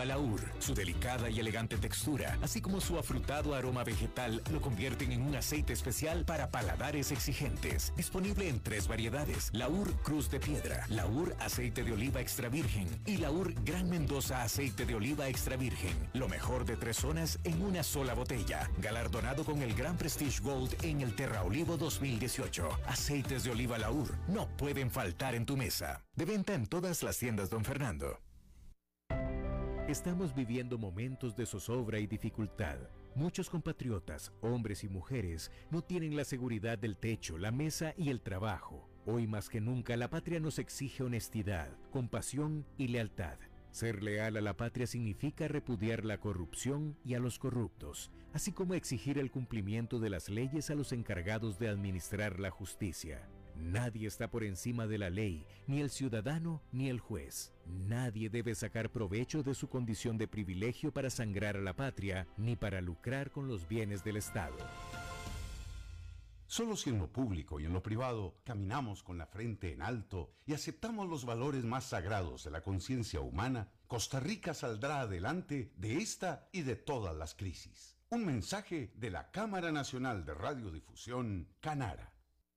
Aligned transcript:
oliva 0.00 0.04
Laur. 0.04 0.40
Su 0.58 0.74
delicada 0.74 1.30
y 1.30 1.40
elegante 1.40 1.76
textura, 1.76 2.38
así 2.42 2.60
como 2.60 2.80
su 2.80 2.98
afrutado 2.98 3.54
aroma 3.54 3.84
vegetal, 3.84 4.42
lo 4.52 4.60
convierten 4.60 5.12
en 5.12 5.22
un 5.22 5.36
aceite 5.36 5.72
especial 5.72 6.24
para 6.24 6.50
paladares 6.50 7.12
exigentes. 7.12 7.92
Disponible 7.96 8.48
en 8.48 8.60
tres 8.60 8.88
variedades: 8.88 9.50
Laur 9.52 9.92
Cruz 10.02 10.30
de 10.30 10.40
Piedra, 10.40 10.86
Laur 10.88 11.36
Aceite 11.40 11.82
de 11.84 11.92
Oliva 11.92 12.20
Extra 12.20 12.48
Virgen 12.48 12.88
y 13.06 13.18
Laur 13.18 13.52
Gran 13.64 13.88
Mendoza 13.88 14.42
Aceite 14.42 14.86
de 14.86 14.94
Oliva 14.94 15.28
Extra 15.28 15.56
Virgen. 15.56 15.96
Lo 16.14 16.28
mejor 16.28 16.64
de 16.64 16.76
tres 16.76 16.96
zonas 16.96 17.38
en 17.44 17.62
una 17.62 17.82
sola 17.82 18.14
botella. 18.14 18.70
Galardonado 18.78 19.44
con 19.44 19.62
el 19.62 19.74
Gran 19.74 19.96
Prestige 19.96 20.40
Gold 20.42 20.74
en 20.82 21.00
el 21.00 21.14
Terra 21.14 21.42
Olivo 21.42 21.76
2018. 21.76 22.68
Aceites 22.86 23.44
de 23.44 23.50
oliva 23.50 23.78
Laur 23.78 24.16
no 24.28 24.48
pueden 24.56 24.90
faltar 24.90 25.34
en 25.34 25.46
tu 25.46 25.56
mesa. 25.56 26.04
De 26.14 26.24
venta 26.24 26.54
en 26.54 26.66
todas 26.66 27.02
las 27.02 27.18
tiendas, 27.18 27.50
don 27.50 27.64
Fernando. 27.64 28.18
Estamos 29.90 30.32
viviendo 30.32 30.78
momentos 30.78 31.34
de 31.34 31.44
zozobra 31.44 31.98
y 31.98 32.06
dificultad. 32.06 32.78
Muchos 33.16 33.50
compatriotas, 33.50 34.32
hombres 34.40 34.84
y 34.84 34.88
mujeres, 34.88 35.50
no 35.68 35.82
tienen 35.82 36.14
la 36.14 36.22
seguridad 36.22 36.78
del 36.78 36.96
techo, 36.96 37.38
la 37.38 37.50
mesa 37.50 37.92
y 37.96 38.10
el 38.10 38.20
trabajo. 38.20 38.88
Hoy 39.04 39.26
más 39.26 39.48
que 39.48 39.60
nunca 39.60 39.96
la 39.96 40.08
patria 40.08 40.38
nos 40.38 40.60
exige 40.60 41.02
honestidad, 41.02 41.76
compasión 41.90 42.64
y 42.78 42.86
lealtad. 42.86 43.36
Ser 43.72 44.04
leal 44.04 44.36
a 44.36 44.40
la 44.40 44.56
patria 44.56 44.86
significa 44.86 45.48
repudiar 45.48 46.04
la 46.04 46.18
corrupción 46.18 46.96
y 47.04 47.14
a 47.14 47.18
los 47.18 47.40
corruptos, 47.40 48.12
así 48.32 48.52
como 48.52 48.74
exigir 48.74 49.18
el 49.18 49.32
cumplimiento 49.32 49.98
de 49.98 50.10
las 50.10 50.28
leyes 50.28 50.70
a 50.70 50.76
los 50.76 50.92
encargados 50.92 51.58
de 51.58 51.68
administrar 51.68 52.38
la 52.38 52.50
justicia. 52.50 53.28
Nadie 53.60 54.08
está 54.08 54.30
por 54.30 54.42
encima 54.42 54.86
de 54.86 54.98
la 54.98 55.10
ley, 55.10 55.46
ni 55.66 55.80
el 55.80 55.90
ciudadano 55.90 56.62
ni 56.72 56.88
el 56.88 56.98
juez. 56.98 57.52
Nadie 57.66 58.30
debe 58.30 58.54
sacar 58.54 58.90
provecho 58.90 59.42
de 59.42 59.54
su 59.54 59.68
condición 59.68 60.18
de 60.18 60.26
privilegio 60.26 60.92
para 60.92 61.10
sangrar 61.10 61.56
a 61.56 61.60
la 61.60 61.76
patria, 61.76 62.26
ni 62.36 62.56
para 62.56 62.80
lucrar 62.80 63.30
con 63.30 63.48
los 63.48 63.68
bienes 63.68 64.02
del 64.02 64.16
Estado. 64.16 64.56
Solo 66.46 66.74
si 66.74 66.90
en 66.90 66.98
lo 66.98 67.06
público 67.06 67.60
y 67.60 67.66
en 67.66 67.72
lo 67.72 67.80
privado 67.80 68.40
caminamos 68.42 69.04
con 69.04 69.18
la 69.18 69.26
frente 69.26 69.72
en 69.72 69.82
alto 69.82 70.32
y 70.46 70.52
aceptamos 70.52 71.08
los 71.08 71.24
valores 71.24 71.62
más 71.62 71.84
sagrados 71.84 72.42
de 72.42 72.50
la 72.50 72.60
conciencia 72.60 73.20
humana, 73.20 73.68
Costa 73.86 74.18
Rica 74.18 74.52
saldrá 74.52 75.02
adelante 75.02 75.72
de 75.76 75.98
esta 75.98 76.48
y 76.50 76.62
de 76.62 76.74
todas 76.74 77.14
las 77.14 77.36
crisis. 77.36 77.96
Un 78.08 78.26
mensaje 78.26 78.92
de 78.96 79.10
la 79.10 79.30
Cámara 79.30 79.70
Nacional 79.70 80.24
de 80.24 80.34
Radiodifusión, 80.34 81.46
Canara. 81.60 82.09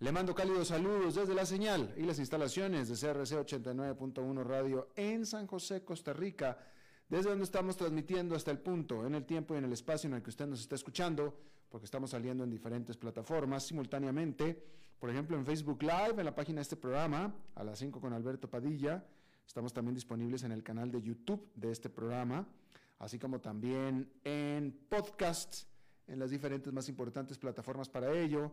Le 0.00 0.10
mando 0.10 0.34
cálidos 0.34 0.68
saludos 0.68 1.14
desde 1.14 1.34
la 1.34 1.46
señal 1.46 1.94
y 1.96 2.02
las 2.02 2.18
instalaciones 2.18 2.88
de 2.88 2.94
CRC 2.94 3.36
89.1 3.36 4.44
Radio 4.44 4.88
en 4.96 5.24
San 5.24 5.46
José, 5.46 5.84
Costa 5.84 6.12
Rica, 6.12 6.58
desde 7.08 7.30
donde 7.30 7.44
estamos 7.44 7.76
transmitiendo 7.76 8.34
hasta 8.34 8.50
el 8.50 8.58
punto, 8.58 9.06
en 9.06 9.14
el 9.14 9.24
tiempo 9.24 9.54
y 9.54 9.58
en 9.58 9.64
el 9.64 9.72
espacio 9.72 10.08
en 10.08 10.14
el 10.14 10.22
que 10.22 10.30
usted 10.30 10.46
nos 10.46 10.60
está 10.60 10.74
escuchando, 10.74 11.38
porque 11.68 11.84
estamos 11.84 12.10
saliendo 12.10 12.42
en 12.42 12.50
diferentes 12.50 12.96
plataformas 12.96 13.64
simultáneamente, 13.64 14.60
por 14.98 15.08
ejemplo 15.10 15.36
en 15.36 15.46
Facebook 15.46 15.82
Live, 15.82 16.14
en 16.18 16.24
la 16.24 16.34
página 16.34 16.56
de 16.56 16.62
este 16.62 16.76
programa, 16.76 17.34
a 17.54 17.62
las 17.62 17.78
5 17.78 18.00
con 18.00 18.12
Alberto 18.12 18.50
Padilla. 18.50 19.04
Estamos 19.46 19.72
también 19.72 19.94
disponibles 19.94 20.42
en 20.42 20.52
el 20.52 20.62
canal 20.62 20.90
de 20.90 21.00
YouTube 21.00 21.48
de 21.54 21.70
este 21.70 21.88
programa, 21.88 22.48
así 22.98 23.18
como 23.18 23.40
también 23.40 24.10
en 24.24 24.72
podcasts 24.88 25.66
en 26.06 26.18
las 26.18 26.30
diferentes 26.30 26.72
más 26.72 26.88
importantes 26.88 27.38
plataformas 27.38 27.88
para 27.88 28.12
ello, 28.12 28.52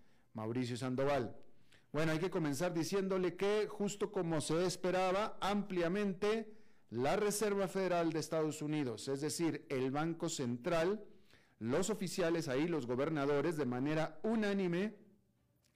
Mauricio 0.33 0.77
Sandoval. 0.77 1.35
Bueno, 1.91 2.13
hay 2.13 2.19
que 2.19 2.29
comenzar 2.29 2.73
diciéndole 2.73 3.35
que, 3.35 3.67
justo 3.67 4.11
como 4.11 4.39
se 4.39 4.65
esperaba 4.65 5.37
ampliamente, 5.41 6.53
la 6.89 7.15
Reserva 7.15 7.67
Federal 7.67 8.11
de 8.11 8.19
Estados 8.19 8.61
Unidos, 8.61 9.07
es 9.07 9.21
decir, 9.21 9.65
el 9.69 9.91
Banco 9.91 10.29
Central, 10.29 11.03
los 11.59 11.89
oficiales 11.89 12.47
ahí, 12.47 12.67
los 12.67 12.85
gobernadores, 12.85 13.55
de 13.55 13.65
manera 13.65 14.19
unánime, 14.23 14.97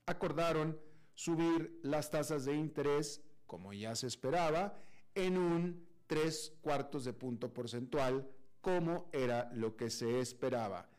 acordaron 0.06 0.78
subir 1.14 1.78
las 1.82 2.10
tasas 2.10 2.44
de 2.44 2.54
interés, 2.54 3.22
como 3.46 3.72
ya 3.72 3.94
se 3.94 4.06
esperaba, 4.06 4.78
en 5.14 5.38
un 5.38 5.86
tres 6.06 6.52
cuartos 6.60 7.04
de 7.04 7.12
punto 7.12 7.52
porcentual, 7.52 8.28
como 8.60 9.08
era 9.12 9.50
lo 9.54 9.76
que 9.76 9.90
se 9.90 10.20
esperaba 10.20 10.95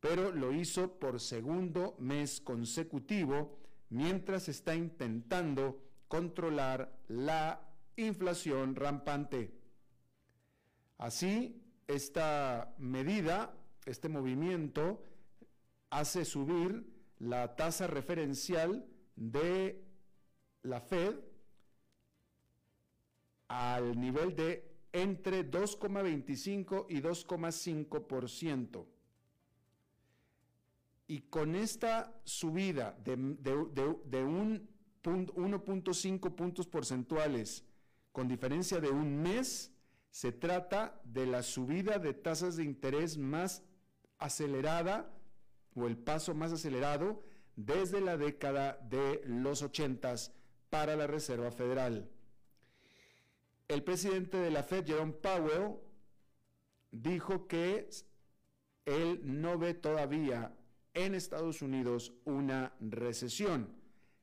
pero 0.00 0.32
lo 0.32 0.52
hizo 0.52 0.98
por 0.98 1.20
segundo 1.20 1.96
mes 1.98 2.40
consecutivo 2.40 3.58
mientras 3.90 4.48
está 4.48 4.74
intentando 4.74 5.82
controlar 6.06 6.96
la 7.08 7.60
inflación 7.96 8.76
rampante. 8.76 9.52
Así, 10.98 11.62
esta 11.86 12.74
medida, 12.78 13.54
este 13.86 14.08
movimiento, 14.08 15.02
hace 15.90 16.24
subir 16.24 16.86
la 17.18 17.56
tasa 17.56 17.86
referencial 17.86 18.86
de 19.16 19.84
la 20.62 20.80
Fed 20.80 21.16
al 23.48 23.98
nivel 23.98 24.36
de 24.36 24.64
entre 24.92 25.50
2,25 25.50 26.86
y 26.88 27.00
2,5% 27.00 28.97
y 31.08 31.22
con 31.22 31.56
esta 31.56 32.14
subida 32.24 32.94
de, 33.02 33.16
de, 33.16 34.22
un 34.22 34.68
1.5 35.02 36.34
puntos 36.34 36.66
porcentuales 36.66 37.64
con 38.12 38.28
diferencia 38.28 38.78
de 38.78 38.90
un 38.90 39.22
mes, 39.22 39.72
se 40.10 40.32
trata 40.32 41.00
de 41.04 41.26
la 41.26 41.42
subida 41.42 41.98
de 41.98 42.12
tasas 42.12 42.56
de 42.56 42.64
interés 42.64 43.16
más 43.16 43.62
acelerada 44.18 45.10
o 45.74 45.86
el 45.86 45.96
paso 45.96 46.34
más 46.34 46.52
acelerado 46.52 47.22
desde 47.56 48.02
la 48.02 48.18
década 48.18 48.78
de 48.90 49.22
los 49.24 49.62
80 49.62 50.14
para 50.68 50.94
la 50.94 51.06
Reserva 51.06 51.50
Federal. 51.50 52.10
El 53.66 53.82
presidente 53.82 54.36
de 54.36 54.50
la 54.50 54.62
Fed, 54.62 54.86
Jerome 54.86 55.12
Powell, 55.12 55.76
dijo 56.90 57.46
que 57.46 57.88
él 58.84 59.20
no 59.22 59.58
ve 59.58 59.74
todavía 59.74 60.57
en 60.98 61.14
Estados 61.14 61.62
Unidos 61.62 62.12
una 62.24 62.72
recesión. 62.80 63.68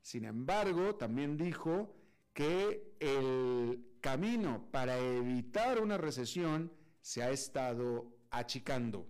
Sin 0.01 0.25
embargo, 0.25 0.95
también 0.95 1.38
dijo 1.38 1.95
que 2.33 2.95
el 3.00 3.98
camino 4.01 4.68
para 4.72 5.00
evitar 5.00 5.81
una 5.81 5.98
recesión 5.98 6.72
se 7.01 7.24
ha 7.24 7.31
estado 7.31 8.13
achicando. 8.30 9.07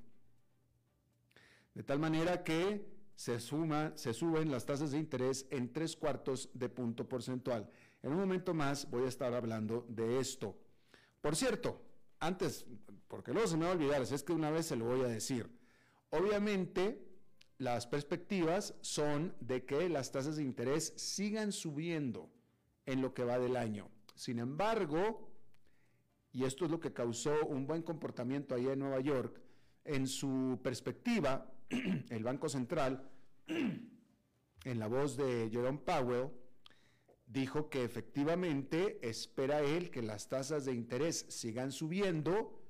De 1.73 1.83
tal 1.83 1.99
manera 1.99 2.43
que 2.43 2.85
se, 3.15 3.39
suma, 3.39 3.93
se 3.95 4.13
suben 4.13 4.51
las 4.51 4.65
tasas 4.65 4.91
de 4.91 4.99
interés 4.99 5.47
en 5.49 5.73
tres 5.73 5.95
cuartos 5.95 6.49
de 6.53 6.69
punto 6.69 7.09
porcentual. 7.09 7.69
En 8.03 8.11
un 8.11 8.19
momento 8.19 8.53
más 8.53 8.89
voy 8.89 9.05
a 9.05 9.09
estar 9.09 9.33
hablando 9.33 9.85
de 9.89 10.19
esto. 10.19 10.55
Por 11.19 11.35
cierto, 11.35 11.81
antes, 12.19 12.67
porque 13.07 13.33
luego 13.33 13.47
se 13.47 13.57
me 13.57 13.65
va 13.65 13.71
a 13.71 13.73
olvidar, 13.73 14.01
es 14.03 14.23
que 14.23 14.33
una 14.33 14.51
vez 14.51 14.67
se 14.67 14.75
lo 14.75 14.85
voy 14.85 15.01
a 15.01 15.07
decir. 15.07 15.49
Obviamente, 16.11 17.14
las 17.57 17.87
perspectivas 17.87 18.75
son 18.81 19.33
de 19.39 19.65
que 19.65 19.87
las 19.89 20.11
tasas 20.11 20.35
de 20.35 20.43
interés 20.43 20.93
sigan 20.97 21.51
subiendo 21.51 22.29
en 22.85 23.01
lo 23.01 23.13
que 23.13 23.23
va 23.23 23.39
del 23.39 23.55
año. 23.55 23.89
Sin 24.13 24.39
embargo, 24.39 25.31
y 26.31 26.43
esto 26.43 26.65
es 26.65 26.71
lo 26.71 26.79
que 26.79 26.93
causó 26.93 27.45
un 27.47 27.65
buen 27.65 27.81
comportamiento 27.81 28.55
allá 28.55 28.73
en 28.73 28.79
Nueva 28.79 28.99
York, 28.99 29.41
en 29.85 30.07
su 30.07 30.59
perspectiva, 30.63 31.49
el 32.09 32.23
Banco 32.23 32.49
Central, 32.49 33.09
en 33.47 34.79
la 34.79 34.87
voz 34.87 35.15
de 35.15 35.49
Jerome 35.49 35.79
Powell, 35.79 36.31
dijo 37.25 37.69
que 37.69 37.83
efectivamente 37.83 38.99
espera 39.07 39.61
él 39.61 39.89
que 39.89 40.01
las 40.01 40.27
tasas 40.27 40.65
de 40.65 40.73
interés 40.73 41.25
sigan 41.29 41.71
subiendo, 41.71 42.61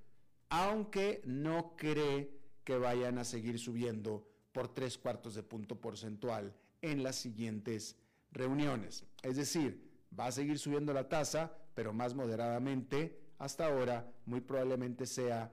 aunque 0.50 1.22
no 1.26 1.76
cree 1.76 2.32
que 2.64 2.78
vayan 2.78 3.18
a 3.18 3.24
seguir 3.24 3.60
subiendo 3.60 4.28
por 4.56 4.70
tres 4.70 4.98
cuartos 4.98 5.36
de 5.36 5.44
punto 5.44 5.76
porcentual 5.82 6.56
en 6.82 7.04
las 7.04 7.18
siguientes 7.18 7.98
reuniones. 8.32 9.04
Es 9.22 9.36
decir, 9.36 9.92
va 10.18 10.28
a 10.28 10.32
seguir 10.32 10.60
subiendo 10.60 10.94
la 10.94 11.10
tasa, 11.10 11.52
pero 11.74 11.92
más 11.92 12.16
moderadamente. 12.16 13.20
Hasta 13.38 13.66
ahora, 13.66 14.10
muy 14.26 14.40
probablemente 14.40 15.08
sea 15.08 15.52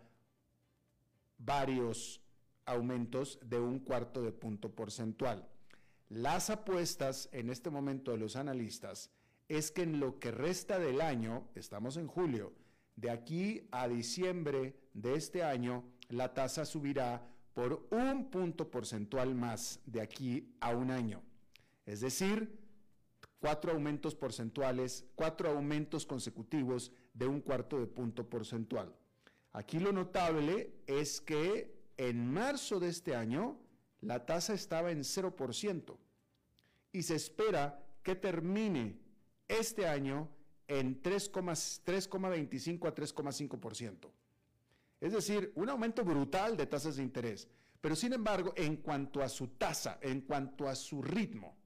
varios 1.36 2.20
aumentos 2.64 3.40
de 3.44 3.58
un 3.58 3.80
cuarto 3.80 4.22
de 4.22 4.30
punto 4.30 4.70
porcentual. 4.70 5.48
Las 6.08 6.48
apuestas 6.48 7.28
en 7.32 7.50
este 7.50 7.70
momento 7.70 8.12
de 8.12 8.18
los 8.18 8.36
analistas 8.36 9.10
es 9.48 9.72
que 9.72 9.82
en 9.82 9.98
lo 9.98 10.20
que 10.20 10.30
resta 10.30 10.78
del 10.78 11.00
año, 11.00 11.48
estamos 11.56 11.96
en 11.96 12.06
julio, 12.06 12.52
de 12.94 13.10
aquí 13.10 13.66
a 13.72 13.88
diciembre 13.88 14.76
de 14.94 15.16
este 15.16 15.42
año, 15.42 15.82
la 16.08 16.34
tasa 16.34 16.64
subirá 16.64 17.28
por 17.54 17.86
un 17.90 18.30
punto 18.30 18.70
porcentual 18.70 19.34
más 19.34 19.80
de 19.86 20.00
aquí 20.00 20.54
a 20.60 20.70
un 20.70 20.90
año. 20.90 21.22
Es 21.84 22.00
decir, 22.00 22.58
cuatro 23.38 23.72
aumentos 23.72 24.14
porcentuales, 24.14 25.04
cuatro 25.14 25.50
aumentos 25.50 26.06
consecutivos 26.06 26.92
de 27.12 27.26
un 27.26 27.40
cuarto 27.40 27.78
de 27.78 27.86
punto 27.86 28.28
porcentual. 28.28 28.94
Aquí 29.52 29.78
lo 29.78 29.92
notable 29.92 30.72
es 30.86 31.20
que 31.20 31.74
en 31.96 32.32
marzo 32.32 32.80
de 32.80 32.88
este 32.88 33.14
año 33.14 33.58
la 34.00 34.24
tasa 34.24 34.54
estaba 34.54 34.90
en 34.90 35.00
0% 35.00 35.96
y 36.92 37.02
se 37.02 37.14
espera 37.14 37.84
que 38.02 38.14
termine 38.14 38.98
este 39.48 39.86
año 39.86 40.28
en 40.68 41.02
3,25 41.02 42.88
a 42.88 42.94
3,5%. 42.94 44.10
Es 45.02 45.12
decir, 45.12 45.50
un 45.56 45.68
aumento 45.68 46.04
brutal 46.04 46.56
de 46.56 46.66
tasas 46.66 46.94
de 46.94 47.02
interés. 47.02 47.48
Pero 47.80 47.96
sin 47.96 48.12
embargo, 48.12 48.52
en 48.54 48.76
cuanto 48.76 49.20
a 49.20 49.28
su 49.28 49.48
tasa, 49.48 49.98
en 50.00 50.20
cuanto 50.20 50.68
a 50.68 50.76
su 50.76 51.02
ritmo, 51.02 51.56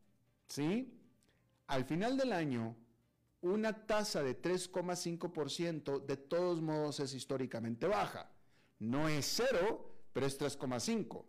¿sí? 0.48 0.98
Al 1.66 1.84
final 1.84 2.16
del 2.16 2.32
año, 2.32 2.74
una 3.42 3.86
tasa 3.86 4.22
de 4.22 4.40
3,5% 4.40 6.06
de 6.06 6.16
todos 6.16 6.62
modos 6.62 6.98
es 7.00 7.12
históricamente 7.12 7.86
baja. 7.86 8.30
No 8.78 9.06
es 9.06 9.26
cero, 9.26 9.86
pero 10.14 10.24
es 10.24 10.40
3,5. 10.40 11.26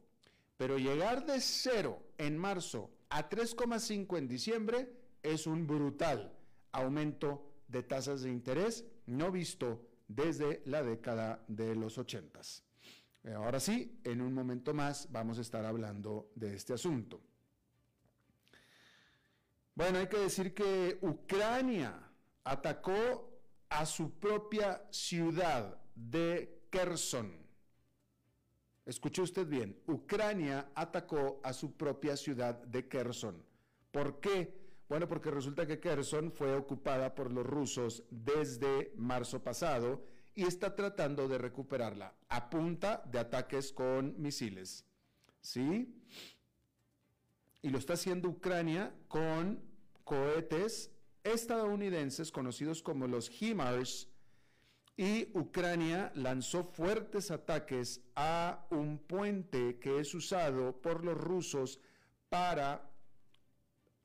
Pero 0.56 0.78
llegar 0.78 1.26
de 1.26 1.42
cero 1.42 2.02
en 2.18 2.38
marzo 2.38 2.90
a 3.10 3.30
3,5 3.30 4.18
en 4.18 4.30
diciembre 4.30 4.94
es 5.22 5.46
un 5.46 5.68
brutal 5.68 6.34
aumento 6.72 7.52
de 7.68 7.84
tasas 7.84 8.22
de 8.22 8.32
interés 8.32 8.86
no 9.08 9.30
visto 9.30 9.87
desde 10.08 10.62
la 10.66 10.84
década 10.84 11.44
de 11.48 11.76
los 11.76 11.98
80. 11.98 12.40
Ahora 13.36 13.60
sí, 13.60 14.00
en 14.04 14.22
un 14.22 14.34
momento 14.34 14.74
más 14.74 15.12
vamos 15.12 15.38
a 15.38 15.42
estar 15.42 15.66
hablando 15.66 16.32
de 16.36 16.56
este 16.56 16.74
asunto. 16.74 17.22
Bueno, 19.76 20.00
hay 20.00 20.08
que 20.08 20.18
decir 20.18 20.54
que 20.54 20.98
Ucrania 21.02 21.94
atacó 22.44 23.40
a 23.70 23.86
su 23.86 24.18
propia 24.20 24.82
ciudad 24.92 25.80
de 25.94 26.64
Kherson. 26.70 27.46
Escuche 28.86 29.22
usted 29.22 29.46
bien, 29.46 29.78
Ucrania 29.88 30.72
atacó 30.74 31.42
a 31.44 31.52
su 31.52 31.76
propia 31.76 32.16
ciudad 32.16 32.56
de 32.56 32.88
Kherson. 32.88 33.44
¿Por 33.92 34.22
qué? 34.22 34.67
Bueno, 34.90 35.08
porque 35.08 35.32
resulta 35.32 35.66
que 35.68 35.80
Kherson 35.80 36.32
fue 36.32 36.56
ocupada 36.56 37.14
por 37.14 37.32
los 37.32 37.46
rusos 37.46 38.04
desde 38.10 38.94
marzo 38.96 39.44
pasado 39.44 40.06
y 40.34 40.44
está 40.44 40.76
tratando 40.76 41.28
de 41.28 41.38
recuperarla 41.38 42.14
a 42.30 42.50
punta 42.50 43.04
de 43.12 43.20
ataques 43.20 43.74
con 43.74 44.22
misiles. 44.22 44.86
¿Sí? 45.42 45.94
Y 47.62 47.70
lo 47.70 47.78
está 47.78 47.94
haciendo 47.94 48.30
Ucrania 48.30 48.94
con 49.08 49.62
cohetes 50.04 50.92
estadounidenses 51.24 52.32
conocidos 52.32 52.82
como 52.82 53.08
los 53.08 53.30
HIMARS 53.30 54.08
y 54.96 55.30
Ucrania 55.38 56.12
lanzó 56.16 56.64
fuertes 56.64 57.30
ataques 57.30 58.02
a 58.16 58.66
un 58.72 59.00
puente 59.00 59.80
que 59.80 60.00
es 60.00 60.14
usado 60.16 60.82
por 60.82 61.04
los 61.04 61.18
rusos 61.18 61.80
para 62.30 62.90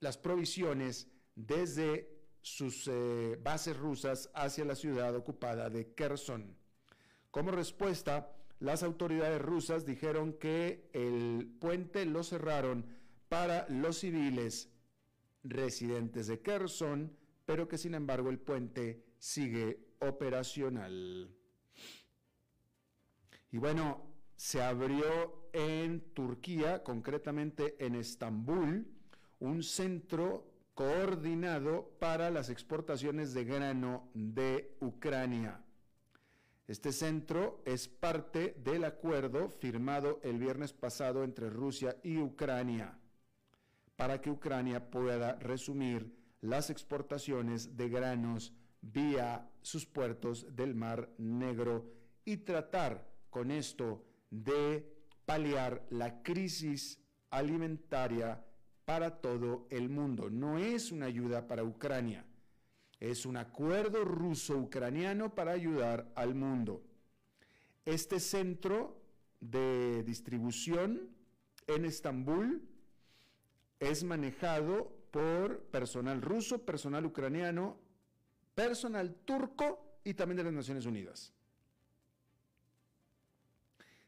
las 0.03 0.19
provisiones 0.19 1.09
desde 1.37 2.11
sus 2.41 2.89
eh, 2.89 3.39
bases 3.41 3.77
rusas 3.77 4.31
hacia 4.35 4.65
la 4.65 4.75
ciudad 4.75 5.15
ocupada 5.15 5.71
de 5.71 5.95
Kherson. 5.95 6.57
Como 7.31 7.53
respuesta, 7.53 8.37
las 8.59 8.83
autoridades 8.83 9.41
rusas 9.41 9.87
dijeron 9.87 10.33
que 10.35 10.91
el 10.93 11.57
puente 11.61 12.05
lo 12.05 12.25
cerraron 12.25 12.85
para 13.29 13.65
los 13.69 13.99
civiles 13.99 14.71
residentes 15.45 16.27
de 16.27 16.41
Kherson, 16.41 17.17
pero 17.47 17.69
que 17.69 17.79
sin 17.79 17.95
embargo 17.95 18.29
el 18.29 18.41
puente 18.41 19.05
sigue 19.19 19.87
operacional. 20.01 21.31
Y 23.53 23.59
bueno, 23.59 24.03
se 24.35 24.61
abrió 24.63 25.49
en 25.53 26.01
Turquía, 26.13 26.83
concretamente 26.83 27.77
en 27.79 27.95
Estambul, 27.95 29.02
un 29.43 29.65
centro 29.65 30.47
coordinado 30.73 31.97
para 31.99 32.31
las 32.31 32.49
exportaciones 32.49 33.35
de 33.35 33.45
grano 33.45 34.09
de 34.15 34.77
Ucrania. 34.81 35.61
Este 36.69 36.93
centro 36.93 37.61
es 37.67 37.89
parte 37.89 38.55
del 38.63 38.85
acuerdo 38.85 39.49
firmado 39.49 40.21
el 40.23 40.39
viernes 40.39 40.73
pasado 40.73 41.25
entre 41.25 41.51
Rusia 41.51 41.97
y 42.05 42.19
Ucrania 42.19 42.97
para 43.97 44.21
que 44.21 44.31
Ucrania 44.31 44.91
pueda 44.91 45.35
resumir 45.41 46.17
las 46.41 46.71
exportaciones 46.71 47.77
de 47.77 47.89
granos 47.89 48.55
vía 48.81 49.51
sus 49.61 49.87
puertos 49.87 50.55
del 50.55 50.77
Mar 50.77 51.11
Negro 51.19 51.93
y 52.25 52.39
tratar 52.39 53.09
con 53.29 53.51
esto 53.51 54.05
de 54.31 54.89
paliar 55.27 55.85
la 55.91 56.23
crisis 56.23 57.01
alimentaria 57.31 58.41
para 58.85 59.21
todo 59.21 59.67
el 59.71 59.89
mundo. 59.89 60.31
No 60.31 60.59
es 60.59 60.93
una 60.93 61.07
ayuda 61.07 61.47
para 61.47 61.65
Ucrania, 61.65 62.25
es 63.01 63.27
un 63.27 63.37
acuerdo 63.37 64.05
ruso-ucraniano 64.05 65.35
para 65.35 65.53
ayudar 65.53 66.11
al 66.15 66.35
mundo. 66.35 66.83
Este 67.85 68.21
centro 68.21 69.01
de 69.41 70.05
distribución 70.05 71.11
en 71.67 71.85
Estambul 71.85 72.63
es 73.81 74.05
manejado 74.05 74.93
por 75.11 75.61
personal 75.65 76.23
ruso, 76.23 76.65
personal 76.65 77.05
ucraniano, 77.05 77.77
personal 78.55 79.15
turco 79.25 79.99
y 80.05 80.15
también 80.15 80.39
de 80.39 80.45
las 80.45 80.53
Naciones 80.53 80.87
Unidas. 80.87 81.33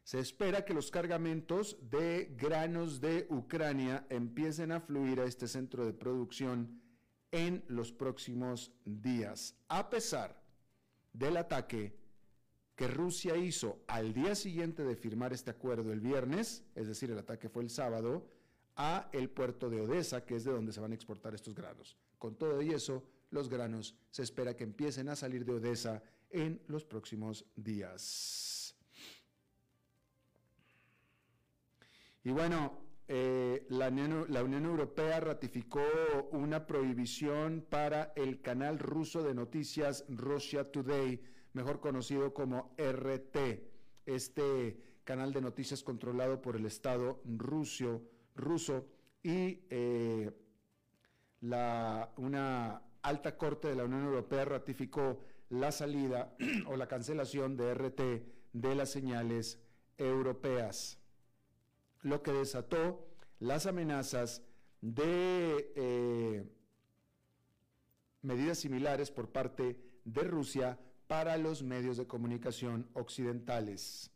Se 0.05 0.19
espera 0.19 0.63
que 0.63 0.75
los 0.75 0.91
cargamentos 0.91 1.77
de 1.81 2.31
granos 2.37 3.01
de 3.01 3.25
Ucrania 3.31 4.05
empiecen 4.11 4.71
a 4.71 4.79
fluir 4.79 5.19
a 5.19 5.25
este 5.25 5.47
centro 5.47 5.83
de 5.83 5.93
producción 5.93 6.79
en 7.31 7.65
los 7.69 7.91
próximos 7.91 8.71
días, 8.85 9.55
a 9.67 9.89
pesar 9.89 10.39
del 11.11 11.37
ataque 11.37 11.97
que 12.75 12.87
Rusia 12.87 13.35
hizo 13.35 13.83
al 13.87 14.13
día 14.13 14.35
siguiente 14.35 14.83
de 14.83 14.95
firmar 14.95 15.33
este 15.33 15.49
acuerdo 15.49 15.91
el 15.91 16.01
viernes, 16.01 16.63
es 16.75 16.85
decir, 16.85 17.09
el 17.09 17.17
ataque 17.17 17.49
fue 17.49 17.63
el 17.63 17.71
sábado, 17.71 18.29
a 18.75 19.09
el 19.11 19.31
puerto 19.31 19.71
de 19.71 19.81
Odessa, 19.81 20.23
que 20.23 20.35
es 20.35 20.43
de 20.43 20.51
donde 20.51 20.71
se 20.71 20.81
van 20.81 20.91
a 20.91 20.95
exportar 20.95 21.33
estos 21.33 21.55
granos. 21.55 21.97
Con 22.19 22.35
todo 22.35 22.61
y 22.61 22.69
eso, 22.69 23.03
los 23.31 23.49
granos 23.49 23.95
se 24.11 24.21
espera 24.21 24.55
que 24.55 24.65
empiecen 24.65 25.09
a 25.09 25.15
salir 25.15 25.45
de 25.45 25.53
Odessa 25.53 26.03
en 26.29 26.61
los 26.67 26.85
próximos 26.85 27.43
días. 27.55 28.64
Y 32.25 32.31
bueno, 32.31 32.79
eh, 33.07 33.67
la, 33.69 33.89
Unión, 33.89 34.65
Europea 34.65 35.19
ratificó 35.19 35.83
una 36.31 36.65
prohibición 36.65 37.63
para 37.69 38.13
el 38.15 38.41
canal 38.41 38.79
ruso 38.79 39.21
de 39.21 39.35
noticias 39.35 40.05
Russia 40.09 40.71
Today, 40.71 41.21
mejor 41.53 41.79
conocido 41.79 42.33
como 42.33 42.73
RT, 42.79 43.37
este 44.07 44.75
canal 45.03 45.33
de 45.33 45.41
noticias 45.41 45.83
controlado 45.83 46.41
por 46.41 46.55
el 46.55 46.65
Estado 46.65 47.21
ruso, 47.25 48.01
ruso 48.33 48.87
y 49.21 49.59
eh, 49.69 50.31
la, 51.41 52.11
una 52.17 52.81
alta 53.03 53.37
corte 53.37 53.67
de 53.67 53.75
la 53.75 53.85
Unión 53.85 54.03
Europea 54.03 54.45
ratificó 54.45 55.21
la 55.49 55.71
salida 55.71 56.35
o 56.65 56.75
la 56.75 56.87
cancelación 56.87 57.55
de 57.55 57.75
RT 57.75 58.01
de 58.51 58.73
las 58.73 58.89
señales 58.89 59.61
europeas, 59.95 61.04
lo 62.05 62.21
que 62.21 62.31
desató 62.31 63.03
las 63.39 63.65
amenazas 63.65 64.43
de 64.79 65.73
eh, 65.75 66.47
medidas 68.21 68.59
similares 68.59 69.09
por 69.09 69.29
parte 69.29 69.81
de 70.03 70.21
Rusia 70.21 70.79
para 71.07 71.35
los 71.37 71.63
medios 71.63 71.97
de 71.97 72.05
comunicación 72.05 72.87
occidentales. 72.93 74.11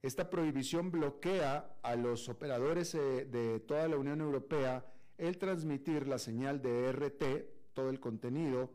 Esta 0.00 0.30
prohibición 0.30 0.90
bloquea 0.90 1.76
a 1.82 1.96
los 1.96 2.30
operadores 2.30 2.94
eh, 2.94 3.26
de 3.26 3.60
toda 3.60 3.88
la 3.88 3.98
Unión 3.98 4.22
Europea 4.22 4.86
el 5.18 5.36
transmitir 5.36 6.08
la 6.08 6.18
señal 6.18 6.62
de 6.62 6.90
RT, 6.92 7.74
todo 7.74 7.90
el 7.90 8.00
contenido, 8.00 8.72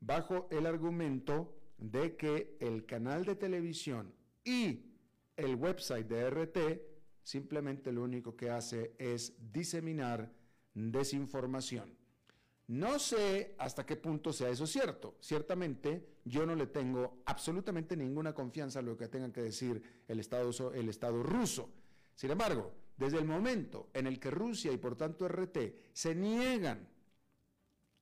bajo 0.00 0.48
el 0.50 0.66
argumento 0.66 1.56
de 1.78 2.16
que 2.16 2.56
el 2.58 2.84
canal 2.84 3.24
de 3.24 3.36
televisión 3.36 4.12
y 4.44 4.90
el 5.36 5.54
website 5.54 6.08
de 6.08 6.28
RT 6.28 6.95
simplemente 7.26 7.90
lo 7.90 8.04
único 8.04 8.36
que 8.36 8.50
hace 8.50 8.94
es 8.98 9.32
diseminar 9.50 10.32
desinformación. 10.74 11.92
No 12.68 13.00
sé 13.00 13.56
hasta 13.58 13.84
qué 13.84 13.96
punto 13.96 14.32
sea 14.32 14.48
eso 14.48 14.64
cierto. 14.64 15.16
Ciertamente 15.20 16.20
yo 16.24 16.46
no 16.46 16.54
le 16.54 16.68
tengo 16.68 17.22
absolutamente 17.26 17.96
ninguna 17.96 18.32
confianza 18.32 18.78
a 18.78 18.82
lo 18.82 18.96
que 18.96 19.08
tenga 19.08 19.32
que 19.32 19.42
decir 19.42 19.82
el 20.06 20.20
Estado, 20.20 20.72
el 20.72 20.88
Estado 20.88 21.20
ruso. 21.24 21.68
Sin 22.14 22.30
embargo, 22.30 22.72
desde 22.96 23.18
el 23.18 23.24
momento 23.24 23.90
en 23.92 24.06
el 24.06 24.20
que 24.20 24.30
Rusia 24.30 24.70
y 24.70 24.76
por 24.76 24.94
tanto 24.94 25.26
RT 25.26 25.58
se 25.92 26.14
niegan 26.14 26.88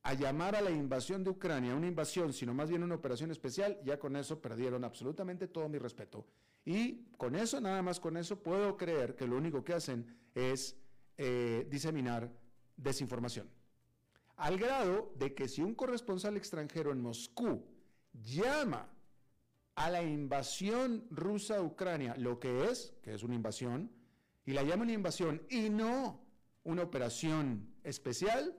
a 0.04 0.12
llamar 0.12 0.54
a 0.54 0.60
la 0.60 0.70
invasión 0.70 1.24
de 1.24 1.30
Ucrania 1.30 1.74
una 1.74 1.86
invasión, 1.86 2.32
sino 2.34 2.52
más 2.52 2.68
bien 2.68 2.82
una 2.82 2.94
operación 2.94 3.30
especial, 3.30 3.80
ya 3.84 3.98
con 3.98 4.16
eso 4.16 4.40
perdieron 4.40 4.84
absolutamente 4.84 5.48
todo 5.48 5.66
mi 5.68 5.78
respeto. 5.78 6.26
Y 6.66 7.06
con 7.16 7.34
eso, 7.34 7.58
nada 7.58 7.80
más 7.80 7.98
con 8.00 8.18
eso, 8.18 8.42
puedo 8.42 8.76
creer 8.76 9.16
que 9.16 9.26
lo 9.26 9.36
único 9.36 9.64
que 9.64 9.72
hacen 9.72 10.06
es 10.34 10.76
eh, 11.16 11.66
diseminar 11.70 12.30
desinformación. 12.76 13.48
Al 14.36 14.58
grado 14.58 15.10
de 15.16 15.34
que 15.34 15.48
si 15.48 15.62
un 15.62 15.74
corresponsal 15.74 16.36
extranjero 16.36 16.92
en 16.92 17.00
Moscú 17.00 17.64
llama 18.12 18.90
a 19.74 19.88
la 19.88 20.02
invasión 20.02 21.06
rusa 21.10 21.56
a 21.56 21.62
Ucrania, 21.62 22.14
lo 22.18 22.38
que 22.38 22.64
es, 22.64 22.94
que 23.02 23.14
es 23.14 23.22
una 23.22 23.36
invasión, 23.36 23.90
y 24.44 24.52
la 24.52 24.64
llama 24.64 24.82
una 24.82 24.92
invasión 24.92 25.42
y 25.48 25.70
no 25.70 26.20
una 26.62 26.82
operación 26.82 27.74
especial, 27.84 28.54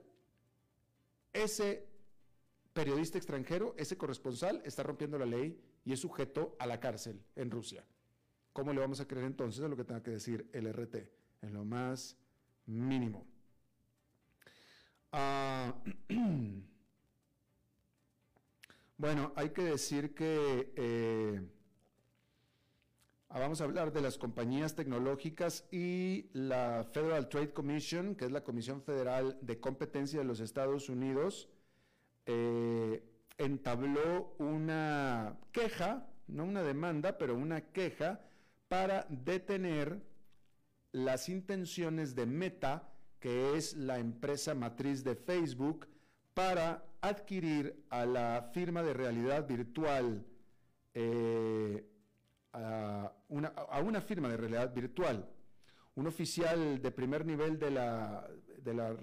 ese 1.42 1.86
periodista 2.72 3.18
extranjero, 3.18 3.74
ese 3.78 3.96
corresponsal, 3.96 4.60
está 4.64 4.82
rompiendo 4.82 5.18
la 5.18 5.26
ley 5.26 5.58
y 5.84 5.92
es 5.92 6.00
sujeto 6.00 6.56
a 6.58 6.66
la 6.66 6.78
cárcel 6.78 7.22
en 7.34 7.50
Rusia. 7.50 7.84
¿Cómo 8.52 8.72
le 8.72 8.80
vamos 8.80 9.00
a 9.00 9.06
creer 9.06 9.26
entonces 9.26 9.62
a 9.62 9.68
lo 9.68 9.76
que 9.76 9.84
tenga 9.84 10.02
que 10.02 10.12
decir 10.12 10.48
el 10.52 10.72
RT? 10.72 10.96
En 11.42 11.52
lo 11.52 11.64
más 11.64 12.16
mínimo. 12.66 13.26
Ah, 15.12 15.74
bueno, 18.98 19.32
hay 19.36 19.50
que 19.50 19.62
decir 19.62 20.14
que 20.14 20.72
eh, 20.76 21.40
ah, 23.28 23.40
vamos 23.40 23.60
a 23.60 23.64
hablar 23.64 23.92
de 23.92 24.00
las 24.00 24.18
compañías 24.18 24.74
tecnológicas 24.74 25.66
y 25.70 26.30
la 26.32 26.84
Federal 26.92 27.28
Trade 27.28 27.52
Commission, 27.52 28.14
que 28.14 28.26
es 28.26 28.32
la 28.32 28.44
Comisión 28.44 28.82
Federal 28.82 29.38
de 29.40 29.60
Competencia 29.60 30.18
de 30.18 30.24
los 30.24 30.40
Estados 30.40 30.88
Unidos, 30.88 31.48
eh, 32.26 33.02
entabló 33.38 34.34
una 34.38 35.38
queja, 35.52 36.06
no 36.26 36.44
una 36.44 36.62
demanda, 36.62 37.18
pero 37.18 37.34
una 37.34 37.60
queja 37.72 38.20
para 38.68 39.06
detener 39.08 40.00
las 40.92 41.28
intenciones 41.28 42.14
de 42.14 42.26
Meta 42.26 42.92
que 43.20 43.56
es 43.56 43.74
la 43.74 43.98
empresa 43.98 44.54
matriz 44.54 45.02
de 45.02 45.16
Facebook, 45.16 45.88
para 46.34 46.84
adquirir 47.00 47.84
a 47.90 48.04
la 48.04 48.50
firma 48.52 48.82
de 48.82 48.92
realidad 48.92 49.46
virtual, 49.46 50.24
eh, 50.94 51.84
a, 52.56 53.12
una, 53.28 54.00
firma 54.00 54.28
de 54.28 54.36
realidad 54.36 54.72
virtual. 54.72 55.28
Un 55.94 56.06
oficial 56.06 56.80
de 56.80 56.90
primer 56.90 57.24
nivel 57.24 57.58
de 57.58 57.70
la, 57.70 58.28
de 58.62 58.74
la, 58.74 58.94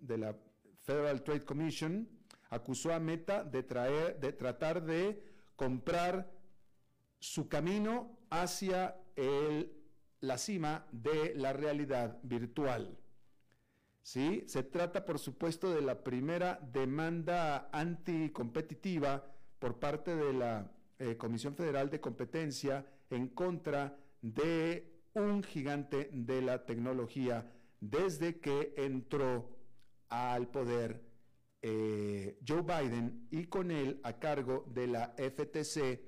de 0.00 0.18
la, 0.18 0.36
Federal 0.82 1.22
Trade 1.22 1.44
Commission 1.44 2.08
acusó 2.50 2.94
a 2.94 2.98
Meta 2.98 3.44
de, 3.44 3.62
traer, 3.62 4.18
de 4.20 4.32
tratar 4.32 4.82
de 4.82 5.22
comprar 5.54 6.30
su 7.20 7.48
camino 7.48 8.18
hacia 8.30 8.96
el, 9.16 9.70
la 10.20 10.38
cima 10.38 10.86
de 10.90 11.34
la 11.34 11.52
realidad 11.52 12.18
virtual. 12.22 12.96
¿sí? 14.02 14.44
Se 14.46 14.62
trata, 14.62 15.04
por 15.04 15.18
supuesto, 15.18 15.74
de 15.74 15.82
la 15.82 16.02
primera 16.02 16.58
demanda 16.72 17.68
anticompetitiva 17.70 19.24
por 19.58 19.78
parte 19.78 20.16
de 20.16 20.32
la 20.32 20.70
eh, 20.98 21.16
Comisión 21.16 21.54
Federal 21.54 21.90
de 21.90 22.00
Competencia 22.00 22.86
en 23.10 23.28
contra 23.28 23.96
de 24.20 25.02
un 25.14 25.42
gigante 25.42 26.10
de 26.12 26.42
la 26.42 26.64
tecnología 26.64 27.50
desde 27.80 28.40
que 28.40 28.74
entró 28.76 29.56
al 30.08 30.48
poder 30.48 31.04
eh, 31.62 32.38
Joe 32.46 32.62
Biden 32.62 33.28
y 33.30 33.44
con 33.44 33.70
él 33.70 34.00
a 34.02 34.18
cargo 34.18 34.64
de 34.74 34.86
la 34.86 35.14
FTC, 35.16 36.00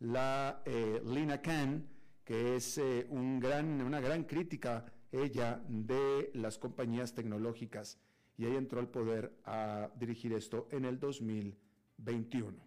la 0.00 0.62
eh, 0.64 1.00
Lina 1.04 1.40
Khan, 1.40 1.88
que 2.24 2.56
es 2.56 2.80
un 3.08 3.38
gran, 3.38 3.80
una 3.80 4.00
gran 4.00 4.24
crítica 4.24 4.84
ella 5.12 5.62
de 5.68 6.30
las 6.34 6.58
compañías 6.58 7.14
tecnológicas 7.14 7.98
y 8.36 8.46
ella 8.46 8.58
entró 8.58 8.80
al 8.80 8.88
poder 8.88 9.38
a 9.44 9.90
dirigir 9.98 10.32
esto 10.32 10.68
en 10.70 10.84
el 10.84 10.98
2021. 10.98 12.65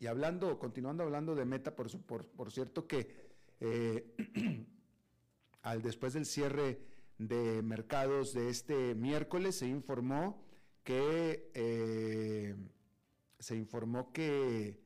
Y 0.00 0.06
hablando, 0.06 0.58
continuando 0.58 1.02
hablando 1.02 1.34
de 1.34 1.44
Meta, 1.44 1.74
por, 1.74 1.88
por, 2.26 2.52
cierto 2.52 2.86
que 2.86 3.08
eh, 3.60 4.14
al 5.62 5.82
después 5.82 6.12
del 6.12 6.24
cierre 6.24 6.80
de 7.18 7.62
mercados 7.62 8.32
de 8.32 8.48
este 8.48 8.94
miércoles 8.94 9.56
se 9.58 9.66
informó 9.66 10.40
que 10.84 11.50
eh, 11.54 12.54
se 13.40 13.56
informó 13.56 14.12
que 14.12 14.80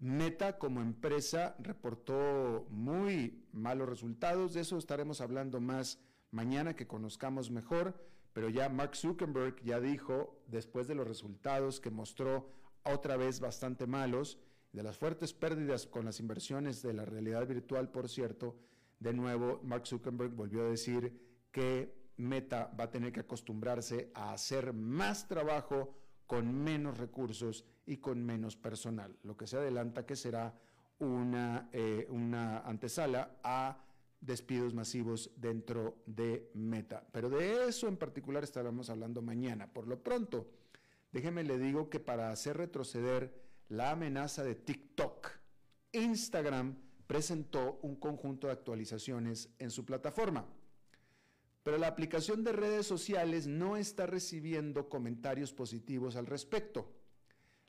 Meta 0.00 0.58
como 0.58 0.80
empresa 0.80 1.54
reportó 1.58 2.66
muy 2.70 3.44
malos 3.52 3.88
resultados, 3.88 4.54
de 4.54 4.62
eso 4.62 4.78
estaremos 4.78 5.20
hablando 5.20 5.60
más 5.60 6.00
mañana 6.30 6.74
que 6.74 6.86
conozcamos 6.86 7.50
mejor, 7.50 7.94
pero 8.32 8.48
ya 8.48 8.68
Mark 8.70 8.96
Zuckerberg 8.96 9.62
ya 9.62 9.78
dijo, 9.78 10.42
después 10.46 10.88
de 10.88 10.94
los 10.94 11.06
resultados 11.06 11.80
que 11.80 11.90
mostró 11.90 12.48
otra 12.84 13.16
vez 13.16 13.40
bastante 13.40 13.86
malos, 13.86 14.38
de 14.72 14.82
las 14.82 14.96
fuertes 14.96 15.32
pérdidas 15.32 15.86
con 15.86 16.04
las 16.04 16.20
inversiones 16.20 16.82
de 16.82 16.92
la 16.92 17.04
realidad 17.04 17.46
virtual, 17.46 17.90
por 17.90 18.08
cierto, 18.08 18.56
de 19.00 19.12
nuevo 19.12 19.60
Mark 19.64 19.86
Zuckerberg 19.86 20.32
volvió 20.32 20.62
a 20.62 20.70
decir 20.70 21.46
que 21.50 21.98
Meta 22.18 22.72
va 22.78 22.84
a 22.84 22.90
tener 22.90 23.12
que 23.12 23.20
acostumbrarse 23.20 24.10
a 24.14 24.32
hacer 24.32 24.72
más 24.72 25.26
trabajo 25.26 25.96
con 26.26 26.54
menos 26.54 26.98
recursos 26.98 27.64
y 27.86 27.96
con 27.96 28.24
menos 28.24 28.56
personal, 28.56 29.16
lo 29.24 29.36
que 29.36 29.46
se 29.46 29.56
adelanta 29.56 30.06
que 30.06 30.14
será 30.14 30.54
una, 30.98 31.68
eh, 31.72 32.06
una 32.10 32.60
antesala 32.60 33.38
a 33.42 33.82
despidos 34.20 34.74
masivos 34.74 35.30
dentro 35.36 36.02
de 36.06 36.50
Meta. 36.54 37.04
Pero 37.10 37.30
de 37.30 37.66
eso 37.68 37.88
en 37.88 37.96
particular 37.96 38.44
estaremos 38.44 38.90
hablando 38.90 39.22
mañana. 39.22 39.72
Por 39.72 39.88
lo 39.88 40.02
pronto, 40.02 40.46
déjeme 41.12 41.44
le 41.44 41.58
digo 41.58 41.90
que 41.90 42.00
para 42.00 42.30
hacer 42.30 42.56
retroceder 42.56 43.34
la 43.68 43.92
amenaza 43.92 44.44
de 44.44 44.54
TikTok, 44.54 45.30
Instagram 45.92 46.76
presentó 47.06 47.78
un 47.82 47.96
conjunto 47.96 48.46
de 48.46 48.52
actualizaciones 48.52 49.48
en 49.58 49.70
su 49.70 49.84
plataforma. 49.84 50.46
Pero 51.62 51.76
la 51.76 51.88
aplicación 51.88 52.42
de 52.42 52.52
redes 52.52 52.86
sociales 52.86 53.46
no 53.46 53.76
está 53.76 54.06
recibiendo 54.06 54.88
comentarios 54.88 55.52
positivos 55.52 56.16
al 56.16 56.26
respecto. 56.26 56.92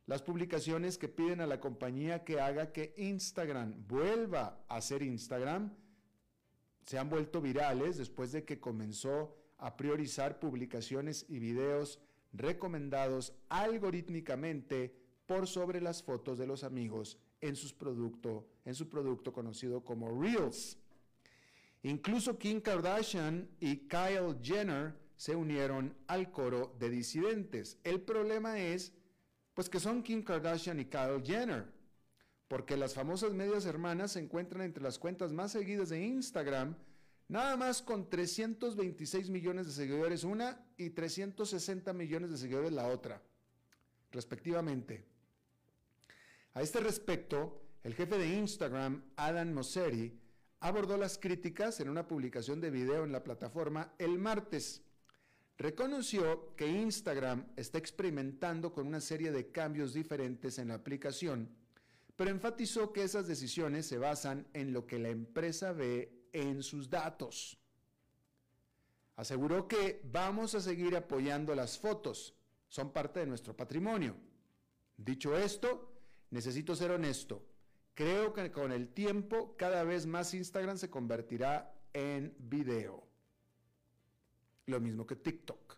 Las 0.05 0.21
publicaciones 0.21 0.98
que 0.98 1.07
piden 1.07 1.41
a 1.41 1.48
la 1.48 1.60
compañía 1.60 2.24
que 2.24 2.39
haga 2.39 2.71
que 2.71 2.93
Instagram 2.98 3.88
vuelva 3.88 4.63
a 4.67 4.81
ser 4.81 5.03
Instagram 5.03 5.74
se 6.86 6.98
han 6.98 7.10
vuelto 7.10 7.41
virales 7.41 7.98
después 7.98 8.31
de 8.31 8.43
que 8.43 8.60
comenzó 8.60 9.38
a 9.57 9.77
priorizar 9.77 10.39
publicaciones 10.39 11.25
y 11.29 11.39
videos 11.39 12.00
recomendados 12.33 13.33
algorítmicamente 13.50 14.95
por 15.25 15.47
sobre 15.47 15.81
las 15.81 16.03
fotos 16.03 16.38
de 16.38 16.47
los 16.47 16.63
amigos 16.63 17.17
en, 17.41 17.55
producto, 17.77 18.47
en 18.65 18.75
su 18.75 18.89
producto 18.89 19.33
conocido 19.33 19.83
como 19.83 20.21
Reels. 20.21 20.77
Incluso 21.83 22.38
Kim 22.38 22.61
Kardashian 22.61 23.50
y 23.59 23.88
Kyle 23.88 24.38
Jenner 24.41 24.93
se 25.15 25.35
unieron 25.35 25.95
al 26.07 26.31
coro 26.31 26.75
de 26.79 26.89
disidentes. 26.89 27.77
El 27.83 28.01
problema 28.01 28.59
es, 28.59 28.93
pues 29.53 29.69
que 29.69 29.79
son 29.79 30.03
Kim 30.03 30.23
Kardashian 30.23 30.79
y 30.79 30.85
Kyle 30.85 31.21
Jenner, 31.23 31.65
porque 32.47 32.77
las 32.77 32.93
famosas 32.93 33.33
medias 33.33 33.65
hermanas 33.65 34.13
se 34.13 34.19
encuentran 34.19 34.63
entre 34.63 34.83
las 34.83 35.00
cuentas 35.00 35.31
más 35.31 35.51
seguidas 35.51 35.89
de 35.89 36.03
Instagram, 36.03 36.75
nada 37.31 37.55
más 37.55 37.81
con 37.81 38.09
326 38.09 39.29
millones 39.29 39.65
de 39.65 39.71
seguidores 39.71 40.25
una 40.25 40.65
y 40.75 40.89
360 40.89 41.93
millones 41.93 42.29
de 42.29 42.38
seguidores 42.38 42.73
la 42.73 42.88
otra, 42.88 43.21
respectivamente. 44.11 45.05
A 46.53 46.61
este 46.61 46.81
respecto, 46.81 47.61
el 47.83 47.95
jefe 47.95 48.17
de 48.17 48.38
Instagram, 48.38 49.01
Adam 49.15 49.53
Mosseri, 49.53 50.19
abordó 50.59 50.97
las 50.97 51.17
críticas 51.17 51.79
en 51.79 51.88
una 51.88 52.05
publicación 52.05 52.59
de 52.59 52.69
video 52.69 53.05
en 53.05 53.13
la 53.13 53.23
plataforma 53.23 53.93
el 53.97 54.19
martes. 54.19 54.81
Reconoció 55.57 56.53
que 56.57 56.67
Instagram 56.67 57.45
está 57.55 57.77
experimentando 57.77 58.73
con 58.73 58.88
una 58.88 59.00
serie 59.00 59.31
de 59.31 59.51
cambios 59.51 59.93
diferentes 59.93 60.59
en 60.59 60.67
la 60.67 60.73
aplicación, 60.73 61.47
pero 62.17 62.29
enfatizó 62.29 62.91
que 62.91 63.03
esas 63.03 63.25
decisiones 63.25 63.85
se 63.85 63.97
basan 63.97 64.47
en 64.51 64.73
lo 64.73 64.85
que 64.85 65.00
la 65.00 65.09
empresa 65.09 65.71
ve 65.71 66.21
en 66.33 66.63
sus 66.63 66.89
datos. 66.89 67.57
Aseguró 69.15 69.67
que 69.67 70.01
vamos 70.11 70.55
a 70.55 70.61
seguir 70.61 70.95
apoyando 70.95 71.53
las 71.53 71.77
fotos, 71.77 72.33
son 72.67 72.91
parte 72.91 73.19
de 73.19 73.27
nuestro 73.27 73.55
patrimonio. 73.55 74.15
Dicho 74.97 75.38
esto, 75.38 75.91
necesito 76.29 76.75
ser 76.75 76.91
honesto. 76.91 77.45
Creo 77.93 78.33
que 78.33 78.51
con 78.51 78.71
el 78.71 78.88
tiempo 78.89 79.55
cada 79.57 79.83
vez 79.83 80.05
más 80.05 80.33
Instagram 80.33 80.77
se 80.77 80.89
convertirá 80.89 81.73
en 81.93 82.33
video. 82.39 83.05
Lo 84.65 84.79
mismo 84.79 85.05
que 85.05 85.15
TikTok. 85.15 85.77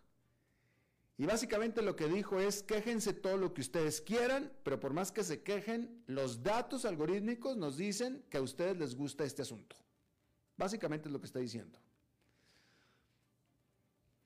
Y 1.16 1.26
básicamente 1.26 1.80
lo 1.82 1.94
que 1.94 2.08
dijo 2.08 2.40
es, 2.40 2.62
quéjense 2.62 3.12
todo 3.12 3.36
lo 3.36 3.54
que 3.54 3.60
ustedes 3.60 4.00
quieran, 4.00 4.52
pero 4.64 4.80
por 4.80 4.92
más 4.92 5.12
que 5.12 5.22
se 5.22 5.42
quejen, 5.42 6.02
los 6.06 6.42
datos 6.42 6.84
algorítmicos 6.84 7.56
nos 7.56 7.76
dicen 7.76 8.24
que 8.30 8.38
a 8.38 8.42
ustedes 8.42 8.76
les 8.76 8.96
gusta 8.96 9.24
este 9.24 9.42
asunto. 9.42 9.76
Básicamente 10.56 11.08
es 11.08 11.12
lo 11.12 11.20
que 11.20 11.26
está 11.26 11.38
diciendo. 11.38 11.78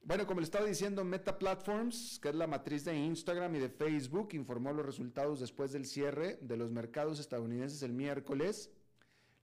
Bueno, 0.03 0.27
como 0.27 0.41
le 0.41 0.45
estaba 0.45 0.65
diciendo, 0.65 1.05
Meta 1.05 1.39
Platforms, 1.39 2.19
que 2.23 2.31
es 2.31 2.35
la 2.35 2.47
matriz 2.47 2.85
de 2.85 2.97
Instagram 2.97 3.57
y 3.57 3.59
de 3.59 3.69
Facebook, 3.69 4.31
informó 4.33 4.73
los 4.73 4.87
resultados 4.87 5.39
después 5.39 5.71
del 5.73 5.85
cierre 5.85 6.39
de 6.41 6.57
los 6.57 6.71
mercados 6.71 7.21
estadounidenses 7.21 7.83
el 7.83 7.93
miércoles. 7.93 8.71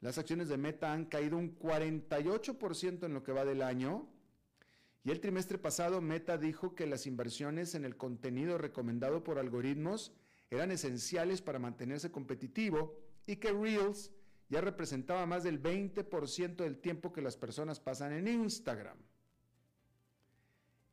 Las 0.02 0.18
acciones 0.18 0.50
de 0.50 0.58
Meta 0.58 0.92
han 0.92 1.06
caído 1.06 1.38
un 1.38 1.58
48% 1.58 3.06
en 3.06 3.14
lo 3.14 3.22
que 3.22 3.32
va 3.32 3.46
del 3.46 3.62
año. 3.62 4.10
Y 5.04 5.12
el 5.12 5.20
trimestre 5.20 5.60
pasado, 5.60 6.02
Meta 6.02 6.40
dijo 6.40 6.74
que 6.74 6.88
las 6.88 7.06
inversiones 7.06 7.76
en 7.76 7.86
el 7.86 7.96
contenido 7.96 8.58
recomendado 8.58 9.24
por 9.24 9.38
algoritmos 9.38 10.14
eran 10.50 10.72
esenciales 10.72 11.44
para 11.44 11.60
mantenerse 11.60 12.12
competitivo 12.12 12.98
y 13.28 13.36
que 13.36 13.52
Reels 13.52 14.12
ya 14.50 14.62
representaba 14.62 15.26
más 15.26 15.44
del 15.44 15.62
20% 15.62 16.56
del 16.56 16.80
tiempo 16.80 17.12
que 17.12 17.22
las 17.22 17.38
personas 17.38 17.80
pasan 17.80 18.14
en 18.14 18.28
Instagram. 18.28 18.98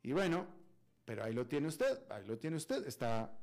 Y 0.01 0.11
bueno, 0.11 0.47
pero 1.05 1.23
ahí 1.23 1.33
lo 1.33 1.47
tiene 1.47 1.67
usted, 1.67 2.01
ahí 2.09 2.25
lo 2.25 2.37
tiene 2.37 2.57
usted, 2.57 2.85
está 2.87 3.37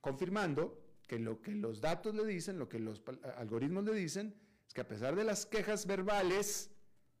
confirmando 0.00 0.84
que 1.06 1.18
lo 1.18 1.40
que 1.40 1.52
los 1.52 1.80
datos 1.80 2.14
le 2.14 2.24
dicen, 2.24 2.58
lo 2.58 2.68
que 2.68 2.78
los 2.78 3.02
algoritmos 3.36 3.84
le 3.84 3.94
dicen, 3.94 4.34
es 4.66 4.74
que 4.74 4.82
a 4.82 4.88
pesar 4.88 5.16
de 5.16 5.24
las 5.24 5.46
quejas 5.46 5.86
verbales, 5.86 6.70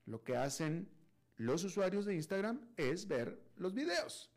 lo 0.04 0.22
que 0.22 0.36
hacen 0.36 0.90
los 1.36 1.64
usuarios 1.64 2.04
de 2.04 2.14
Instagram 2.14 2.60
es 2.76 3.06
ver 3.06 3.40
los 3.56 3.74
videos. 3.74 4.30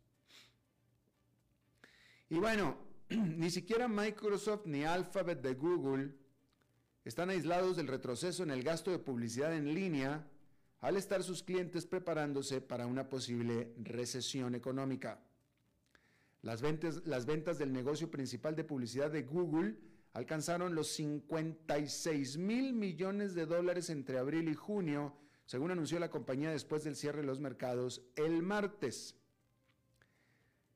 Y 2.29 2.37
bueno, 2.37 2.77
ni 3.09 3.49
siquiera 3.49 3.87
Microsoft 3.87 4.65
ni 4.65 4.85
Alphabet 4.85 5.41
de 5.41 5.53
Google 5.55 6.20
están 7.03 7.29
aislados 7.29 7.77
del 7.77 7.87
retroceso 7.87 8.43
en 8.43 8.51
el 8.51 8.63
gasto 8.63 8.91
de 8.91 8.99
publicidad 8.99 9.55
en 9.55 9.73
línea 9.73 10.27
al 10.81 10.97
estar 10.97 11.23
sus 11.23 11.43
clientes 11.43 11.85
preparándose 11.85 12.61
para 12.61 12.87
una 12.87 13.09
posible 13.09 13.73
recesión 13.77 14.55
económica. 14.55 15.19
Las 16.41 16.61
ventas, 16.61 17.57
del 17.59 17.71
negocio 17.71 18.09
principal 18.09 18.55
de 18.55 18.63
publicidad 18.63 19.11
de 19.11 19.21
Google 19.23 19.75
alcanzaron 20.13 20.73
los 20.73 20.87
56 20.89 22.37
mil 22.37 22.73
millones 22.73 23.35
de 23.35 23.45
dólares 23.45 23.89
entre 23.91 24.17
abril 24.17 24.49
y 24.49 24.55
junio, 24.55 25.15
según 25.45 25.71
anunció 25.71 25.99
la 25.99 26.09
compañía 26.09 26.49
después 26.49 26.83
del 26.83 26.95
cierre 26.95 27.21
de 27.21 27.27
los 27.27 27.39
mercados 27.39 28.01
el 28.15 28.41
martes. 28.41 29.15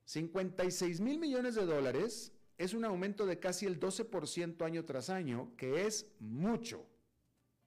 56 0.06 1.02
mil 1.02 1.18
millones 1.18 1.56
de 1.56 1.66
dólares 1.66 2.32
es 2.58 2.74
un 2.74 2.86
aumento 2.86 3.26
de 3.26 3.39
casi 3.39 3.65
el 3.65 3.80
12% 3.80 4.63
año 4.63 4.86
tras 4.86 5.10
año, 5.10 5.52
que 5.58 5.86
es 5.86 6.12
mucho. 6.20 6.86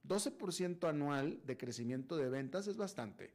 12% 0.06 0.88
anual 0.88 1.40
de 1.44 1.56
crecimiento 1.56 2.16
de 2.16 2.30
ventas 2.30 2.66
es 2.66 2.76
bastante. 2.76 3.34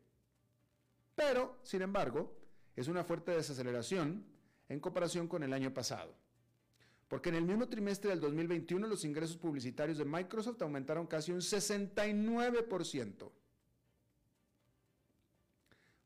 Pero, 1.15 1.59
sin 1.63 1.83
embargo, 1.83 2.35
es 2.75 2.87
una 2.87 3.03
fuerte 3.03 3.31
desaceleración 3.31 4.25
en 4.69 4.79
comparación 4.79 5.27
con 5.27 5.43
el 5.43 5.53
año 5.53 5.73
pasado. 5.73 6.15
Porque 7.07 7.29
en 7.29 7.35
el 7.35 7.45
mismo 7.45 7.67
trimestre 7.67 8.09
del 8.09 8.21
2021 8.21 8.87
los 8.87 9.05
ingresos 9.05 9.37
publicitarios 9.37 9.99
de 9.99 10.05
Microsoft 10.05 10.59
aumentaron 10.63 11.05
casi 11.05 11.31
un 11.31 11.41
69%. 11.41 13.31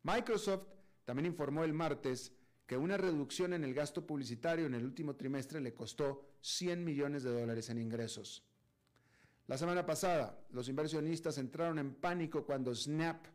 Microsoft 0.03 0.67
también 1.05 1.27
informó 1.27 1.63
el 1.63 1.71
martes 1.73 2.33
que 2.67 2.77
una 2.77 2.97
reducción 2.97 3.53
en 3.53 3.63
el 3.63 3.73
gasto 3.73 4.05
publicitario 4.05 4.65
en 4.65 4.73
el 4.73 4.83
último 4.83 5.15
trimestre 5.15 5.61
le 5.61 5.73
costó 5.73 6.25
100 6.41 6.83
millones 6.83 7.23
de 7.23 7.31
dólares 7.31 7.69
en 7.69 7.79
ingresos. 7.79 8.43
La 9.47 9.57
semana 9.57 9.85
pasada, 9.85 10.37
los 10.51 10.67
inversionistas 10.67 11.37
entraron 11.37 11.79
en 11.79 11.95
pánico 11.95 12.45
cuando 12.45 12.75
Snap 12.75 13.25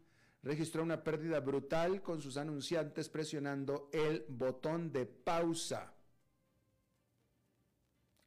registró 0.42 0.83
una 0.83 1.03
pérdida 1.03 1.40
brutal 1.40 2.03
con 2.03 2.21
sus 2.21 2.37
anunciantes 2.37 3.09
presionando 3.09 3.88
el 3.92 4.27
botón 4.29 4.92
de 4.92 5.07
pausa. 5.07 5.95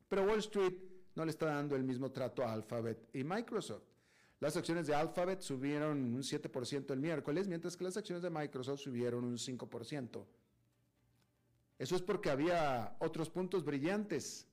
Pero 0.09 0.23
Wall 0.23 0.39
Street 0.39 0.73
no 1.13 1.23
le 1.23 1.31
está 1.31 1.45
dando 1.45 1.75
el 1.75 1.83
mismo 1.83 2.11
trato 2.11 2.43
a 2.43 2.51
Alphabet 2.51 3.09
y 3.13 3.23
Microsoft. 3.23 3.83
Las 4.39 4.57
acciones 4.57 4.87
de 4.87 4.95
Alphabet 4.95 5.41
subieron 5.41 6.15
un 6.15 6.23
7% 6.23 6.91
el 6.91 6.99
miércoles, 6.99 7.47
mientras 7.47 7.77
que 7.77 7.83
las 7.83 7.95
acciones 7.95 8.23
de 8.23 8.31
Microsoft 8.31 8.81
subieron 8.81 9.23
un 9.23 9.37
5%. 9.37 10.25
Eso 11.77 11.95
es 11.95 12.01
porque 12.01 12.29
había 12.29 12.95
otros 12.99 13.29
puntos 13.29 13.65
brillantes, 13.65 14.47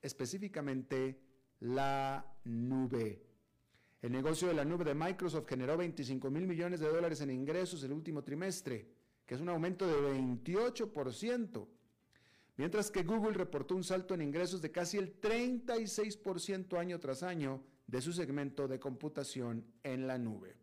específicamente 0.00 1.20
la 1.60 2.24
nube. 2.44 3.24
El 4.00 4.12
negocio 4.12 4.46
de 4.46 4.54
la 4.54 4.64
nube 4.64 4.84
de 4.84 4.94
Microsoft 4.94 5.48
generó 5.48 5.76
25 5.76 6.30
mil 6.30 6.46
millones 6.46 6.78
de 6.78 6.88
dólares 6.88 7.20
en 7.20 7.30
ingresos 7.30 7.82
el 7.82 7.92
último 7.92 8.22
trimestre, 8.22 8.86
que 9.26 9.34
es 9.34 9.40
un 9.40 9.48
aumento 9.48 9.86
de 9.86 10.18
28%, 10.18 11.66
mientras 12.56 12.90
que 12.92 13.02
Google 13.02 13.32
reportó 13.32 13.74
un 13.74 13.82
salto 13.82 14.14
en 14.14 14.22
ingresos 14.22 14.62
de 14.62 14.70
casi 14.70 14.98
el 14.98 15.20
36% 15.20 16.78
año 16.78 17.00
tras 17.00 17.24
año 17.24 17.60
de 17.88 18.00
su 18.00 18.12
segmento 18.12 18.68
de 18.68 18.78
computación 18.78 19.64
en 19.82 20.06
la 20.06 20.16
nube. 20.16 20.54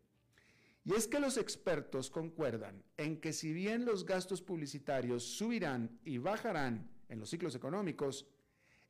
Y 0.86 0.94
es 0.94 1.08
que 1.08 1.18
los 1.18 1.36
expertos 1.36 2.10
concuerdan 2.10 2.84
en 2.96 3.20
que 3.20 3.32
si 3.32 3.52
bien 3.52 3.84
los 3.84 4.06
gastos 4.06 4.40
publicitarios 4.40 5.24
subirán 5.24 5.98
y 6.04 6.18
bajarán 6.18 6.88
en 7.08 7.18
los 7.18 7.28
ciclos 7.28 7.56
económicos, 7.56 8.24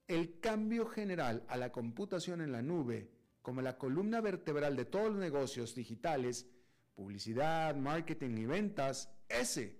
el 0.06 0.38
cambio 0.38 0.84
general 0.86 1.42
a 1.48 1.56
la 1.56 1.72
computación 1.72 2.42
en 2.42 2.52
la 2.52 2.60
nube, 2.60 3.10
como 3.40 3.62
la 3.62 3.78
columna 3.78 4.20
vertebral 4.20 4.76
de 4.76 4.84
todos 4.84 5.08
los 5.08 5.16
negocios 5.16 5.74
digitales, 5.74 6.46
publicidad, 6.94 7.74
marketing 7.74 8.36
y 8.36 8.44
ventas, 8.44 9.08
ese, 9.26 9.78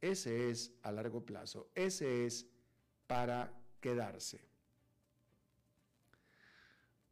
ese 0.00 0.50
es 0.50 0.72
a 0.84 0.92
largo 0.92 1.26
plazo, 1.26 1.68
ese 1.74 2.26
es 2.26 2.46
para 3.08 3.52
quedarse. 3.80 4.40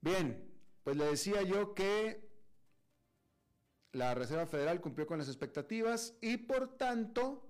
Bien, 0.00 0.48
pues 0.84 0.96
le 0.96 1.06
decía 1.06 1.42
yo 1.42 1.74
que 1.74 2.27
la 3.92 4.14
Reserva 4.14 4.46
Federal 4.46 4.80
cumplió 4.80 5.06
con 5.06 5.18
las 5.18 5.28
expectativas 5.28 6.14
y 6.20 6.36
por 6.36 6.76
tanto, 6.76 7.46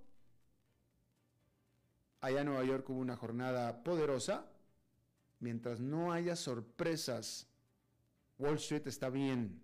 allá 2.21 2.41
en 2.41 2.47
Nueva 2.47 2.65
York 2.65 2.89
hubo 2.91 3.01
una 3.01 3.17
jornada 3.17 3.83
poderosa. 3.83 4.47
Mientras 5.41 5.81
no 5.81 6.13
haya 6.13 6.35
sorpresas, 6.35 7.47
Wall 8.39 8.57
Street 8.57 8.87
está 8.87 9.09
bien. 9.11 9.63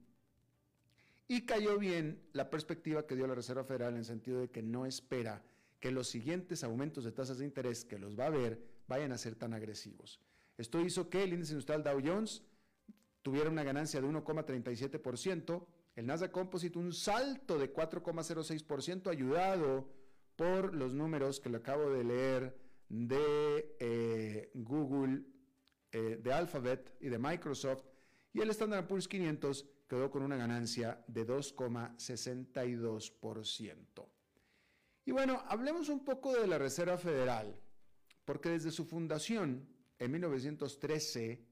Y 1.26 1.46
cayó 1.46 1.78
bien 1.78 2.22
la 2.32 2.50
perspectiva 2.50 3.06
que 3.06 3.16
dio 3.16 3.26
la 3.26 3.34
Reserva 3.34 3.64
Federal 3.64 3.94
en 3.94 3.98
el 3.98 4.04
sentido 4.04 4.40
de 4.40 4.50
que 4.50 4.62
no 4.62 4.87
espera 4.87 5.42
que 5.80 5.90
los 5.90 6.08
siguientes 6.08 6.64
aumentos 6.64 7.04
de 7.04 7.12
tasas 7.12 7.38
de 7.38 7.44
interés 7.44 7.84
que 7.84 7.98
los 7.98 8.18
va 8.18 8.26
a 8.26 8.30
ver 8.30 8.62
vayan 8.87 9.12
a 9.12 9.18
ser 9.18 9.34
tan 9.34 9.52
agresivos. 9.52 10.20
Esto 10.56 10.80
hizo 10.80 11.08
que 11.08 11.22
el 11.22 11.32
índice 11.32 11.52
industrial 11.52 11.82
Dow 11.82 12.00
Jones 12.04 12.42
tuviera 13.22 13.50
una 13.50 13.64
ganancia 13.64 14.00
de 14.00 14.06
1,37%, 14.06 15.66
el 15.94 16.07
Nasdaq 16.07 16.33
Composite 16.33 16.78
un 16.78 16.92
salto 16.92 17.59
de 17.59 17.72
4,06% 17.72 19.11
ayudado 19.11 19.88
por 20.37 20.74
los 20.74 20.94
números 20.94 21.40
que 21.40 21.50
le 21.50 21.59
acabo 21.59 21.90
de 21.90 22.04
leer 22.04 22.57
de 22.88 23.76
eh, 23.78 24.50
Google, 24.54 25.22
eh, 25.92 26.18
de 26.22 26.33
Alphabet 26.33 26.96
y 27.00 27.09
de 27.09 27.18
Microsoft, 27.18 27.85
y 28.33 28.40
el 28.40 28.48
Standard 28.50 28.88
Poor's 28.88 29.07
500 29.07 29.68
quedó 29.88 30.11
con 30.11 30.22
una 30.22 30.37
ganancia 30.37 31.04
de 31.07 31.24
2,62%. 31.26 34.09
Y 35.07 35.12
bueno, 35.12 35.42
hablemos 35.46 35.88
un 35.88 36.04
poco 36.04 36.35
de 36.35 36.48
la 36.48 36.59
Reserva 36.59 36.98
Federal, 36.98 37.57
porque 38.24 38.48
desde 38.48 38.72
su 38.72 38.85
fundación 38.85 39.68
en 39.98 40.11
1913, 40.11 41.46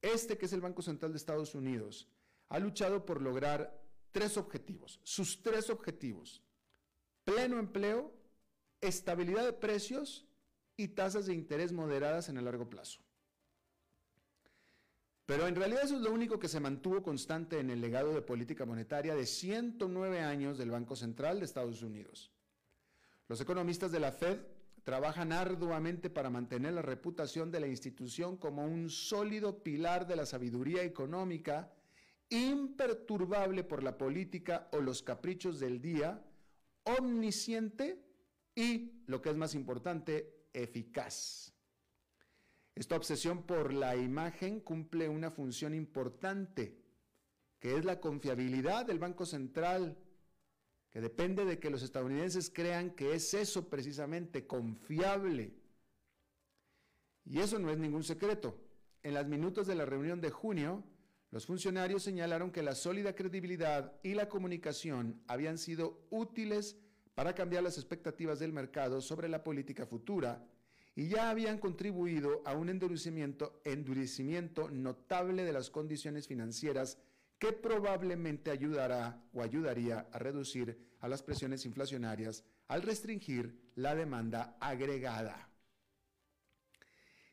este 0.00 0.38
que 0.38 0.46
es 0.46 0.52
el 0.52 0.60
Banco 0.60 0.80
Central 0.80 1.10
de 1.12 1.18
Estados 1.18 1.54
Unidos, 1.54 2.08
ha 2.52 2.58
luchado 2.58 3.06
por 3.06 3.22
lograr 3.22 3.82
tres 4.10 4.36
objetivos, 4.36 5.00
sus 5.04 5.42
tres 5.42 5.70
objetivos, 5.70 6.42
pleno 7.24 7.58
empleo, 7.58 8.12
estabilidad 8.82 9.46
de 9.46 9.54
precios 9.54 10.26
y 10.76 10.88
tasas 10.88 11.24
de 11.24 11.32
interés 11.32 11.72
moderadas 11.72 12.28
en 12.28 12.36
el 12.36 12.44
largo 12.44 12.68
plazo. 12.68 13.00
Pero 15.24 15.46
en 15.46 15.54
realidad 15.54 15.84
eso 15.84 15.96
es 15.96 16.02
lo 16.02 16.12
único 16.12 16.38
que 16.38 16.48
se 16.48 16.60
mantuvo 16.60 17.02
constante 17.02 17.58
en 17.58 17.70
el 17.70 17.80
legado 17.80 18.12
de 18.12 18.20
política 18.20 18.66
monetaria 18.66 19.14
de 19.14 19.24
109 19.24 20.20
años 20.20 20.58
del 20.58 20.70
Banco 20.70 20.94
Central 20.94 21.38
de 21.38 21.46
Estados 21.46 21.80
Unidos. 21.80 22.32
Los 23.28 23.40
economistas 23.40 23.92
de 23.92 24.00
la 24.00 24.12
Fed 24.12 24.40
trabajan 24.82 25.32
arduamente 25.32 26.10
para 26.10 26.28
mantener 26.28 26.74
la 26.74 26.82
reputación 26.82 27.50
de 27.50 27.60
la 27.60 27.66
institución 27.66 28.36
como 28.36 28.66
un 28.66 28.90
sólido 28.90 29.62
pilar 29.62 30.06
de 30.06 30.16
la 30.16 30.26
sabiduría 30.26 30.82
económica, 30.82 31.72
imperturbable 32.32 33.62
por 33.62 33.82
la 33.82 33.98
política 33.98 34.68
o 34.72 34.80
los 34.80 35.02
caprichos 35.02 35.60
del 35.60 35.80
día, 35.80 36.24
omnisciente 36.84 38.02
y, 38.54 39.02
lo 39.06 39.20
que 39.20 39.30
es 39.30 39.36
más 39.36 39.54
importante, 39.54 40.46
eficaz. 40.52 41.52
Esta 42.74 42.96
obsesión 42.96 43.42
por 43.42 43.74
la 43.74 43.96
imagen 43.96 44.60
cumple 44.60 45.08
una 45.08 45.30
función 45.30 45.74
importante, 45.74 46.78
que 47.60 47.76
es 47.76 47.84
la 47.84 48.00
confiabilidad 48.00 48.86
del 48.86 48.98
Banco 48.98 49.26
Central, 49.26 49.98
que 50.88 51.02
depende 51.02 51.44
de 51.44 51.58
que 51.58 51.70
los 51.70 51.82
estadounidenses 51.82 52.50
crean 52.50 52.90
que 52.90 53.14
es 53.14 53.34
eso 53.34 53.68
precisamente, 53.68 54.46
confiable. 54.46 55.54
Y 57.24 57.40
eso 57.40 57.58
no 57.58 57.70
es 57.70 57.78
ningún 57.78 58.04
secreto. 58.04 58.58
En 59.02 59.14
las 59.14 59.26
minutos 59.26 59.66
de 59.66 59.74
la 59.74 59.84
reunión 59.84 60.20
de 60.20 60.30
junio, 60.30 60.82
los 61.32 61.46
funcionarios 61.46 62.02
señalaron 62.02 62.52
que 62.52 62.62
la 62.62 62.74
sólida 62.74 63.14
credibilidad 63.14 63.94
y 64.02 64.12
la 64.12 64.28
comunicación 64.28 65.22
habían 65.26 65.56
sido 65.56 66.06
útiles 66.10 66.76
para 67.14 67.34
cambiar 67.34 67.62
las 67.62 67.78
expectativas 67.78 68.38
del 68.38 68.52
mercado 68.52 69.00
sobre 69.00 69.30
la 69.30 69.42
política 69.42 69.86
futura 69.86 70.46
y 70.94 71.08
ya 71.08 71.30
habían 71.30 71.56
contribuido 71.56 72.42
a 72.44 72.54
un 72.54 72.68
endurecimiento, 72.68 73.62
notable 74.70 75.44
de 75.44 75.52
las 75.54 75.70
condiciones 75.70 76.28
financieras 76.28 76.98
que 77.38 77.54
probablemente 77.54 78.50
ayudará 78.50 79.24
o 79.32 79.42
ayudaría 79.42 80.06
a 80.12 80.18
reducir 80.18 80.92
a 81.00 81.08
las 81.08 81.22
presiones 81.22 81.64
inflacionarias 81.64 82.44
al 82.68 82.82
restringir 82.82 83.70
la 83.74 83.94
demanda 83.94 84.58
agregada. 84.60 85.48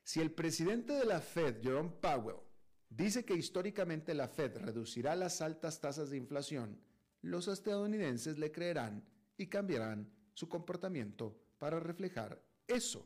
Si 0.03 0.21
el 0.21 0.31
presidente 0.31 0.93
de 0.93 1.03
la 1.03 1.19
Fed, 1.19 1.61
Jerome 1.61 1.91
Powell, 2.01 2.48
dice 2.89 3.23
que 3.23 3.35
históricamente 3.35 4.13
la 4.13 4.27
Fed 4.27 4.57
reducirá 4.57 5.15
las 5.15 5.41
altas 5.41 5.79
tasas 5.79 6.09
de 6.09 6.17
inflación, 6.17 6.79
los 7.21 7.47
estadounidenses 7.47 8.37
le 8.37 8.51
creerán 8.51 9.03
y 9.37 9.47
cambiarán 9.47 10.09
su 10.33 10.49
comportamiento 10.49 11.35
para 11.57 11.79
reflejar 11.79 12.41
eso. 12.67 13.05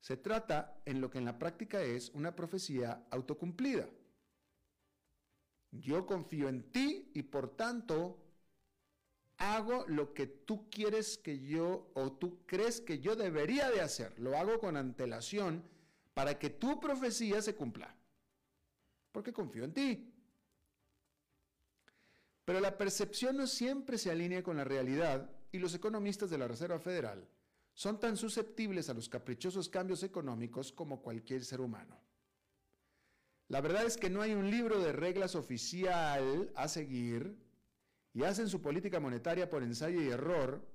Se 0.00 0.16
trata 0.16 0.82
en 0.84 1.00
lo 1.00 1.10
que 1.10 1.18
en 1.18 1.24
la 1.24 1.38
práctica 1.38 1.82
es 1.82 2.10
una 2.10 2.34
profecía 2.34 3.06
autocumplida. 3.10 3.88
Yo 5.70 6.06
confío 6.06 6.48
en 6.48 6.70
ti 6.72 7.10
y 7.14 7.22
por 7.22 7.56
tanto 7.56 8.18
hago 9.38 9.84
lo 9.88 10.12
que 10.12 10.26
tú 10.26 10.68
quieres 10.70 11.18
que 11.18 11.40
yo 11.40 11.90
o 11.94 12.12
tú 12.12 12.44
crees 12.46 12.80
que 12.80 12.98
yo 13.00 13.16
debería 13.16 13.70
de 13.70 13.80
hacer. 13.80 14.18
Lo 14.18 14.36
hago 14.36 14.58
con 14.58 14.76
antelación 14.76 15.64
para 16.14 16.38
que 16.38 16.50
tu 16.50 16.80
profecía 16.80 17.40
se 17.40 17.54
cumpla. 17.54 17.96
Porque 19.12 19.32
confío 19.32 19.64
en 19.64 19.72
ti. 19.72 20.12
Pero 22.44 22.60
la 22.60 22.76
percepción 22.76 23.36
no 23.36 23.46
siempre 23.46 23.98
se 23.98 24.10
alinea 24.10 24.42
con 24.42 24.56
la 24.56 24.64
realidad 24.64 25.30
y 25.52 25.58
los 25.58 25.74
economistas 25.74 26.30
de 26.30 26.38
la 26.38 26.48
Reserva 26.48 26.80
Federal 26.80 27.28
son 27.74 28.00
tan 28.00 28.16
susceptibles 28.16 28.88
a 28.88 28.94
los 28.94 29.08
caprichosos 29.08 29.68
cambios 29.68 30.02
económicos 30.02 30.72
como 30.72 31.02
cualquier 31.02 31.44
ser 31.44 31.60
humano. 31.60 32.00
La 33.48 33.60
verdad 33.60 33.84
es 33.84 33.96
que 33.96 34.10
no 34.10 34.22
hay 34.22 34.32
un 34.32 34.50
libro 34.50 34.80
de 34.80 34.92
reglas 34.92 35.34
oficial 35.34 36.50
a 36.54 36.68
seguir 36.68 37.36
y 38.14 38.24
hacen 38.24 38.48
su 38.48 38.60
política 38.60 39.00
monetaria 39.00 39.48
por 39.48 39.62
ensayo 39.62 40.02
y 40.02 40.08
error, 40.08 40.66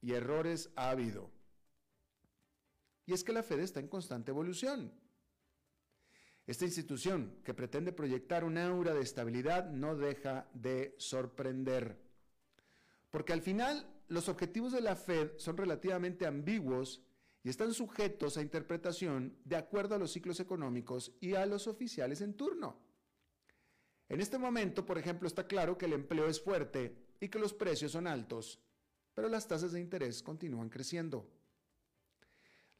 y 0.00 0.12
errores 0.12 0.70
ha 0.76 0.90
habido. 0.90 1.30
Y 3.06 3.12
es 3.12 3.24
que 3.24 3.32
la 3.32 3.42
Fed 3.42 3.60
está 3.60 3.80
en 3.80 3.88
constante 3.88 4.30
evolución. 4.30 4.92
Esta 6.46 6.64
institución, 6.64 7.36
que 7.44 7.54
pretende 7.54 7.92
proyectar 7.92 8.44
un 8.44 8.58
aura 8.58 8.94
de 8.94 9.02
estabilidad, 9.02 9.70
no 9.70 9.96
deja 9.96 10.48
de 10.52 10.94
sorprender. 10.98 11.98
Porque 13.10 13.32
al 13.32 13.42
final 13.42 13.86
los 14.08 14.28
objetivos 14.28 14.72
de 14.72 14.80
la 14.80 14.96
Fed 14.96 15.32
son 15.36 15.56
relativamente 15.56 16.26
ambiguos 16.26 17.02
y 17.44 17.48
están 17.48 17.72
sujetos 17.72 18.36
a 18.36 18.42
interpretación 18.42 19.36
de 19.44 19.56
acuerdo 19.56 19.94
a 19.94 19.98
los 19.98 20.12
ciclos 20.12 20.40
económicos 20.40 21.12
y 21.20 21.34
a 21.34 21.46
los 21.46 21.66
oficiales 21.66 22.20
en 22.20 22.34
turno. 22.34 22.78
En 24.08 24.20
este 24.20 24.36
momento, 24.36 24.84
por 24.84 24.98
ejemplo, 24.98 25.26
está 25.26 25.46
claro 25.46 25.78
que 25.78 25.86
el 25.86 25.92
empleo 25.92 26.26
es 26.26 26.40
fuerte 26.40 26.96
y 27.20 27.28
que 27.28 27.38
los 27.38 27.54
precios 27.54 27.92
son 27.92 28.06
altos, 28.06 28.60
pero 29.14 29.28
las 29.28 29.46
tasas 29.46 29.72
de 29.72 29.80
interés 29.80 30.22
continúan 30.22 30.68
creciendo. 30.68 31.28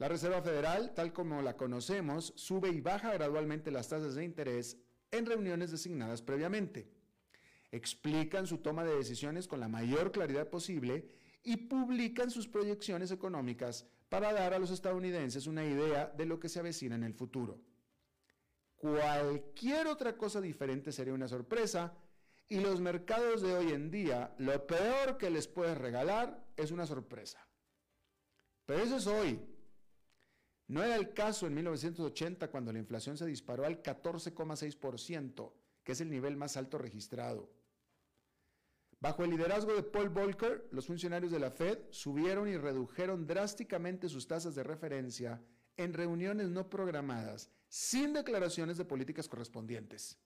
La 0.02 0.08
Reserva 0.08 0.42
Federal, 0.42 0.94
tal 0.94 1.12
como 1.12 1.42
la 1.42 1.56
conocemos, 1.56 2.32
sube 2.34 2.70
y 2.70 2.80
baja 2.80 3.12
gradualmente 3.12 3.70
las 3.70 3.88
tasas 3.88 4.16
de 4.16 4.24
interés 4.24 4.76
en 5.12 5.26
reuniones 5.26 5.70
designadas 5.70 6.22
previamente. 6.22 6.90
Explican 7.70 8.48
su 8.48 8.58
toma 8.58 8.82
de 8.82 8.96
decisiones 8.96 9.46
con 9.46 9.60
la 9.60 9.68
mayor 9.68 10.10
claridad 10.10 10.50
posible 10.50 11.08
y 11.44 11.56
publican 11.56 12.32
sus 12.32 12.48
proyecciones 12.48 13.12
económicas 13.12 13.86
para 14.08 14.32
dar 14.32 14.54
a 14.54 14.58
los 14.58 14.72
estadounidenses 14.72 15.46
una 15.46 15.64
idea 15.64 16.12
de 16.16 16.26
lo 16.26 16.40
que 16.40 16.48
se 16.48 16.58
avecina 16.58 16.96
en 16.96 17.04
el 17.04 17.14
futuro. 17.14 17.60
Cualquier 18.74 19.86
otra 19.86 20.16
cosa 20.16 20.40
diferente 20.40 20.90
sería 20.90 21.14
una 21.14 21.28
sorpresa 21.28 21.94
y 22.48 22.58
los 22.58 22.80
mercados 22.80 23.40
de 23.40 23.54
hoy 23.54 23.70
en 23.70 23.92
día, 23.92 24.34
lo 24.38 24.66
peor 24.66 25.16
que 25.16 25.30
les 25.30 25.46
puedes 25.46 25.78
regalar 25.78 26.44
es 26.56 26.72
una 26.72 26.86
sorpresa. 26.86 27.46
Pero 28.66 28.82
eso 28.82 28.96
es 28.96 29.06
hoy. 29.06 29.51
No 30.72 30.82
era 30.82 30.96
el 30.96 31.12
caso 31.12 31.46
en 31.46 31.52
1980 31.52 32.50
cuando 32.50 32.72
la 32.72 32.78
inflación 32.78 33.18
se 33.18 33.26
disparó 33.26 33.66
al 33.66 33.82
14,6%, 33.82 35.52
que 35.84 35.92
es 35.92 36.00
el 36.00 36.08
nivel 36.08 36.38
más 36.38 36.56
alto 36.56 36.78
registrado. 36.78 37.50
Bajo 38.98 39.22
el 39.22 39.32
liderazgo 39.32 39.74
de 39.74 39.82
Paul 39.82 40.08
Volcker, 40.08 40.68
los 40.70 40.86
funcionarios 40.86 41.30
de 41.30 41.40
la 41.40 41.50
Fed 41.50 41.78
subieron 41.90 42.48
y 42.48 42.56
redujeron 42.56 43.26
drásticamente 43.26 44.08
sus 44.08 44.26
tasas 44.26 44.54
de 44.54 44.62
referencia 44.62 45.42
en 45.76 45.92
reuniones 45.92 46.48
no 46.48 46.70
programadas, 46.70 47.50
sin 47.68 48.14
declaraciones 48.14 48.78
de 48.78 48.86
políticas 48.86 49.28
correspondientes. 49.28 50.16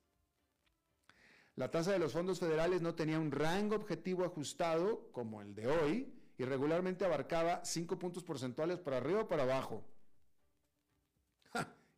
La 1.57 1.73
tasa 1.73 1.91
de 1.91 1.99
los 1.99 2.13
fondos 2.13 2.39
federales 2.39 2.83
no 2.83 2.95
tenía 2.95 3.19
un 3.19 3.33
rango 3.33 3.75
objetivo 3.75 4.25
ajustado 4.25 5.11
como 5.11 5.43
el 5.43 5.57
de 5.57 5.67
hoy 5.67 6.15
y 6.39 6.45
regularmente 6.45 7.05
abarcaba 7.05 7.65
5 7.65 7.99
puntos 7.99 8.23
porcentuales 8.23 8.79
para 8.79 8.99
arriba 8.99 9.23
o 9.23 9.29
para 9.29 9.43
abajo. 9.43 9.85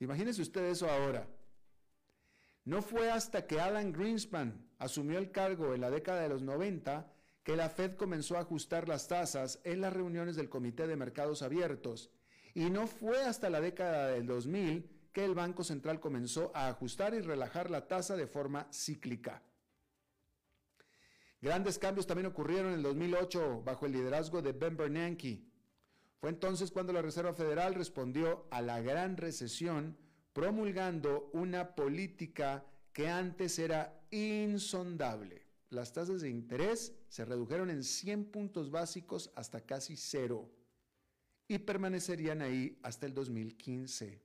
Imagínense 0.01 0.43
usted 0.43 0.65
eso 0.65 0.89
ahora. 0.89 1.29
No 2.65 2.83
fue 2.83 3.11
hasta 3.11 3.47
que 3.47 3.61
Alan 3.61 3.93
Greenspan 3.93 4.69
asumió 4.79 5.19
el 5.19 5.31
cargo 5.31 5.75
en 5.75 5.81
la 5.81 5.91
década 5.91 6.23
de 6.23 6.29
los 6.29 6.43
90 6.43 7.13
que 7.43 7.57
la 7.57 7.71
Fed 7.71 7.97
comenzó 7.97 8.37
a 8.37 8.41
ajustar 8.41 8.89
las 8.89 9.09
tasas 9.09 9.61
en 9.65 9.81
las 9.81 9.93
reuniones 9.93 10.37
del 10.37 10.51
Comité 10.51 10.87
de 10.87 10.97
Mercados 10.97 11.41
Abiertos. 11.41 12.11
Y 12.53 12.69
no 12.69 12.87
fue 12.87 13.23
hasta 13.23 13.49
la 13.49 13.61
década 13.61 14.09
del 14.09 14.27
2000 14.27 14.91
que 15.13 15.25
el 15.25 15.35
Banco 15.35 15.65
Central 15.65 15.99
comenzó 15.99 16.53
a 16.55 16.69
ajustar 16.69 17.15
y 17.15 17.21
relajar 17.21 17.71
la 17.71 17.89
tasa 17.89 18.17
de 18.17 18.27
forma 18.27 18.69
cíclica. 18.71 19.43
Grandes 21.41 21.79
cambios 21.79 22.07
también 22.07 22.27
ocurrieron 22.27 22.73
en 22.73 22.79
el 22.79 22.83
2008 22.83 23.63
bajo 23.63 23.87
el 23.87 23.93
liderazgo 23.93 24.43
de 24.43 24.53
Ben 24.53 24.77
Bernanke. 24.77 25.48
Fue 26.21 26.31
entonces 26.31 26.71
cuando 26.73 26.93
la 26.93 27.03
Reserva 27.03 27.33
Federal 27.33 27.75
respondió 27.75 28.47
a 28.51 28.61
la 28.61 28.81
gran 28.81 29.17
recesión 29.17 29.97
promulgando 30.33 31.31
una 31.33 31.75
política 31.75 32.67
que 32.93 33.09
antes 33.09 33.59
era 33.59 34.01
insondable. 34.11 35.47
Las 35.71 35.93
tasas 35.93 36.23
de 36.23 36.31
interés 36.31 36.95
se 37.09 37.25
redujeron 37.25 37.71
en 37.71 37.85
100 37.85 38.33
puntos 38.33 38.71
básicos 38.71 39.31
hasta 39.37 39.61
casi 39.61 39.97
cero 39.97 40.51
y 41.47 41.59
permanecerían 41.59 42.43
ahí 42.43 42.79
hasta 42.83 43.07
el 43.07 43.15
2015. 43.15 44.21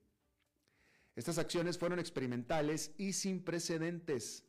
Estas 1.15 1.37
acciones 1.37 1.77
fueron 1.77 1.99
experimentales 1.99 2.91
y 2.97 3.13
sin 3.13 3.43
precedentes. 3.43 4.45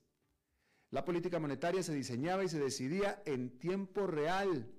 La 0.90 1.04
política 1.04 1.38
monetaria 1.38 1.82
se 1.82 1.92
diseñaba 1.92 2.44
y 2.44 2.48
se 2.48 2.58
decidía 2.58 3.22
en 3.26 3.58
tiempo 3.58 4.06
real, 4.06 4.72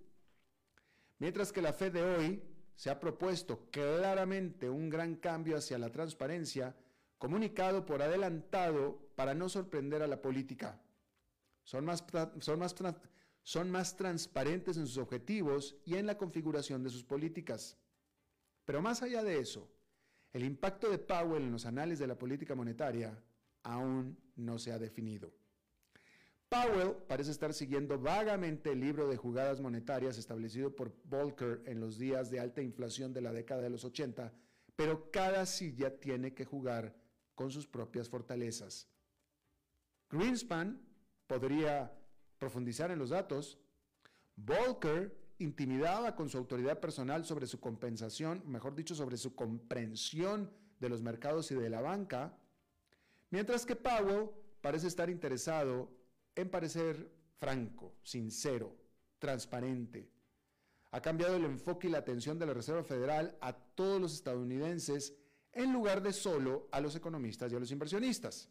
mientras 1.19 1.51
que 1.51 1.61
la 1.61 1.73
Fed 1.73 1.93
de 1.93 2.03
hoy 2.03 2.54
se 2.75 2.89
ha 2.89 2.99
propuesto 2.99 3.69
claramente 3.71 4.69
un 4.69 4.89
gran 4.89 5.15
cambio 5.15 5.57
hacia 5.57 5.77
la 5.77 5.91
transparencia, 5.91 6.75
comunicado 7.17 7.85
por 7.85 8.01
adelantado 8.01 8.99
para 9.15 9.33
no 9.33 9.49
sorprender 9.49 10.01
a 10.01 10.07
la 10.07 10.21
política. 10.21 10.81
Son 11.63 11.85
más, 11.85 12.05
son 12.39 12.59
más, 12.59 12.75
son 13.41 13.71
más 13.71 13.95
transparentes 13.95 14.77
en 14.77 14.87
sus 14.87 14.97
objetivos 14.97 15.77
y 15.85 15.95
en 15.95 16.05
la 16.05 16.17
configuración 16.17 16.83
de 16.83 16.89
sus 16.89 17.03
políticas. 17.03 17.77
Pero 18.65 18.81
más 18.81 19.01
allá 19.01 19.23
de 19.23 19.39
eso, 19.39 19.71
el 20.33 20.43
impacto 20.43 20.89
de 20.89 20.99
Powell 20.99 21.43
en 21.43 21.51
los 21.51 21.65
anales 21.65 21.97
de 21.97 22.07
la 22.07 22.17
política 22.17 22.55
monetaria 22.55 23.17
aún 23.63 24.17
no 24.35 24.59
se 24.59 24.71
ha 24.71 24.77
definido. 24.77 25.33
Powell 26.49 26.95
parece 27.07 27.31
estar 27.31 27.53
siguiendo 27.53 27.99
vagamente 27.99 28.71
el 28.71 28.79
libro 28.79 29.07
de 29.07 29.17
jugadas 29.17 29.59
monetarias 29.59 30.17
establecido 30.17 30.75
por 30.75 30.93
Volcker 31.05 31.63
en 31.65 31.79
los 31.79 31.97
días 31.97 32.29
de 32.29 32.39
alta 32.39 32.61
inflación 32.61 33.13
de 33.13 33.21
la 33.21 33.33
década 33.33 33.61
de 33.61 33.69
los 33.69 33.83
80, 33.83 34.33
pero 34.75 35.11
cada 35.11 35.45
silla 35.45 35.99
tiene 35.99 36.33
que 36.33 36.45
jugar 36.45 36.95
con 37.33 37.51
sus 37.51 37.67
propias 37.67 38.09
fortalezas. 38.09 38.87
Greenspan 40.09 40.81
podría 41.27 41.91
profundizar 42.37 42.91
en 42.91 42.99
los 42.99 43.09
datos. 43.09 43.59
Volcker 44.35 45.17
intimidaba 45.39 46.15
con 46.15 46.29
su 46.29 46.37
autoridad 46.37 46.79
personal 46.79 47.25
sobre 47.25 47.47
su 47.47 47.59
compensación, 47.59 48.43
mejor 48.45 48.75
dicho, 48.75 48.95
sobre 48.95 49.17
su 49.17 49.35
comprensión 49.35 50.51
de 50.79 50.89
los 50.89 51.01
mercados 51.01 51.51
y 51.51 51.55
de 51.55 51.69
la 51.69 51.81
banca, 51.81 52.37
mientras 53.29 53.65
que 53.65 53.75
Powell 53.75 54.29
parece 54.61 54.87
estar 54.87 55.09
interesado 55.09 55.89
en 56.35 56.49
parecer 56.49 57.11
franco, 57.37 57.95
sincero, 58.03 58.75
transparente. 59.19 60.09
Ha 60.91 61.01
cambiado 61.01 61.35
el 61.35 61.45
enfoque 61.45 61.87
y 61.87 61.91
la 61.91 61.99
atención 61.99 62.39
de 62.39 62.45
la 62.45 62.53
Reserva 62.53 62.83
Federal 62.83 63.37
a 63.41 63.53
todos 63.53 63.99
los 63.99 64.13
estadounidenses 64.13 65.13
en 65.51 65.73
lugar 65.73 66.01
de 66.01 66.13
solo 66.13 66.67
a 66.71 66.79
los 66.81 66.95
economistas 66.95 67.51
y 67.51 67.55
a 67.55 67.59
los 67.59 67.71
inversionistas. 67.71 68.49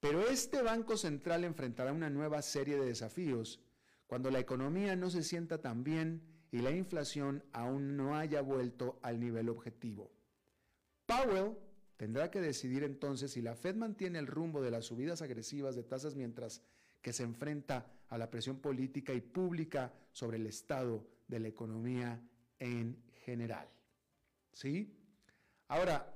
Pero 0.00 0.28
este 0.28 0.62
Banco 0.62 0.96
Central 0.96 1.44
enfrentará 1.44 1.92
una 1.92 2.10
nueva 2.10 2.42
serie 2.42 2.76
de 2.76 2.86
desafíos 2.86 3.60
cuando 4.06 4.30
la 4.30 4.38
economía 4.38 4.96
no 4.96 5.08
se 5.08 5.22
sienta 5.22 5.62
tan 5.62 5.82
bien 5.82 6.22
y 6.50 6.58
la 6.58 6.70
inflación 6.70 7.42
aún 7.52 7.96
no 7.96 8.16
haya 8.16 8.42
vuelto 8.42 8.98
al 9.02 9.18
nivel 9.18 9.48
objetivo. 9.48 10.12
Powell 11.06 11.56
tendrá 11.96 12.30
que 12.30 12.40
decidir 12.40 12.82
entonces 12.82 13.32
si 13.32 13.42
la 13.42 13.54
Fed 13.54 13.76
mantiene 13.76 14.18
el 14.18 14.26
rumbo 14.26 14.62
de 14.62 14.70
las 14.70 14.86
subidas 14.86 15.22
agresivas 15.22 15.76
de 15.76 15.82
tasas 15.82 16.14
mientras 16.14 16.62
que 17.00 17.12
se 17.12 17.22
enfrenta 17.22 17.90
a 18.08 18.18
la 18.18 18.30
presión 18.30 18.58
política 18.58 19.12
y 19.12 19.20
pública 19.20 19.92
sobre 20.12 20.36
el 20.36 20.46
estado 20.46 21.06
de 21.28 21.40
la 21.40 21.48
economía 21.48 22.20
en 22.58 23.02
general. 23.24 23.68
¿Sí? 24.52 24.96
Ahora, 25.68 26.14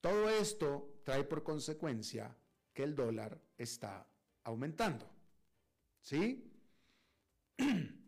todo 0.00 0.28
esto 0.28 1.00
trae 1.04 1.24
por 1.24 1.42
consecuencia 1.42 2.36
que 2.72 2.82
el 2.82 2.94
dólar 2.94 3.40
está 3.58 4.06
aumentando. 4.44 5.10
¿Sí? 6.00 6.50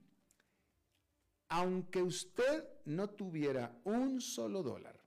aunque 1.52 2.02
usted 2.02 2.66
no 2.86 3.10
tuviera 3.10 3.78
un 3.84 4.22
solo 4.22 4.62
dólar, 4.62 4.98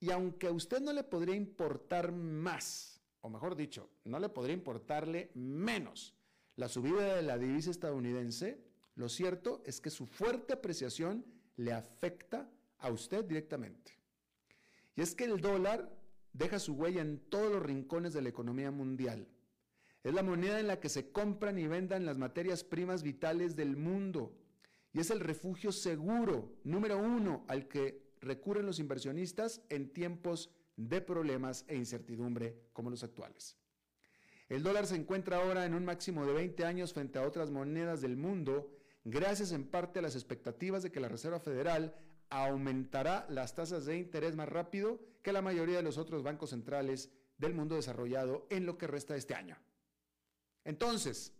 y 0.00 0.10
aunque 0.10 0.46
a 0.46 0.52
usted 0.52 0.80
no 0.80 0.92
le 0.92 1.04
podría 1.04 1.34
importar 1.34 2.12
más, 2.12 3.00
o 3.20 3.28
mejor 3.28 3.56
dicho, 3.56 3.90
no 4.04 4.18
le 4.18 4.28
podría 4.28 4.54
importarle 4.54 5.30
menos 5.34 6.14
la 6.56 6.68
subida 6.68 7.16
de 7.16 7.22
la 7.22 7.38
divisa 7.38 7.70
estadounidense, 7.70 8.64
lo 8.94 9.08
cierto 9.08 9.62
es 9.64 9.80
que 9.80 9.90
su 9.90 10.06
fuerte 10.06 10.54
apreciación 10.54 11.24
le 11.56 11.72
afecta 11.72 12.50
a 12.78 12.90
usted 12.90 13.24
directamente. 13.24 13.96
Y 14.96 15.02
es 15.02 15.14
que 15.14 15.24
el 15.24 15.40
dólar 15.40 15.96
deja 16.32 16.58
su 16.58 16.74
huella 16.74 17.00
en 17.00 17.18
todos 17.18 17.52
los 17.52 17.62
rincones 17.62 18.12
de 18.12 18.22
la 18.22 18.28
economía 18.28 18.70
mundial. 18.70 19.28
Es 20.02 20.14
la 20.14 20.22
moneda 20.22 20.58
en 20.58 20.66
la 20.66 20.80
que 20.80 20.88
se 20.88 21.10
compran 21.10 21.58
y 21.58 21.66
vendan 21.66 22.06
las 22.06 22.18
materias 22.18 22.64
primas 22.64 23.02
vitales 23.02 23.56
del 23.56 23.76
mundo. 23.76 24.36
Y 24.92 25.00
es 25.00 25.10
el 25.10 25.20
refugio 25.20 25.70
seguro, 25.70 26.56
número 26.64 26.98
uno, 26.98 27.44
al 27.48 27.68
que 27.68 28.07
recurren 28.20 28.66
los 28.66 28.78
inversionistas 28.78 29.62
en 29.68 29.92
tiempos 29.92 30.50
de 30.76 31.00
problemas 31.00 31.64
e 31.68 31.76
incertidumbre 31.76 32.56
como 32.72 32.90
los 32.90 33.02
actuales. 33.02 33.56
El 34.48 34.62
dólar 34.62 34.86
se 34.86 34.96
encuentra 34.96 35.38
ahora 35.38 35.66
en 35.66 35.74
un 35.74 35.84
máximo 35.84 36.24
de 36.24 36.32
20 36.32 36.64
años 36.64 36.94
frente 36.94 37.18
a 37.18 37.26
otras 37.26 37.50
monedas 37.50 38.00
del 38.00 38.16
mundo, 38.16 38.72
gracias 39.04 39.52
en 39.52 39.64
parte 39.68 39.98
a 39.98 40.02
las 40.02 40.14
expectativas 40.14 40.82
de 40.82 40.90
que 40.90 41.00
la 41.00 41.08
Reserva 41.08 41.40
Federal 41.40 41.94
aumentará 42.30 43.26
las 43.28 43.54
tasas 43.54 43.84
de 43.84 43.98
interés 43.98 44.36
más 44.36 44.48
rápido 44.48 45.00
que 45.22 45.32
la 45.32 45.42
mayoría 45.42 45.76
de 45.76 45.82
los 45.82 45.98
otros 45.98 46.22
bancos 46.22 46.50
centrales 46.50 47.10
del 47.36 47.54
mundo 47.54 47.76
desarrollado 47.76 48.46
en 48.50 48.66
lo 48.66 48.78
que 48.78 48.86
resta 48.86 49.14
de 49.14 49.20
este 49.20 49.34
año. 49.34 49.56
Entonces, 50.64 51.32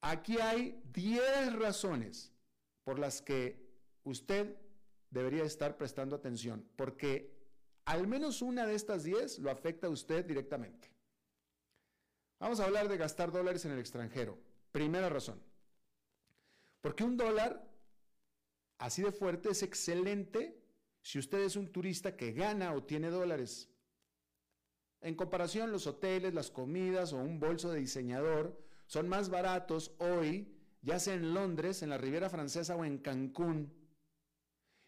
aquí 0.00 0.38
hay 0.38 0.82
10 0.92 1.54
razones 1.54 2.32
por 2.84 2.98
las 2.98 3.22
que 3.22 3.68
usted 4.04 4.56
debería 5.10 5.44
estar 5.44 5.76
prestando 5.76 6.16
atención, 6.16 6.68
porque 6.76 7.36
al 7.84 8.06
menos 8.06 8.42
una 8.42 8.66
de 8.66 8.74
estas 8.74 9.04
10 9.04 9.38
lo 9.38 9.50
afecta 9.50 9.86
a 9.86 9.90
usted 9.90 10.24
directamente. 10.24 10.90
Vamos 12.38 12.60
a 12.60 12.64
hablar 12.64 12.88
de 12.88 12.96
gastar 12.96 13.32
dólares 13.32 13.64
en 13.64 13.72
el 13.72 13.78
extranjero. 13.78 14.38
Primera 14.70 15.08
razón. 15.08 15.42
Porque 16.80 17.04
un 17.04 17.16
dólar 17.16 17.66
así 18.78 19.02
de 19.02 19.10
fuerte 19.10 19.50
es 19.50 19.62
excelente 19.62 20.62
si 21.02 21.18
usted 21.18 21.40
es 21.40 21.56
un 21.56 21.72
turista 21.72 22.16
que 22.16 22.32
gana 22.32 22.74
o 22.74 22.84
tiene 22.84 23.10
dólares. 23.10 23.68
En 25.00 25.14
comparación, 25.14 25.72
los 25.72 25.86
hoteles, 25.86 26.34
las 26.34 26.50
comidas 26.50 27.12
o 27.12 27.18
un 27.18 27.40
bolso 27.40 27.70
de 27.70 27.80
diseñador 27.80 28.60
son 28.86 29.08
más 29.08 29.30
baratos 29.30 29.94
hoy, 29.98 30.54
ya 30.82 30.98
sea 30.98 31.14
en 31.14 31.34
Londres, 31.34 31.82
en 31.82 31.90
la 31.90 31.98
Riviera 31.98 32.30
Francesa 32.30 32.76
o 32.76 32.84
en 32.84 32.98
Cancún. 32.98 33.72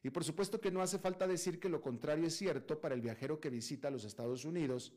Y 0.02 0.10
por 0.10 0.24
supuesto 0.24 0.60
que 0.60 0.70
no 0.70 0.80
hace 0.80 0.98
falta 0.98 1.26
decir 1.26 1.60
que 1.60 1.68
lo 1.68 1.80
contrario 1.80 2.26
es 2.26 2.36
cierto 2.36 2.80
para 2.80 2.94
el 2.94 3.02
viajero 3.02 3.40
que 3.40 3.50
visita 3.50 3.90
los 3.90 4.04
Estados 4.04 4.44
Unidos, 4.44 4.94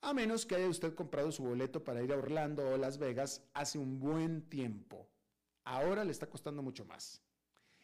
a 0.00 0.14
menos 0.14 0.46
que 0.46 0.54
haya 0.54 0.68
usted 0.68 0.94
comprado 0.94 1.32
su 1.32 1.42
boleto 1.42 1.82
para 1.82 2.02
ir 2.02 2.12
a 2.12 2.16
Orlando 2.16 2.68
o 2.68 2.76
Las 2.76 2.98
Vegas 2.98 3.42
hace 3.54 3.78
un 3.78 3.98
buen 3.98 4.42
tiempo. 4.48 5.08
Ahora 5.64 6.04
le 6.04 6.12
está 6.12 6.28
costando 6.28 6.62
mucho 6.62 6.84
más. 6.84 7.22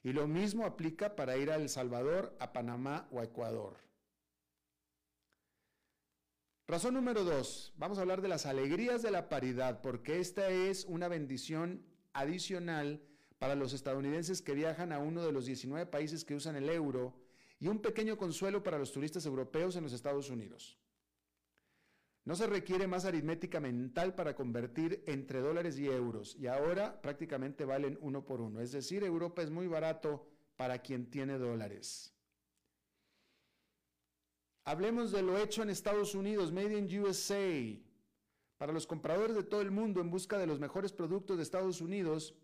Y 0.04 0.12
lo 0.12 0.28
mismo 0.28 0.64
aplica 0.64 1.16
para 1.16 1.36
ir 1.36 1.50
a 1.50 1.56
El 1.56 1.68
Salvador, 1.68 2.36
a 2.38 2.52
Panamá 2.52 3.08
o 3.10 3.20
a 3.20 3.24
Ecuador. 3.24 3.76
Razón 6.68 6.94
número 6.94 7.24
dos, 7.24 7.72
vamos 7.76 7.98
a 7.98 8.02
hablar 8.02 8.22
de 8.22 8.28
las 8.28 8.46
alegrías 8.46 9.02
de 9.02 9.10
la 9.10 9.28
paridad, 9.28 9.80
porque 9.80 10.20
esta 10.20 10.48
es 10.48 10.84
una 10.84 11.08
bendición 11.08 11.84
adicional 12.12 13.02
para 13.42 13.56
los 13.56 13.72
estadounidenses 13.72 14.40
que 14.40 14.54
viajan 14.54 14.92
a 14.92 15.00
uno 15.00 15.26
de 15.26 15.32
los 15.32 15.46
19 15.46 15.86
países 15.86 16.24
que 16.24 16.36
usan 16.36 16.54
el 16.54 16.68
euro 16.68 17.12
y 17.58 17.66
un 17.66 17.80
pequeño 17.80 18.16
consuelo 18.16 18.62
para 18.62 18.78
los 18.78 18.92
turistas 18.92 19.26
europeos 19.26 19.74
en 19.74 19.82
los 19.82 19.92
Estados 19.92 20.30
Unidos. 20.30 20.78
No 22.24 22.36
se 22.36 22.46
requiere 22.46 22.86
más 22.86 23.04
aritmética 23.04 23.58
mental 23.58 24.14
para 24.14 24.36
convertir 24.36 25.02
entre 25.08 25.40
dólares 25.40 25.76
y 25.76 25.88
euros 25.88 26.36
y 26.38 26.46
ahora 26.46 27.02
prácticamente 27.02 27.64
valen 27.64 27.98
uno 28.00 28.24
por 28.24 28.40
uno. 28.40 28.60
Es 28.60 28.70
decir, 28.70 29.02
Europa 29.02 29.42
es 29.42 29.50
muy 29.50 29.66
barato 29.66 30.24
para 30.54 30.78
quien 30.78 31.10
tiene 31.10 31.36
dólares. 31.36 32.14
Hablemos 34.64 35.10
de 35.10 35.22
lo 35.22 35.36
hecho 35.36 35.64
en 35.64 35.70
Estados 35.70 36.14
Unidos, 36.14 36.52
Made 36.52 36.78
in 36.78 37.00
USA. 37.00 37.76
Para 38.56 38.72
los 38.72 38.86
compradores 38.86 39.34
de 39.34 39.42
todo 39.42 39.62
el 39.62 39.72
mundo 39.72 40.00
en 40.00 40.10
busca 40.12 40.38
de 40.38 40.46
los 40.46 40.60
mejores 40.60 40.92
productos 40.92 41.38
de 41.38 41.42
Estados 41.42 41.80
Unidos, 41.80 42.36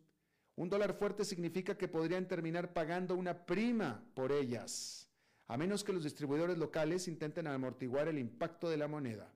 un 0.59 0.68
dólar 0.68 0.94
fuerte 0.94 1.25
significa 1.25 1.79
que 1.79 1.87
podrían 1.87 2.27
terminar 2.27 2.73
pagando 2.73 3.14
una 3.14 3.47
prima 3.47 4.03
por 4.14 4.33
ellas, 4.33 5.09
a 5.47 5.57
menos 5.57 5.85
que 5.85 5.92
los 5.92 6.03
distribuidores 6.03 6.59
locales 6.59 7.07
intenten 7.07 7.47
amortiguar 7.47 8.09
el 8.09 8.18
impacto 8.18 8.68
de 8.68 8.77
la 8.77 8.88
moneda. 8.88 9.33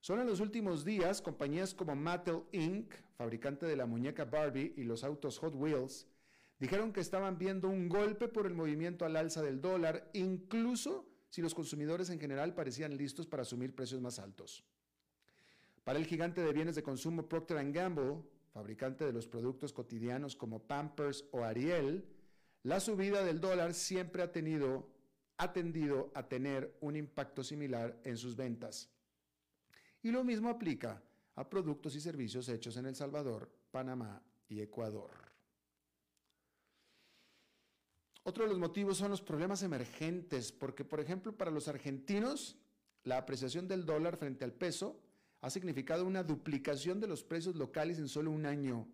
Solo 0.00 0.22
en 0.22 0.26
los 0.26 0.40
últimos 0.40 0.84
días, 0.84 1.22
compañías 1.22 1.74
como 1.74 1.94
Mattel 1.94 2.42
Inc., 2.50 2.92
fabricante 3.16 3.66
de 3.66 3.76
la 3.76 3.86
muñeca 3.86 4.24
Barbie 4.24 4.74
y 4.76 4.82
los 4.82 5.04
autos 5.04 5.38
Hot 5.38 5.54
Wheels, 5.54 6.08
dijeron 6.58 6.92
que 6.92 7.00
estaban 7.00 7.38
viendo 7.38 7.68
un 7.68 7.88
golpe 7.88 8.26
por 8.26 8.46
el 8.46 8.54
movimiento 8.54 9.04
al 9.04 9.14
alza 9.14 9.42
del 9.42 9.60
dólar, 9.60 10.10
incluso 10.12 11.08
si 11.28 11.40
los 11.40 11.54
consumidores 11.54 12.10
en 12.10 12.18
general 12.18 12.52
parecían 12.52 12.96
listos 12.96 13.28
para 13.28 13.42
asumir 13.42 13.76
precios 13.76 14.00
más 14.00 14.18
altos. 14.18 14.64
Para 15.84 16.00
el 16.00 16.06
gigante 16.06 16.40
de 16.40 16.52
bienes 16.52 16.74
de 16.74 16.82
consumo 16.82 17.28
Procter 17.28 17.70
Gamble, 17.70 18.24
fabricante 18.56 19.04
de 19.04 19.12
los 19.12 19.28
productos 19.28 19.74
cotidianos 19.74 20.34
como 20.34 20.66
Pampers 20.66 21.26
o 21.30 21.44
Ariel, 21.44 22.06
la 22.62 22.80
subida 22.80 23.22
del 23.22 23.38
dólar 23.38 23.74
siempre 23.74 24.22
ha 24.22 24.32
tenido 24.32 24.88
ha 25.36 25.52
tendido 25.52 26.10
a 26.14 26.26
tener 26.26 26.74
un 26.80 26.96
impacto 26.96 27.44
similar 27.44 28.00
en 28.02 28.16
sus 28.16 28.34
ventas. 28.34 28.88
Y 30.02 30.10
lo 30.10 30.24
mismo 30.24 30.48
aplica 30.48 31.02
a 31.34 31.50
productos 31.50 31.94
y 31.96 32.00
servicios 32.00 32.48
hechos 32.48 32.78
en 32.78 32.86
El 32.86 32.96
Salvador, 32.96 33.52
Panamá 33.70 34.22
y 34.48 34.62
Ecuador. 34.62 35.10
Otro 38.22 38.44
de 38.44 38.48
los 38.48 38.58
motivos 38.58 38.96
son 38.96 39.10
los 39.10 39.20
problemas 39.20 39.62
emergentes, 39.62 40.50
porque 40.50 40.82
por 40.82 41.00
ejemplo 41.00 41.36
para 41.36 41.50
los 41.50 41.68
argentinos 41.68 42.56
la 43.04 43.18
apreciación 43.18 43.68
del 43.68 43.84
dólar 43.84 44.16
frente 44.16 44.46
al 44.46 44.54
peso 44.54 44.98
ha 45.46 45.50
significado 45.50 46.04
una 46.04 46.24
duplicación 46.24 46.98
de 46.98 47.06
los 47.06 47.22
precios 47.22 47.54
locales 47.54 48.00
en 48.00 48.08
solo 48.08 48.32
un 48.32 48.46
año 48.46 48.88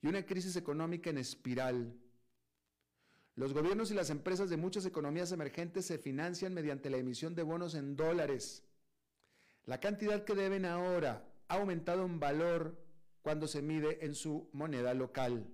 y 0.00 0.06
una 0.06 0.24
crisis 0.24 0.54
económica 0.54 1.10
en 1.10 1.18
espiral. 1.18 1.92
Los 3.34 3.52
gobiernos 3.52 3.90
y 3.90 3.94
las 3.94 4.08
empresas 4.08 4.48
de 4.48 4.56
muchas 4.56 4.86
economías 4.86 5.32
emergentes 5.32 5.86
se 5.86 5.98
financian 5.98 6.54
mediante 6.54 6.88
la 6.88 6.98
emisión 6.98 7.34
de 7.34 7.42
bonos 7.42 7.74
en 7.74 7.96
dólares. 7.96 8.62
La 9.64 9.80
cantidad 9.80 10.22
que 10.22 10.36
deben 10.36 10.66
ahora 10.66 11.28
ha 11.48 11.56
aumentado 11.56 12.04
en 12.04 12.20
valor 12.20 12.80
cuando 13.20 13.48
se 13.48 13.60
mide 13.60 14.04
en 14.04 14.14
su 14.14 14.48
moneda 14.52 14.94
local. 14.94 15.52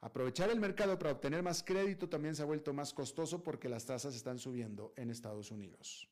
Aprovechar 0.00 0.48
el 0.50 0.60
mercado 0.60 0.96
para 0.96 1.10
obtener 1.10 1.42
más 1.42 1.64
crédito 1.64 2.08
también 2.08 2.36
se 2.36 2.42
ha 2.42 2.46
vuelto 2.46 2.72
más 2.72 2.94
costoso 2.94 3.42
porque 3.42 3.68
las 3.68 3.84
tasas 3.84 4.14
están 4.14 4.38
subiendo 4.38 4.92
en 4.94 5.10
Estados 5.10 5.50
Unidos. 5.50 6.08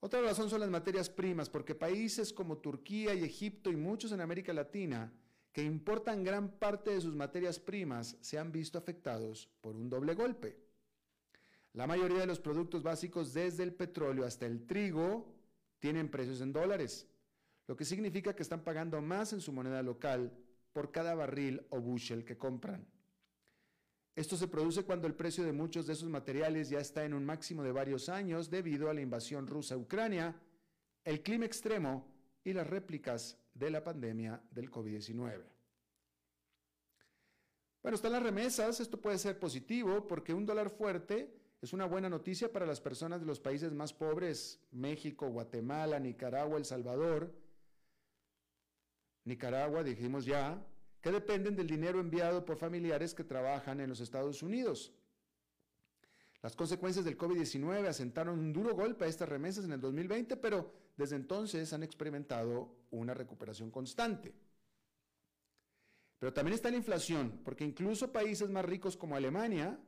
Otra 0.00 0.20
razón 0.20 0.48
son 0.48 0.60
las 0.60 0.70
materias 0.70 1.10
primas, 1.10 1.50
porque 1.50 1.74
países 1.74 2.32
como 2.32 2.58
Turquía 2.58 3.14
y 3.14 3.24
Egipto 3.24 3.70
y 3.70 3.76
muchos 3.76 4.12
en 4.12 4.20
América 4.20 4.52
Latina 4.52 5.12
que 5.52 5.62
importan 5.64 6.22
gran 6.22 6.50
parte 6.50 6.90
de 6.90 7.00
sus 7.00 7.16
materias 7.16 7.58
primas 7.58 8.16
se 8.20 8.38
han 8.38 8.52
visto 8.52 8.78
afectados 8.78 9.48
por 9.60 9.74
un 9.74 9.90
doble 9.90 10.14
golpe. 10.14 10.56
La 11.72 11.86
mayoría 11.86 12.20
de 12.20 12.26
los 12.26 12.38
productos 12.38 12.82
básicos, 12.82 13.32
desde 13.32 13.64
el 13.64 13.74
petróleo 13.74 14.24
hasta 14.24 14.46
el 14.46 14.66
trigo, 14.66 15.34
tienen 15.80 16.10
precios 16.10 16.40
en 16.40 16.52
dólares, 16.52 17.08
lo 17.66 17.76
que 17.76 17.84
significa 17.84 18.34
que 18.34 18.42
están 18.42 18.62
pagando 18.62 19.00
más 19.00 19.32
en 19.32 19.40
su 19.40 19.52
moneda 19.52 19.82
local 19.82 20.32
por 20.72 20.92
cada 20.92 21.14
barril 21.14 21.66
o 21.70 21.80
bushel 21.80 22.24
que 22.24 22.38
compran. 22.38 22.86
Esto 24.18 24.36
se 24.36 24.48
produce 24.48 24.82
cuando 24.82 25.06
el 25.06 25.14
precio 25.14 25.44
de 25.44 25.52
muchos 25.52 25.86
de 25.86 25.92
esos 25.92 26.08
materiales 26.08 26.68
ya 26.68 26.80
está 26.80 27.04
en 27.04 27.14
un 27.14 27.24
máximo 27.24 27.62
de 27.62 27.70
varios 27.70 28.08
años 28.08 28.50
debido 28.50 28.90
a 28.90 28.92
la 28.92 29.00
invasión 29.00 29.46
rusa 29.46 29.76
a 29.76 29.78
Ucrania, 29.78 30.34
el 31.04 31.22
clima 31.22 31.44
extremo 31.44 32.04
y 32.42 32.52
las 32.52 32.66
réplicas 32.66 33.38
de 33.54 33.70
la 33.70 33.84
pandemia 33.84 34.42
del 34.50 34.72
COVID-19. 34.72 35.40
Bueno, 37.80 37.94
están 37.94 38.10
las 38.10 38.24
remesas, 38.24 38.80
esto 38.80 39.00
puede 39.00 39.18
ser 39.18 39.38
positivo 39.38 40.04
porque 40.08 40.34
un 40.34 40.44
dólar 40.44 40.70
fuerte 40.70 41.32
es 41.62 41.72
una 41.72 41.84
buena 41.84 42.08
noticia 42.08 42.52
para 42.52 42.66
las 42.66 42.80
personas 42.80 43.20
de 43.20 43.26
los 43.26 43.38
países 43.38 43.72
más 43.72 43.92
pobres, 43.92 44.60
México, 44.72 45.28
Guatemala, 45.28 46.00
Nicaragua, 46.00 46.58
El 46.58 46.64
Salvador. 46.64 47.32
Nicaragua, 49.22 49.84
dijimos 49.84 50.24
ya, 50.24 50.60
que 51.00 51.10
dependen 51.10 51.56
del 51.56 51.66
dinero 51.66 52.00
enviado 52.00 52.44
por 52.44 52.56
familiares 52.56 53.14
que 53.14 53.24
trabajan 53.24 53.80
en 53.80 53.88
los 53.88 54.00
Estados 54.00 54.42
Unidos. 54.42 54.92
Las 56.42 56.54
consecuencias 56.54 57.04
del 57.04 57.18
COVID-19 57.18 57.86
asentaron 57.86 58.38
un 58.38 58.52
duro 58.52 58.74
golpe 58.74 59.04
a 59.04 59.08
estas 59.08 59.28
remesas 59.28 59.64
en 59.64 59.72
el 59.72 59.80
2020, 59.80 60.36
pero 60.36 60.72
desde 60.96 61.16
entonces 61.16 61.72
han 61.72 61.82
experimentado 61.82 62.76
una 62.90 63.14
recuperación 63.14 63.70
constante. 63.70 64.32
Pero 66.18 66.32
también 66.32 66.54
está 66.54 66.70
la 66.70 66.76
inflación, 66.76 67.40
porque 67.44 67.64
incluso 67.64 68.12
países 68.12 68.50
más 68.50 68.64
ricos 68.64 68.96
como 68.96 69.16
Alemania, 69.16 69.78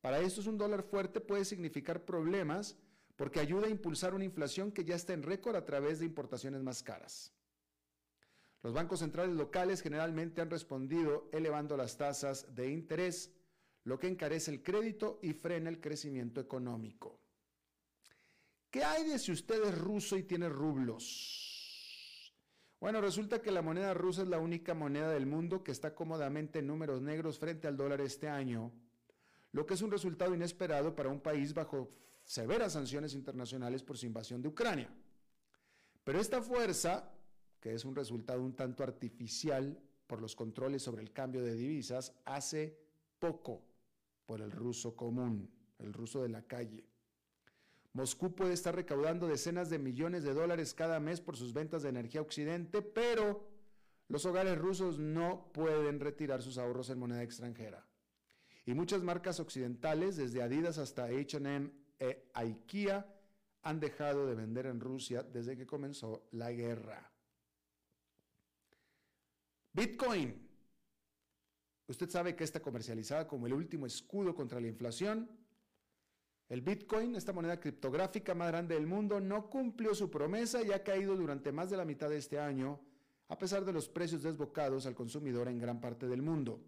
para 0.00 0.20
estos 0.20 0.46
un 0.46 0.58
dólar 0.58 0.82
fuerte 0.82 1.20
puede 1.20 1.44
significar 1.44 2.04
problemas 2.04 2.76
porque 3.16 3.40
ayuda 3.40 3.66
a 3.66 3.70
impulsar 3.70 4.14
una 4.14 4.24
inflación 4.24 4.70
que 4.70 4.84
ya 4.84 4.94
está 4.94 5.12
en 5.12 5.22
récord 5.22 5.56
a 5.56 5.64
través 5.64 5.98
de 5.98 6.04
importaciones 6.06 6.62
más 6.62 6.82
caras. 6.82 7.32
Los 8.66 8.74
bancos 8.74 8.98
centrales 8.98 9.36
locales 9.36 9.80
generalmente 9.80 10.40
han 10.40 10.50
respondido 10.50 11.28
elevando 11.32 11.76
las 11.76 11.96
tasas 11.96 12.52
de 12.52 12.68
interés 12.68 13.32
lo 13.84 13.96
que 13.96 14.08
encarece 14.08 14.50
el 14.50 14.60
crédito 14.60 15.20
y 15.22 15.34
frena 15.34 15.70
el 15.70 15.80
crecimiento 15.80 16.40
económico. 16.40 17.20
¿Qué 18.68 18.82
hay 18.82 19.08
de 19.08 19.20
si 19.20 19.30
usted 19.30 19.62
es 19.62 19.78
ruso 19.78 20.16
y 20.16 20.24
tiene 20.24 20.48
rublos? 20.48 22.34
Bueno, 22.80 23.00
resulta 23.00 23.40
que 23.40 23.52
la 23.52 23.62
moneda 23.62 23.94
rusa 23.94 24.22
es 24.22 24.28
la 24.28 24.40
única 24.40 24.74
moneda 24.74 25.10
del 25.10 25.26
mundo 25.26 25.62
que 25.62 25.70
está 25.70 25.94
cómodamente 25.94 26.58
en 26.58 26.66
números 26.66 27.00
negros 27.00 27.38
frente 27.38 27.68
al 27.68 27.76
dólar 27.76 28.00
este 28.00 28.28
año, 28.28 28.72
lo 29.52 29.64
que 29.64 29.74
es 29.74 29.82
un 29.82 29.92
resultado 29.92 30.34
inesperado 30.34 30.96
para 30.96 31.08
un 31.08 31.20
país 31.20 31.54
bajo 31.54 31.92
severas 32.24 32.72
sanciones 32.72 33.14
internacionales 33.14 33.84
por 33.84 33.96
su 33.96 34.06
invasión 34.06 34.42
de 34.42 34.48
Ucrania. 34.48 34.92
Pero 36.02 36.20
esta 36.20 36.42
fuerza, 36.42 37.12
que 37.60 37.74
es 37.74 37.84
un 37.84 37.96
resultado 37.96 38.42
un 38.42 38.54
tanto 38.54 38.82
artificial 38.82 39.78
por 40.06 40.20
los 40.20 40.36
controles 40.36 40.82
sobre 40.82 41.02
el 41.02 41.12
cambio 41.12 41.42
de 41.42 41.54
divisas, 41.54 42.14
hace 42.24 42.78
poco 43.18 43.62
por 44.24 44.40
el 44.40 44.50
ruso 44.50 44.94
común, 44.94 45.50
el 45.78 45.92
ruso 45.92 46.22
de 46.22 46.28
la 46.28 46.42
calle. 46.42 46.84
Moscú 47.92 48.34
puede 48.34 48.52
estar 48.52 48.74
recaudando 48.74 49.26
decenas 49.26 49.70
de 49.70 49.78
millones 49.78 50.22
de 50.22 50.34
dólares 50.34 50.74
cada 50.74 51.00
mes 51.00 51.20
por 51.20 51.36
sus 51.36 51.54
ventas 51.54 51.82
de 51.82 51.88
energía 51.88 52.20
occidente, 52.20 52.82
pero 52.82 53.48
los 54.08 54.26
hogares 54.26 54.58
rusos 54.58 54.98
no 54.98 55.50
pueden 55.52 56.00
retirar 56.00 56.42
sus 56.42 56.58
ahorros 56.58 56.90
en 56.90 56.98
moneda 56.98 57.22
extranjera. 57.22 57.86
Y 58.66 58.74
muchas 58.74 59.02
marcas 59.02 59.40
occidentales, 59.40 60.16
desde 60.16 60.42
Adidas 60.42 60.76
hasta 60.78 61.08
HM 61.08 61.70
e 61.98 62.28
IKEA, 62.34 63.06
han 63.62 63.80
dejado 63.80 64.26
de 64.26 64.34
vender 64.34 64.66
en 64.66 64.80
Rusia 64.80 65.22
desde 65.22 65.56
que 65.56 65.66
comenzó 65.66 66.28
la 66.32 66.52
guerra. 66.52 67.10
Bitcoin 69.76 70.42
Usted 71.88 72.08
sabe 72.08 72.34
que 72.34 72.44
está 72.44 72.60
comercializada 72.60 73.28
como 73.28 73.46
el 73.46 73.52
último 73.52 73.86
escudo 73.86 74.34
contra 74.34 74.58
la 74.58 74.68
inflación. 74.68 75.30
El 76.48 76.62
Bitcoin, 76.62 77.14
esta 77.14 77.34
moneda 77.34 77.60
criptográfica 77.60 78.34
más 78.34 78.48
grande 78.48 78.74
del 78.74 78.86
mundo, 78.86 79.20
no 79.20 79.50
cumplió 79.50 79.94
su 79.94 80.10
promesa 80.10 80.62
y 80.62 80.72
ha 80.72 80.82
caído 80.82 81.14
durante 81.14 81.52
más 81.52 81.70
de 81.70 81.76
la 81.76 81.84
mitad 81.84 82.08
de 82.08 82.16
este 82.16 82.40
año, 82.40 82.80
a 83.28 83.38
pesar 83.38 83.64
de 83.64 83.72
los 83.72 83.88
precios 83.88 84.22
desbocados 84.22 84.86
al 84.86 84.94
consumidor 84.94 85.46
en 85.48 85.58
gran 85.58 85.80
parte 85.80 86.08
del 86.08 86.22
mundo. 86.22 86.60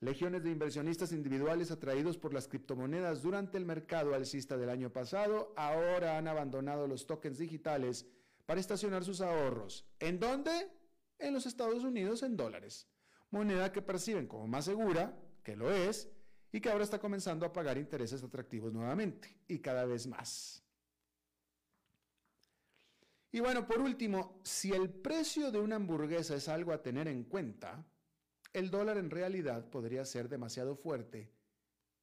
Legiones 0.00 0.44
de 0.44 0.50
inversionistas 0.50 1.12
individuales 1.12 1.70
atraídos 1.70 2.18
por 2.18 2.32
las 2.34 2.46
criptomonedas 2.46 3.22
durante 3.22 3.56
el 3.58 3.64
mercado 3.64 4.14
alcista 4.14 4.56
del 4.56 4.70
año 4.70 4.92
pasado 4.92 5.52
ahora 5.56 6.18
han 6.18 6.28
abandonado 6.28 6.86
los 6.86 7.06
tokens 7.06 7.38
digitales 7.38 8.06
para 8.46 8.60
estacionar 8.60 9.02
sus 9.02 9.20
ahorros. 9.20 9.84
¿En 9.98 10.20
dónde? 10.20 10.77
En 11.18 11.34
los 11.34 11.46
Estados 11.46 11.84
Unidos 11.84 12.22
en 12.22 12.36
dólares 12.36 12.88
moneda 13.30 13.72
que 13.72 13.82
perciben 13.82 14.26
como 14.26 14.46
más 14.46 14.64
segura, 14.64 15.14
que 15.42 15.56
lo 15.56 15.70
es, 15.70 16.08
y 16.50 16.60
que 16.60 16.70
ahora 16.70 16.84
está 16.84 16.98
comenzando 16.98 17.44
a 17.44 17.52
pagar 17.52 17.76
intereses 17.76 18.22
atractivos 18.22 18.72
nuevamente, 18.72 19.36
y 19.46 19.58
cada 19.58 19.84
vez 19.84 20.06
más. 20.06 20.62
Y 23.30 23.40
bueno, 23.40 23.66
por 23.66 23.80
último, 23.80 24.40
si 24.42 24.72
el 24.72 24.88
precio 24.88 25.50
de 25.50 25.60
una 25.60 25.76
hamburguesa 25.76 26.34
es 26.34 26.48
algo 26.48 26.72
a 26.72 26.82
tener 26.82 27.08
en 27.08 27.24
cuenta, 27.24 27.84
el 28.54 28.70
dólar 28.70 28.96
en 28.96 29.10
realidad 29.10 29.68
podría 29.68 30.04
ser 30.06 30.30
demasiado 30.30 30.74
fuerte 30.74 31.30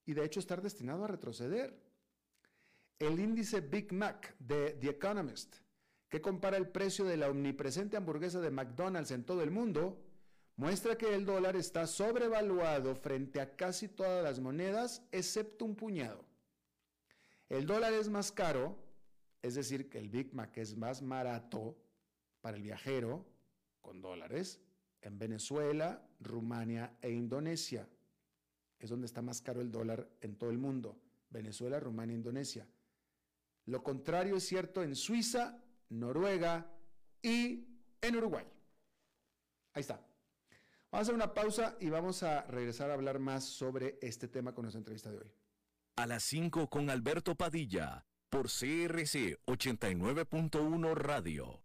y 0.05 0.13
de 0.13 0.23
hecho 0.23 0.39
estar 0.39 0.61
destinado 0.61 1.03
a 1.03 1.07
retroceder. 1.07 1.83
El 2.99 3.19
índice 3.19 3.61
Big 3.61 3.91
Mac 3.91 4.35
de 4.37 4.73
The 4.73 4.89
Economist, 4.89 5.57
que 6.09 6.21
compara 6.21 6.57
el 6.57 6.69
precio 6.69 7.05
de 7.05 7.17
la 7.17 7.29
omnipresente 7.29 7.97
hamburguesa 7.97 8.39
de 8.39 8.51
McDonald's 8.51 9.11
en 9.11 9.25
todo 9.25 9.41
el 9.41 9.51
mundo, 9.51 10.01
muestra 10.55 10.97
que 10.97 11.13
el 11.13 11.25
dólar 11.25 11.55
está 11.55 11.87
sobrevaluado 11.87 12.95
frente 12.95 13.41
a 13.41 13.55
casi 13.55 13.87
todas 13.87 14.23
las 14.23 14.39
monedas, 14.39 15.01
excepto 15.11 15.65
un 15.65 15.75
puñado. 15.75 16.23
El 17.49 17.65
dólar 17.65 17.93
es 17.93 18.09
más 18.09 18.31
caro, 18.31 18.77
es 19.41 19.55
decir, 19.55 19.89
que 19.89 19.99
el 19.99 20.09
Big 20.09 20.33
Mac 20.33 20.57
es 20.57 20.75
más 20.75 21.05
barato 21.05 21.77
para 22.41 22.57
el 22.57 22.63
viajero 22.63 23.25
con 23.81 24.01
dólares 24.01 24.59
en 25.01 25.19
Venezuela, 25.19 26.07
Rumania 26.19 26.97
e 27.01 27.11
Indonesia. 27.11 27.87
Es 28.79 28.89
donde 28.89 29.05
está 29.05 29.21
más 29.21 29.41
caro 29.41 29.61
el 29.61 29.71
dólar 29.71 30.09
en 30.21 30.35
todo 30.35 30.49
el 30.49 30.57
mundo. 30.57 30.99
Venezuela, 31.29 31.79
Rumania, 31.79 32.15
Indonesia. 32.15 32.67
Lo 33.65 33.83
contrario 33.83 34.37
es 34.37 34.47
cierto 34.47 34.83
en 34.83 34.95
Suiza, 34.95 35.63
Noruega 35.89 36.71
y 37.21 37.67
en 38.01 38.15
Uruguay. 38.15 38.45
Ahí 39.73 39.81
está. 39.81 39.95
Vamos 40.91 41.09
a 41.09 41.11
hacer 41.11 41.15
una 41.15 41.33
pausa 41.33 41.75
y 41.79 41.89
vamos 41.89 42.23
a 42.23 42.43
regresar 42.43 42.89
a 42.89 42.93
hablar 42.93 43.19
más 43.19 43.43
sobre 43.43 43.97
este 44.01 44.27
tema 44.27 44.53
con 44.53 44.63
nuestra 44.63 44.79
entrevista 44.79 45.11
de 45.11 45.17
hoy. 45.17 45.31
A 45.97 46.07
las 46.07 46.23
5 46.23 46.69
con 46.69 46.89
Alberto 46.89 47.35
Padilla, 47.35 48.05
por 48.29 48.47
CRC 48.47 49.39
89.1 49.45 50.93
Radio. 50.95 51.64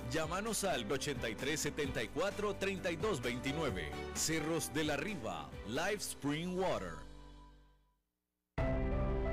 Llámanos 0.11 0.63
al 0.65 0.87
8374-3229. 0.89 3.83
Cerros 4.13 4.73
de 4.73 4.83
la 4.83 4.97
Riva, 4.97 5.49
Live 5.67 5.99
Spring 5.99 6.57
Water. 6.57 6.95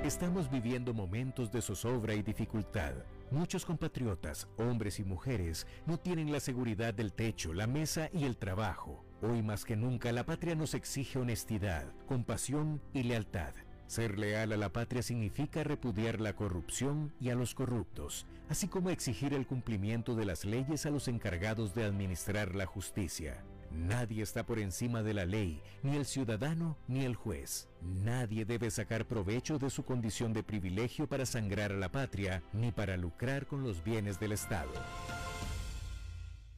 Estamos 0.05 0.49
viviendo 0.49 0.93
momentos 0.93 1.51
de 1.51 1.61
zozobra 1.61 2.13
y 2.13 2.23
dificultad. 2.23 2.93
Muchos 3.29 3.65
compatriotas, 3.65 4.47
hombres 4.57 4.99
y 4.99 5.03
mujeres, 5.03 5.67
no 5.85 5.99
tienen 5.99 6.31
la 6.31 6.39
seguridad 6.39 6.93
del 6.93 7.11
techo, 7.11 7.53
la 7.53 7.67
mesa 7.67 8.09
y 8.13 8.23
el 8.23 8.37
trabajo. 8.37 9.03
Hoy 9.21 9.43
más 9.43 9.65
que 9.65 9.75
nunca 9.75 10.13
la 10.13 10.25
patria 10.25 10.55
nos 10.55 10.75
exige 10.75 11.19
honestidad, 11.19 11.91
compasión 12.07 12.81
y 12.93 13.03
lealtad. 13.03 13.53
Ser 13.89 14.19
leal 14.19 14.51
a 14.51 14.57
la 14.57 14.71
patria 14.71 15.01
significa 15.01 15.63
repudiar 15.63 16.21
la 16.21 16.35
corrupción 16.35 17.11
y 17.19 17.31
a 17.31 17.35
los 17.35 17.55
corruptos, 17.55 18.27
así 18.47 18.67
como 18.67 18.91
exigir 18.91 19.33
el 19.33 19.47
cumplimiento 19.47 20.13
de 20.13 20.25
las 20.25 20.45
leyes 20.45 20.85
a 20.85 20.91
los 20.91 21.07
encargados 21.07 21.73
de 21.73 21.85
administrar 21.85 22.53
la 22.53 22.67
justicia. 22.67 23.43
Nadie 23.71 24.21
está 24.21 24.45
por 24.45 24.59
encima 24.59 25.01
de 25.01 25.15
la 25.15 25.25
ley, 25.25 25.63
ni 25.81 25.95
el 25.95 26.05
ciudadano 26.05 26.77
ni 26.87 27.03
el 27.03 27.15
juez. 27.15 27.67
Nadie 27.81 28.45
debe 28.45 28.69
sacar 28.69 29.07
provecho 29.07 29.57
de 29.57 29.71
su 29.71 29.83
condición 29.83 30.33
de 30.33 30.43
privilegio 30.43 31.09
para 31.09 31.25
sangrar 31.25 31.71
a 31.71 31.77
la 31.77 31.91
patria, 31.91 32.43
ni 32.53 32.71
para 32.71 32.95
lucrar 32.95 33.47
con 33.47 33.63
los 33.63 33.83
bienes 33.83 34.19
del 34.19 34.33
Estado. 34.33 34.69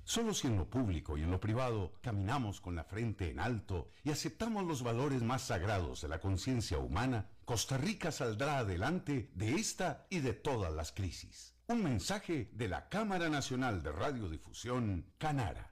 Solo 0.04 0.34
si 0.34 0.48
en 0.48 0.58
lo 0.58 0.70
público 0.70 1.18
y 1.18 1.24
en 1.24 1.32
lo 1.32 1.40
privado 1.40 1.94
caminamos 2.02 2.60
con 2.60 2.76
la 2.76 2.84
frente 2.84 3.30
en 3.30 3.40
alto 3.40 3.92
y 4.04 4.12
aceptamos 4.12 4.66
los 4.66 4.84
valores 4.84 5.22
más 5.22 5.44
sagrados 5.44 6.02
de 6.02 6.08
la 6.08 6.20
conciencia 6.20 6.80
humana, 6.80 7.30
Costa 7.46 7.78
Rica 7.78 8.12
saldrá 8.12 8.58
adelante 8.60 9.32
de 9.36 9.56
esta 9.56 10.08
y 10.10 10.20
de 10.20 10.34
todas 10.34 10.74
las 10.74 10.92
crisis. 10.92 11.56
Un 11.68 11.84
mensaje 11.84 12.50
de 12.54 12.68
la 12.68 12.90
Cámara 12.90 13.30
Nacional 13.30 13.84
de 13.84 13.92
Radiodifusión, 13.92 15.14
Canara. 15.18 15.72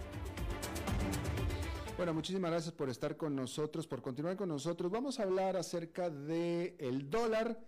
Bueno, 1.97 2.15
muchísimas 2.15 2.49
gracias 2.49 2.73
por 2.73 2.89
estar 2.89 3.15
con 3.15 3.35
nosotros, 3.35 3.85
por 3.85 4.01
continuar 4.01 4.35
con 4.35 4.49
nosotros. 4.49 4.91
Vamos 4.91 5.19
a 5.19 5.23
hablar 5.23 5.55
acerca 5.55 6.09
de 6.09 6.75
el 6.79 7.11
dólar, 7.11 7.63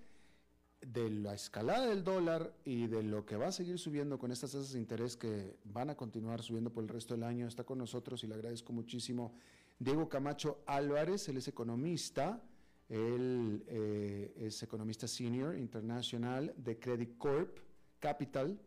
de 0.81 1.09
la 1.11 1.35
escalada 1.35 1.85
del 1.85 2.03
dólar 2.03 2.51
y 2.65 2.87
de 2.87 3.03
lo 3.03 3.25
que 3.25 3.37
va 3.37 3.47
a 3.47 3.51
seguir 3.51 3.77
subiendo 3.77 4.17
con 4.17 4.31
estas 4.31 4.53
tasas 4.53 4.73
de 4.73 4.79
interés 4.79 5.15
que 5.15 5.57
van 5.65 5.91
a 5.91 5.95
continuar 5.95 6.41
subiendo 6.41 6.73
por 6.73 6.83
el 6.83 6.89
resto 6.89 7.13
del 7.13 7.23
año. 7.23 7.47
Está 7.47 7.63
con 7.63 7.77
nosotros 7.77 8.23
y 8.23 8.27
le 8.27 8.33
agradezco 8.33 8.73
muchísimo 8.73 9.35
Diego 9.77 10.09
Camacho 10.09 10.63
Álvarez, 10.65 11.29
él 11.29 11.37
es 11.37 11.47
economista, 11.47 12.41
él 12.89 13.63
eh, 13.67 14.33
es 14.37 14.63
economista 14.63 15.07
senior 15.07 15.55
internacional 15.57 16.53
de 16.57 16.79
Credit 16.79 17.17
Corp 17.17 17.57
Capital, 17.99 18.59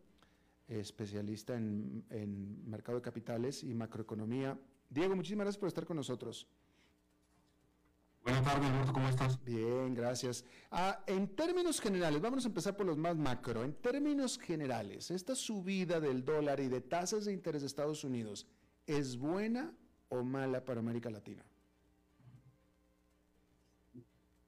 especialista 0.69 1.55
en, 1.57 2.05
en 2.11 2.69
mercado 2.69 2.99
de 2.99 3.03
capitales 3.03 3.62
y 3.62 3.75
macroeconomía 3.75 4.59
Diego, 4.89 5.17
muchísimas 5.17 5.45
gracias 5.45 5.59
por 5.59 5.69
estar 5.69 5.85
con 5.85 5.97
nosotros. 5.97 6.47
Buenas 8.23 8.45
tardes, 8.45 8.69
Alberto, 8.69 8.93
¿cómo 8.93 9.09
estás? 9.09 9.43
Bien, 9.45 9.95
gracias. 9.95 10.45
Ah, 10.71 11.05
en 11.07 11.29
términos 11.29 11.81
generales, 11.81 12.21
vamos 12.21 12.45
a 12.45 12.49
empezar 12.49 12.77
por 12.77 12.87
los 12.87 12.97
más 12.97 13.17
macro. 13.17 13.62
En 13.62 13.73
términos 13.75 14.37
generales, 14.39 15.12
esta 15.12 15.37
subida 15.37 16.01
del 16.01 16.25
dólar 16.25 16.59
y 16.59 16.69
de 16.69 16.81
tasas 16.81 17.25
de 17.25 17.33
interés 17.33 17.62
de 17.62 17.69
Estados 17.69 18.03
Unidos, 18.03 18.47
¿es 18.87 19.17
buena 19.17 19.73
o 20.09 20.25
mala 20.25 20.64
para 20.64 20.81
América 20.81 21.09
Latina? 21.09 21.45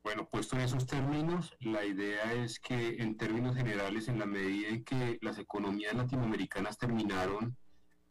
Bueno, 0.08 0.26
puesto 0.26 0.56
en 0.56 0.62
esos 0.62 0.86
términos, 0.86 1.54
la 1.60 1.84
idea 1.84 2.32
es 2.32 2.58
que 2.58 2.96
en 3.02 3.18
términos 3.18 3.54
generales, 3.54 4.08
en 4.08 4.18
la 4.18 4.24
medida 4.24 4.68
en 4.68 4.82
que 4.82 5.18
las 5.20 5.36
economías 5.36 5.92
latinoamericanas 5.92 6.78
terminaron 6.78 7.58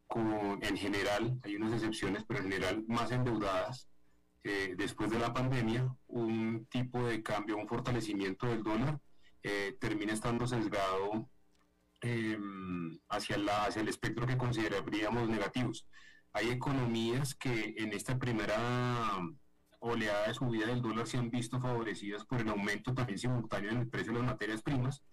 como 0.06 0.60
en 0.62 0.78
general, 0.78 1.40
hay 1.42 1.56
unas 1.56 1.74
excepciones, 1.74 2.24
pero 2.24 2.42
en 2.42 2.52
general 2.52 2.86
más 2.88 3.12
endeudadas, 3.12 3.90
eh, 4.44 4.76
después 4.78 5.10
de 5.10 5.18
la 5.18 5.34
pandemia, 5.34 5.92
un 6.06 6.68
tipo 6.68 7.04
de 7.04 7.24
cambio, 7.24 7.58
un 7.58 7.68
fortalecimiento 7.68 8.46
del 8.46 8.62
dólar, 8.62 9.00
eh, 9.42 9.76
termina 9.82 10.14
estando 10.14 10.46
sesgado 10.46 11.28
em, 12.02 13.00
hacia, 13.10 13.40
la, 13.40 13.66
hacia 13.66 13.82
el 13.82 13.88
espectro 13.88 14.28
que 14.28 14.38
consideraríamos 14.38 15.28
negativos. 15.30 15.88
Hay 16.32 16.50
economías 16.50 17.34
que 17.34 17.74
en 17.80 17.92
esta 17.92 18.20
primera 18.20 18.56
oleada 19.80 20.28
de 20.28 20.34
subida 20.34 20.68
del 20.68 20.82
dólar 20.82 21.08
se 21.08 21.18
han 21.18 21.30
visto 21.30 21.60
favorecidas 21.60 22.26
por 22.26 22.42
el 22.42 22.50
aumento 22.50 22.94
también 22.94 23.20
simultáneo 23.20 23.72
en 23.72 23.78
el 23.78 23.90
precio 23.90 24.14
de 24.14 24.20
las 24.20 24.28
materias 24.28 24.62
primas, 24.62 25.04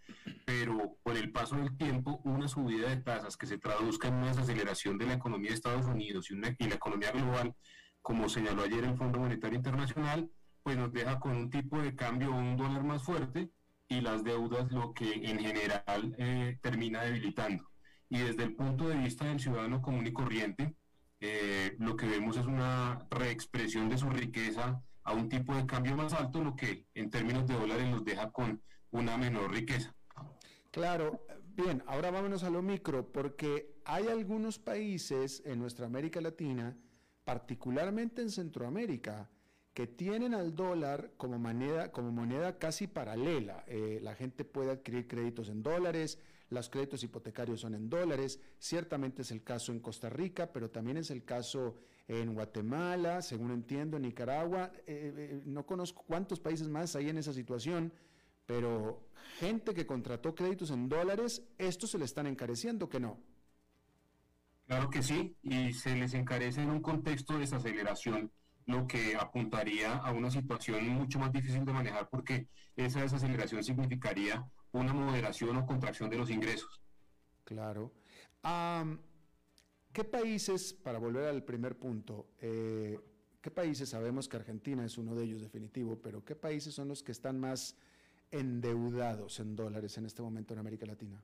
pero 0.44 0.96
con 1.02 1.16
el 1.16 1.30
paso 1.32 1.56
del 1.56 1.76
tiempo, 1.76 2.20
una 2.24 2.48
subida 2.48 2.88
de 2.88 2.96
tasas 2.98 3.36
que 3.36 3.46
se 3.46 3.58
traduzca 3.58 4.08
en 4.08 4.14
una 4.14 4.28
desaceleración 4.28 4.98
de 4.98 5.06
la 5.06 5.14
economía 5.14 5.50
de 5.50 5.56
Estados 5.56 5.86
Unidos 5.86 6.30
y, 6.30 6.34
una, 6.34 6.54
y 6.58 6.68
la 6.68 6.76
economía 6.76 7.10
global, 7.12 7.54
como 8.02 8.28
señaló 8.28 8.62
ayer 8.62 8.84
el 8.84 8.96
Fondo 8.96 9.18
Monetario 9.18 9.56
Internacional, 9.56 10.30
pues 10.62 10.76
nos 10.76 10.92
deja 10.92 11.20
con 11.20 11.36
un 11.36 11.50
tipo 11.50 11.80
de 11.80 11.94
cambio, 11.94 12.34
un 12.34 12.56
dólar 12.56 12.84
más 12.84 13.02
fuerte 13.02 13.50
y 13.88 14.00
las 14.00 14.24
deudas 14.24 14.72
lo 14.72 14.94
que 14.94 15.12
en 15.12 15.38
general 15.38 16.14
eh, 16.18 16.58
termina 16.62 17.02
debilitando. 17.02 17.70
Y 18.08 18.18
desde 18.18 18.44
el 18.44 18.54
punto 18.54 18.88
de 18.88 18.96
vista 18.96 19.26
del 19.26 19.40
ciudadano 19.40 19.82
común 19.82 20.06
y 20.06 20.12
corriente, 20.12 20.74
eh, 21.26 21.74
lo 21.78 21.96
que 21.96 22.04
vemos 22.04 22.36
es 22.36 22.44
una 22.44 22.98
reexpresión 23.10 23.88
de 23.88 23.96
su 23.96 24.10
riqueza 24.10 24.82
a 25.04 25.14
un 25.14 25.30
tipo 25.30 25.54
de 25.54 25.64
cambio 25.64 25.96
más 25.96 26.12
alto, 26.12 26.44
lo 26.44 26.54
que 26.54 26.86
en 26.92 27.08
términos 27.08 27.46
de 27.46 27.54
dólares 27.54 27.88
nos 27.88 28.04
deja 28.04 28.30
con 28.30 28.60
una 28.90 29.16
menor 29.16 29.50
riqueza. 29.50 29.94
Claro, 30.70 31.24
bien, 31.56 31.82
ahora 31.86 32.10
vámonos 32.10 32.44
a 32.44 32.50
lo 32.50 32.60
micro, 32.60 33.10
porque 33.10 33.74
hay 33.86 34.08
algunos 34.08 34.58
países 34.58 35.42
en 35.46 35.60
nuestra 35.60 35.86
América 35.86 36.20
Latina, 36.20 36.76
particularmente 37.24 38.20
en 38.20 38.28
Centroamérica, 38.28 39.30
que 39.72 39.86
tienen 39.86 40.34
al 40.34 40.54
dólar 40.54 41.12
como 41.16 41.38
moneda, 41.38 41.90
como 41.90 42.12
moneda 42.12 42.58
casi 42.58 42.86
paralela. 42.86 43.64
Eh, 43.66 43.98
la 44.02 44.14
gente 44.14 44.44
puede 44.44 44.72
adquirir 44.72 45.08
créditos 45.08 45.48
en 45.48 45.62
dólares, 45.62 46.18
los 46.50 46.68
créditos 46.68 47.02
hipotecarios 47.02 47.60
son 47.60 47.74
en 47.74 47.88
dólares, 47.88 48.40
ciertamente 48.58 49.22
es 49.22 49.30
el 49.30 49.42
caso 49.42 49.72
en 49.72 49.80
Costa 49.80 50.10
Rica, 50.10 50.52
pero 50.52 50.70
también 50.70 50.96
es 50.96 51.10
el 51.10 51.24
caso 51.24 51.76
en 52.06 52.34
Guatemala, 52.34 53.22
según 53.22 53.50
entiendo, 53.50 53.96
en 53.96 54.02
Nicaragua, 54.02 54.70
eh, 54.86 55.12
eh, 55.16 55.42
no 55.44 55.64
conozco 55.64 56.04
cuántos 56.06 56.40
países 56.40 56.68
más 56.68 56.94
hay 56.96 57.08
en 57.08 57.18
esa 57.18 57.32
situación, 57.32 57.92
pero 58.46 59.08
gente 59.38 59.72
que 59.74 59.86
contrató 59.86 60.34
créditos 60.34 60.70
en 60.70 60.88
dólares, 60.88 61.42
estos 61.56 61.90
se 61.90 61.98
le 61.98 62.04
están 62.04 62.26
encareciendo, 62.26 62.88
¿que 62.88 63.00
no? 63.00 63.18
Claro 64.66 64.90
que 64.90 65.02
sí, 65.02 65.36
y 65.42 65.72
se 65.72 65.94
les 65.94 66.14
encarece 66.14 66.62
en 66.62 66.70
un 66.70 66.80
contexto 66.80 67.34
de 67.34 67.40
desaceleración, 67.40 68.30
lo 68.66 68.86
que 68.86 69.14
apuntaría 69.16 69.94
a 69.96 70.12
una 70.12 70.30
situación 70.30 70.88
mucho 70.88 71.18
más 71.18 71.32
difícil 71.32 71.64
de 71.64 71.72
manejar 71.72 72.08
porque 72.08 72.48
esa 72.76 73.02
desaceleración 73.02 73.62
significaría 73.62 74.46
una 74.80 74.92
moderación 74.92 75.56
o 75.56 75.66
contracción 75.66 76.10
de 76.10 76.16
los 76.16 76.30
ingresos. 76.30 76.80
Claro. 77.44 77.92
¿Qué 79.92 80.04
países, 80.04 80.72
para 80.72 80.98
volver 80.98 81.28
al 81.28 81.44
primer 81.44 81.78
punto, 81.78 82.30
eh, 82.40 82.98
qué 83.40 83.50
países, 83.50 83.88
sabemos 83.88 84.28
que 84.28 84.36
Argentina 84.36 84.84
es 84.84 84.98
uno 84.98 85.14
de 85.14 85.24
ellos 85.24 85.40
definitivo, 85.40 86.00
pero 86.02 86.24
qué 86.24 86.34
países 86.34 86.74
son 86.74 86.88
los 86.88 87.02
que 87.02 87.12
están 87.12 87.38
más 87.38 87.76
endeudados 88.32 89.38
en 89.38 89.54
dólares 89.54 89.96
en 89.96 90.06
este 90.06 90.20
momento 90.20 90.52
en 90.52 90.58
América 90.58 90.84
Latina? 90.84 91.22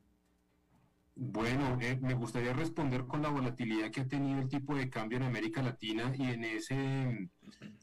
Bueno, 1.22 1.76
eh, 1.82 1.98
me 2.00 2.14
gustaría 2.14 2.54
responder 2.54 3.06
con 3.06 3.20
la 3.20 3.28
volatilidad 3.28 3.90
que 3.90 4.00
ha 4.00 4.08
tenido 4.08 4.40
el 4.40 4.48
tipo 4.48 4.74
de 4.74 4.88
cambio 4.88 5.18
en 5.18 5.24
América 5.24 5.60
Latina 5.60 6.14
y 6.16 6.30
en 6.30 6.44
ese, 6.44 7.28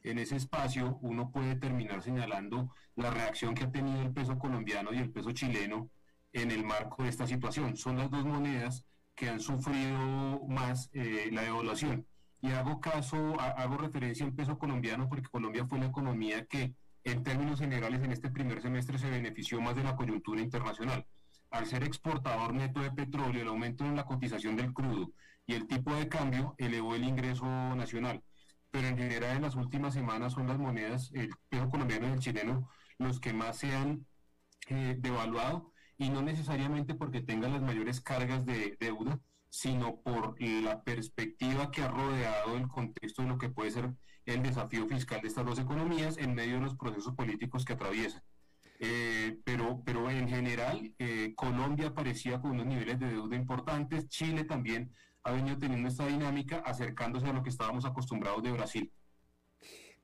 en 0.03 0.17
ese 0.17 0.37
espacio 0.37 0.97
uno 1.03 1.29
puede 1.29 1.55
terminar 1.55 2.01
señalando 2.01 2.73
la 2.95 3.11
reacción 3.11 3.53
que 3.53 3.65
ha 3.65 3.71
tenido 3.71 4.01
el 4.01 4.11
peso 4.11 4.39
colombiano 4.39 4.91
y 4.91 4.97
el 4.97 5.11
peso 5.11 5.33
chileno 5.33 5.91
en 6.33 6.49
el 6.49 6.65
marco 6.65 7.03
de 7.03 7.09
esta 7.09 7.27
situación. 7.27 7.77
Son 7.77 7.95
las 7.95 8.09
dos 8.09 8.25
monedas 8.25 8.85
que 9.13 9.29
han 9.29 9.39
sufrido 9.39 10.41
más 10.47 10.89
eh, 10.93 11.29
la 11.31 11.43
devaluación. 11.43 12.07
Y 12.41 12.49
hago 12.53 12.81
caso, 12.81 13.39
hago 13.39 13.77
referencia 13.77 14.25
al 14.25 14.33
peso 14.33 14.57
colombiano 14.57 15.07
porque 15.07 15.29
Colombia 15.29 15.67
fue 15.67 15.77
la 15.77 15.85
economía 15.85 16.47
que 16.47 16.73
en 17.03 17.21
términos 17.21 17.59
generales 17.59 18.01
en 18.01 18.11
este 18.11 18.31
primer 18.31 18.63
semestre 18.63 18.97
se 18.97 19.11
benefició 19.11 19.61
más 19.61 19.75
de 19.75 19.83
la 19.83 19.95
coyuntura 19.95 20.41
internacional 20.41 21.05
al 21.57 21.65
ser 21.65 21.83
exportador 21.83 22.53
neto 22.53 22.81
de 22.81 22.91
petróleo, 22.91 23.41
el 23.41 23.47
aumento 23.47 23.85
en 23.85 23.95
la 23.95 24.05
cotización 24.05 24.55
del 24.55 24.73
crudo 24.73 25.11
y 25.45 25.53
el 25.53 25.67
tipo 25.67 25.93
de 25.95 26.07
cambio 26.07 26.55
elevó 26.57 26.95
el 26.95 27.03
ingreso 27.03 27.45
nacional. 27.75 28.23
Pero 28.69 28.87
en 28.87 28.97
general 28.97 29.37
en 29.37 29.41
las 29.43 29.55
últimas 29.55 29.93
semanas 29.93 30.33
son 30.33 30.47
las 30.47 30.59
monedas, 30.59 31.11
el 31.13 31.29
peso 31.49 31.69
colombiano 31.69 32.07
y 32.07 32.11
el 32.11 32.19
chileno, 32.19 32.69
los 32.99 33.19
que 33.19 33.33
más 33.33 33.57
se 33.57 33.73
han 33.73 34.05
eh, 34.69 34.95
devaluado 34.99 35.71
y 35.97 36.09
no 36.09 36.21
necesariamente 36.21 36.93
porque 36.93 37.21
tengan 37.21 37.53
las 37.53 37.61
mayores 37.61 38.01
cargas 38.01 38.45
de 38.45 38.77
deuda, 38.79 39.19
sino 39.49 40.01
por 40.01 40.39
la 40.39 40.83
perspectiva 40.83 41.71
que 41.71 41.81
ha 41.81 41.87
rodeado 41.87 42.55
el 42.57 42.67
contexto 42.67 43.23
de 43.23 43.29
lo 43.29 43.37
que 43.37 43.49
puede 43.49 43.71
ser 43.71 43.93
el 44.25 44.43
desafío 44.43 44.87
fiscal 44.87 45.21
de 45.21 45.29
estas 45.29 45.45
dos 45.45 45.57
economías 45.57 46.17
en 46.17 46.35
medio 46.35 46.55
de 46.55 46.61
los 46.61 46.75
procesos 46.75 47.15
políticos 47.15 47.65
que 47.65 47.73
atraviesan. 47.73 48.21
Eh, 48.79 49.39
pero, 49.43 49.81
pero 49.83 50.09
en 50.11 50.27
general 50.27 50.93
eh, 50.99 51.16
Colombia 51.35 51.93
parecía 51.93 52.39
con 52.41 52.51
unos 52.51 52.67
niveles 52.67 52.99
de 52.99 53.07
deuda 53.07 53.35
importantes, 53.35 54.07
Chile 54.09 54.43
también 54.43 54.91
ha 55.23 55.31
venido 55.31 55.57
teniendo 55.57 55.87
esta 55.87 56.07
dinámica 56.07 56.59
acercándose 56.59 57.27
a 57.27 57.33
lo 57.33 57.43
que 57.43 57.49
estábamos 57.49 57.85
acostumbrados 57.85 58.43
de 58.43 58.51
Brasil. 58.51 58.91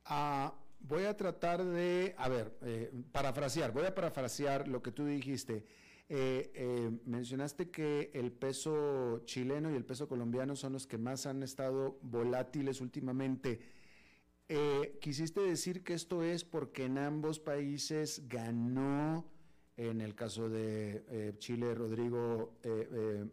Ah, 0.04 0.54
voy 0.80 1.04
a 1.04 1.16
tratar 1.16 1.64
de, 1.64 2.14
a 2.18 2.28
ver, 2.28 2.58
eh, 2.62 2.92
parafrasear, 3.12 3.72
voy 3.72 3.86
a 3.86 3.94
parafrasear 3.94 4.68
lo 4.68 4.82
que 4.82 4.92
tú 4.92 5.06
dijiste. 5.06 5.66
mencionaste 7.06 7.70
que 7.70 8.10
el 8.14 8.30
peso 8.30 9.22
chileno 9.24 9.70
y 9.70 9.74
el 9.74 9.84
peso 9.84 10.06
colombiano 10.06 10.54
son 10.54 10.74
los 10.74 10.86
que 10.86 10.98
más 10.98 11.26
han 11.26 11.42
estado 11.42 11.98
volátiles 12.02 12.80
últimamente. 12.80 13.60
Eh, 14.48 14.98
quisiste 15.00 15.40
decir 15.40 15.82
que 15.82 15.94
esto 15.94 16.22
es 16.22 16.44
porque 16.44 16.84
en 16.84 16.98
ambos 16.98 17.38
países 17.38 18.28
ganó, 18.28 19.24
en 19.76 20.00
el 20.00 20.14
caso 20.14 20.48
de 20.48 21.04
eh, 21.08 21.34
Chile, 21.38 21.74
Rodrigo 21.74 22.58
eh, 22.62 23.26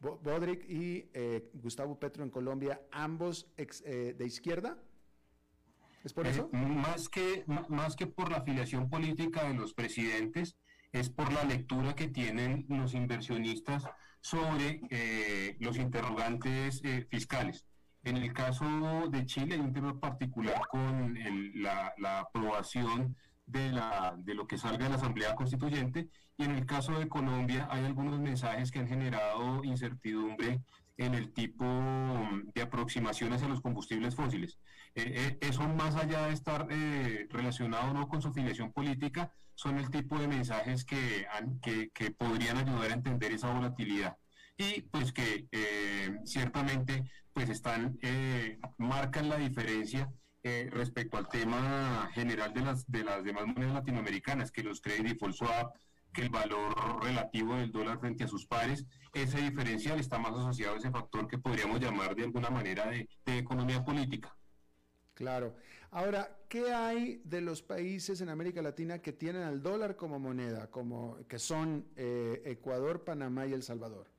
Bodrick 0.00 0.68
y 0.68 1.08
Gustavo 1.54 1.98
Petro 1.98 2.24
en 2.24 2.30
Colombia, 2.30 2.82
ambos 2.90 3.48
de 3.56 4.24
izquierda. 4.26 4.76
¿Es 6.04 6.12
por 6.12 6.26
eso? 6.26 6.50
más, 6.52 7.08
que, 7.08 7.44
más 7.70 7.96
que 7.96 8.06
por 8.06 8.30
la 8.30 8.38
afiliación 8.38 8.90
política 8.90 9.48
de 9.48 9.54
los 9.54 9.72
presidentes, 9.72 10.58
es 10.92 11.08
por 11.08 11.32
la 11.32 11.44
lectura 11.44 11.94
que 11.94 12.08
tienen 12.08 12.66
los 12.68 12.92
inversionistas 12.92 13.84
sobre 14.20 14.82
los 15.58 15.78
interrogantes 15.78 16.82
fiscales. 17.08 17.64
En 18.04 18.18
el 18.18 18.34
caso 18.34 19.08
de 19.08 19.24
Chile 19.24 19.54
hay 19.54 19.60
un 19.60 19.72
tema 19.72 19.98
particular 19.98 20.60
con 20.70 21.14
la, 21.54 22.20
aprobación 22.20 23.16
de, 23.46 24.34
lo 24.34 24.46
que 24.46 24.58
salga 24.58 24.84
de 24.84 24.90
la 24.90 24.96
Asamblea 24.96 25.34
Constituyente. 25.34 26.08
Y 26.36 26.44
en 26.44 26.52
el 26.52 26.66
caso 26.66 26.98
de 26.98 27.08
Colombia 27.08 27.68
hay 27.70 27.84
algunos 27.84 28.18
mensajes 28.18 28.70
que 28.70 28.80
han 28.80 28.88
generado 28.88 29.62
incertidumbre 29.64 30.60
en 30.96 31.14
el 31.14 31.32
tipo 31.32 31.64
de 32.54 32.62
aproximaciones 32.62 33.42
a 33.42 33.48
los 33.48 33.60
combustibles 33.60 34.14
fósiles. 34.14 34.58
Eh, 34.94 35.12
eh, 35.16 35.38
eso 35.40 35.68
más 35.68 35.96
allá 35.96 36.26
de 36.26 36.32
estar 36.32 36.68
eh, 36.70 37.26
relacionado 37.30 37.92
no 37.92 38.08
con 38.08 38.22
su 38.22 38.32
filiación 38.32 38.72
política, 38.72 39.32
son 39.56 39.78
el 39.78 39.90
tipo 39.90 40.18
de 40.18 40.28
mensajes 40.28 40.84
que, 40.84 41.26
que, 41.62 41.90
que 41.90 42.10
podrían 42.10 42.58
ayudar 42.58 42.90
a 42.90 42.94
entender 42.94 43.32
esa 43.32 43.52
volatilidad. 43.52 44.16
Y 44.56 44.82
pues 44.82 45.12
que 45.12 45.46
eh, 45.50 46.20
ciertamente 46.24 47.10
pues 47.32 47.50
están, 47.50 47.98
marcan 48.78 49.28
la 49.28 49.36
diferencia 49.36 50.12
eh, 50.44 50.68
respecto 50.70 51.16
al 51.16 51.28
tema 51.28 52.08
general 52.12 52.54
de 52.54 52.60
las, 52.60 52.86
de 52.86 53.02
las 53.02 53.24
demás 53.24 53.46
monedas 53.46 53.74
latinoamericanas, 53.74 54.52
que 54.52 54.62
los 54.62 54.80
credit 54.80 55.06
default 55.06 55.34
swap, 55.34 55.74
que 56.12 56.22
el 56.22 56.28
valor 56.28 57.02
relativo 57.02 57.56
del 57.56 57.72
dólar 57.72 57.98
frente 57.98 58.24
a 58.24 58.28
sus 58.28 58.46
pares, 58.46 58.86
ese 59.12 59.38
diferencial 59.40 59.98
está 59.98 60.18
más 60.18 60.32
asociado 60.32 60.74
a 60.74 60.78
ese 60.78 60.90
factor 60.90 61.26
que 61.26 61.38
podríamos 61.38 61.80
llamar 61.80 62.14
de 62.14 62.24
alguna 62.24 62.50
manera 62.50 62.86
de, 62.86 63.08
de 63.24 63.38
economía 63.38 63.84
política. 63.84 64.36
Claro. 65.14 65.56
Ahora, 65.90 66.36
¿qué 66.48 66.72
hay 66.72 67.22
de 67.24 67.40
los 67.40 67.62
países 67.62 68.20
en 68.20 68.28
América 68.28 68.62
Latina 68.62 69.00
que 69.00 69.12
tienen 69.12 69.42
al 69.42 69.62
dólar 69.62 69.96
como 69.96 70.18
moneda, 70.18 70.70
como 70.70 71.18
que 71.26 71.38
son 71.38 71.86
Ecuador, 71.96 73.04
Panamá 73.04 73.46
y 73.46 73.52
El 73.52 73.62
Salvador? 73.62 74.14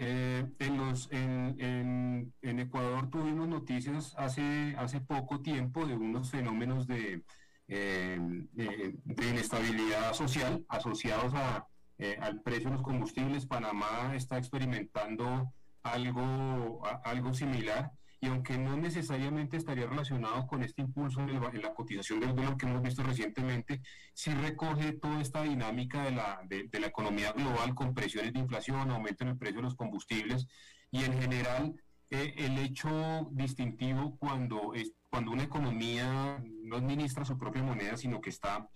Eh, 0.00 0.46
en, 0.60 0.76
los, 0.76 1.10
en, 1.10 1.56
en, 1.58 2.27
Ecuador 2.60 3.10
tuvimos 3.10 3.48
noticias 3.48 4.14
hace, 4.16 4.74
hace 4.78 5.00
poco 5.00 5.40
tiempo 5.40 5.86
de 5.86 5.94
unos 5.94 6.30
fenómenos 6.30 6.86
de, 6.86 7.24
eh, 7.68 8.18
de, 8.52 9.28
inestabilidad 9.28 10.12
social 10.14 10.64
asociados 10.68 11.34
a, 11.34 11.66
eh, 11.98 12.16
al 12.20 12.40
precio 12.42 12.70
de 12.70 12.76
los 12.76 12.82
combustibles. 12.82 13.46
Panamá 13.46 14.12
está 14.14 14.38
experimentando 14.38 15.52
algo, 15.82 16.82
algo 17.04 17.34
similar 17.34 17.92
y 18.20 18.26
aunque 18.26 18.58
no 18.58 18.76
necesariamente 18.76 19.56
estaría 19.56 19.86
relacionado 19.86 20.46
con 20.46 20.62
este 20.62 20.82
impulso 20.82 21.20
en, 21.20 21.40
la 21.62 21.74
cotización 21.74 22.20
del 22.20 22.34
dólar 22.34 22.56
que 22.56 22.66
hemos 22.66 22.82
visto 22.82 23.02
recientemente, 23.02 23.80
sí 24.12 24.30
recoge 24.32 24.92
toda 24.92 25.20
esta 25.20 25.42
dinámica 25.42 26.02
de 26.02 26.12
la, 26.12 26.40
de, 26.44 26.80
la 26.80 26.88
economía 26.88 27.32
global 27.32 27.74
con 27.74 27.94
presiones 27.94 28.32
de 28.32 28.40
inflación, 28.40 28.90
aumento 28.90 29.22
en 29.22 29.30
el 29.30 29.38
precio 29.38 29.58
de 29.58 29.62
los 29.62 29.76
combustibles 29.76 30.48
y 30.90 31.04
en 31.04 31.20
general 31.20 31.74
eh, 32.10 32.34
el 32.38 32.58
hecho 32.58 33.28
distintivo 33.32 34.16
cuando, 34.18 34.74
es, 34.74 34.92
cuando 35.10 35.32
una 35.32 35.42
economía 35.42 36.42
no 36.62 36.76
administra 36.76 37.24
su 37.24 37.36
propia 37.38 37.62
moneda, 37.62 37.96
sino 37.96 38.20
que 38.20 38.30
está 38.30 38.68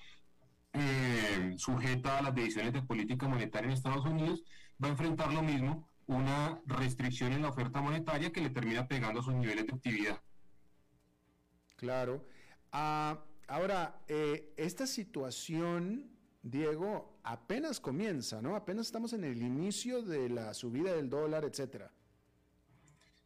eh, 0.74 1.54
sujeta 1.56 2.18
a 2.18 2.22
las 2.22 2.34
decisiones 2.34 2.72
de 2.72 2.82
política 2.82 3.28
monetaria 3.28 3.68
en 3.68 3.74
Estados 3.74 4.04
Unidos, 4.04 4.42
va 4.82 4.88
a 4.88 4.90
enfrentar 4.90 5.32
lo 5.32 5.42
mismo 5.42 5.88
una 6.06 6.60
restricción 6.66 7.32
en 7.32 7.42
la 7.42 7.48
oferta 7.48 7.80
monetaria 7.80 8.32
que 8.32 8.40
le 8.40 8.50
termina 8.50 8.86
pegando 8.86 9.20
a 9.20 9.22
sus 9.22 9.34
niveles 9.34 9.66
de 9.66 9.72
actividad. 9.72 10.20
Claro. 11.76 12.24
Ah, 12.70 13.24
ahora, 13.48 14.02
eh, 14.08 14.52
esta 14.56 14.86
situación, 14.86 16.10
Diego, 16.42 17.18
apenas 17.22 17.80
comienza, 17.80 18.42
¿no? 18.42 18.56
Apenas 18.56 18.86
estamos 18.86 19.12
en 19.12 19.24
el 19.24 19.42
inicio 19.42 20.02
de 20.02 20.28
la 20.28 20.54
subida 20.54 20.92
del 20.94 21.08
dólar, 21.08 21.44
etcétera. 21.44 21.92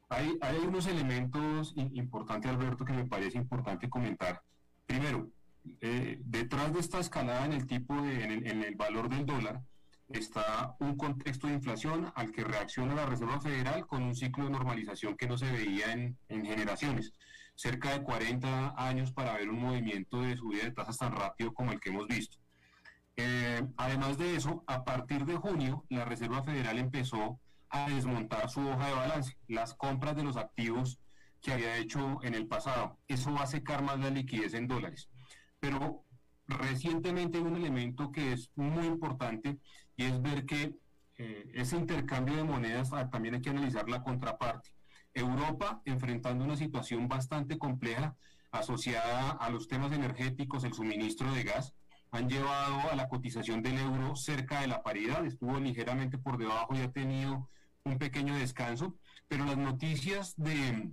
Hay, 0.09 0.39
hay 0.41 0.57
unos 0.59 0.87
elementos 0.87 1.75
importantes, 1.77 2.51
Alberto, 2.51 2.85
que 2.85 2.93
me 2.93 3.07
parece 3.07 3.39
importante 3.39 3.91
comentar. 3.91 4.43
Primero, 4.87 5.31
eh, 5.81 6.21
detrás 6.25 6.73
de 6.73 6.81
esta 6.81 7.01
escalada 7.01 7.45
en 7.45 7.53
el 7.53 7.67
tipo 7.67 8.01
de, 8.03 8.25
en 8.25 8.63
el 8.63 8.77
valor 8.77 9.09
del 9.09 9.27
dólar, 9.27 9.63
está 10.09 10.77
un 10.79 10.97
contexto 10.97 11.47
de 11.47 11.55
inflación 11.55 12.13
al 12.15 12.31
que 12.31 12.45
reacciona 12.45 12.95
la 12.95 13.07
Reserva 13.07 13.41
Federal 13.41 13.87
con 13.87 14.03
un 14.03 14.15
ciclo 14.15 14.45
de 14.45 14.51
normalización 14.51 15.17
que 15.17 15.27
no 15.27 15.37
se 15.37 15.51
veía 15.51 15.93
en, 15.93 16.17
generaciones. 16.29 17.13
Cerca 17.55 17.93
de 17.93 18.03
40 18.03 18.75
años 18.77 19.13
para 19.13 19.35
ver 19.35 19.49
un 19.49 19.61
movimiento 19.61 20.21
de 20.21 20.37
subida 20.37 20.65
de 20.65 20.73
tasas 20.73 20.99
tan 20.99 21.13
rápido 21.13 21.53
como 21.55 21.73
el 21.73 21.81
que 21.81 21.89
hemos 21.89 22.07
visto. 22.07 22.39
Eh, 23.17 23.63
además 23.79 24.19
de 24.19 24.37
eso, 24.37 24.63
a 24.67 24.85
partir 24.85 25.25
de 25.25 25.37
junio, 25.37 25.85
la 25.89 26.05
Reserva 26.05 26.43
Federal 26.43 26.79
empezó 26.79 27.41
a 27.71 27.89
desmontar 27.91 28.49
su 28.49 28.61
hoja 28.61 28.87
de 28.89 28.95
balance, 28.95 29.37
las 29.49 29.75
compras 29.75 30.17
de 30.17 30.25
los 30.25 30.37
activos 30.37 30.99
que 31.41 31.53
había 31.53 31.77
hecho 31.77 32.23
en 32.23 32.35
el 32.35 32.47
pasado. 32.47 32.99
Eso 33.09 33.33
va 33.33 33.43
a 33.43 33.47
secar 33.47 33.83
más 33.83 33.99
la 34.01 34.11
liquidez 34.11 34.55
en 34.55 34.67
dólares. 34.67 35.09
Pero 35.61 36.05
recientemente 36.47 37.39
hay 37.39 37.45
un 37.45 37.57
elemento 37.57 38.13
que 38.13 38.33
es 38.33 38.51
muy 38.55 38.87
importante 38.87 39.59
y 39.97 40.05
es 40.05 40.21
ver 40.23 40.47
que 40.47 40.77
eh, 41.19 41.51
ese 41.55 41.77
intercambio 41.77 42.37
de 42.37 42.45
monedas 42.45 42.93
ah, 42.93 43.09
también 43.11 43.37
hay 43.37 43.41
que 43.41 43.51
analizar 43.51 43.89
la 43.89 44.03
contraparte. 44.03 44.71
Europa 45.15 45.81
enfrentando 45.87 46.45
una 46.45 46.57
situación 46.57 47.09
bastante 47.09 47.59
compleja 47.59 48.17
asociada 48.51 49.31
a 49.31 49.51
los 49.51 49.67
temas 49.67 49.93
energéticos, 49.93 50.65
el 50.65 50.75
suministro 50.75 51.33
de 51.33 51.43
gas, 51.43 51.75
han 52.17 52.29
llevado 52.29 52.91
a 52.91 52.97
la 52.97 53.09
cotización 53.09 53.63
del 53.63 53.79
euro 53.79 54.17
cerca 54.17 54.61
de 54.61 54.67
la 54.67 54.83
paridad, 54.83 55.25
estuvo 55.25 55.59
ligeramente 55.61 56.19
por 56.19 56.39
debajo 56.39 56.75
y 56.75 56.81
ha 56.81 56.91
tenido 56.91 57.49
un 57.85 57.99
pequeño 57.99 58.35
descanso, 58.35 58.97
pero 59.29 59.45
las 59.45 59.57
noticias 59.57 60.35
de 60.37 60.91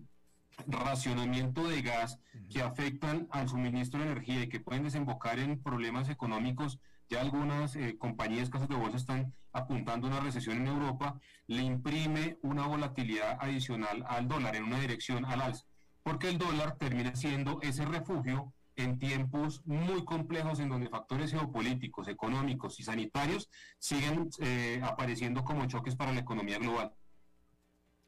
racionamiento 0.68 1.68
de 1.68 1.82
gas 1.82 2.20
que 2.52 2.62
afectan 2.62 3.28
al 3.32 3.50
suministro 3.50 4.00
de 4.00 4.08
energía 4.08 4.44
y 4.44 4.50
que 4.50 4.60
pueden 4.60 4.84
desembocar 4.84 5.40
en 5.40 5.60
problemas 5.62 6.10
económicos, 6.10 6.80
ya 7.10 7.22
algunas 7.22 7.76
eh, 7.76 7.98
compañías, 7.98 8.50
casas 8.50 8.70
de 8.70 8.76
bolsa 8.76 8.98
están 8.98 9.34
apuntando 9.52 10.08
a 10.08 10.12
una 10.12 10.20
recesión 10.20 10.58
en 10.58 10.68
Europa, 10.68 11.20
le 11.48 11.64
imprime 11.64 12.38
una 12.42 12.68
volatilidad 12.68 13.38
adicional 13.40 14.04
al 14.08 14.28
dólar 14.28 14.56
en 14.56 14.66
una 14.66 14.80
dirección 14.80 15.26
al 15.26 15.42
alza, 15.42 15.66
porque 16.04 16.30
el 16.30 16.38
dólar 16.38 16.76
termina 16.78 17.16
siendo 17.16 17.62
ese 17.62 17.86
refugio 17.86 18.54
en 18.76 19.00
tiempos 19.00 19.62
muy 19.66 20.04
complejos 20.06 20.60
en 20.60 20.70
donde 20.70 20.90
factores 20.90 21.32
geopolíticos, 21.32 22.08
económicos 22.08 22.80
y 22.80 22.84
sanitarios 22.84 23.50
siguen 23.78 24.30
eh, 24.40 24.82
apareciendo 24.84 25.44
como 25.44 25.66
choques 25.68 25.96
para 25.96 26.14
la 26.14 26.22
economía 26.22 26.58
global. 26.58 26.94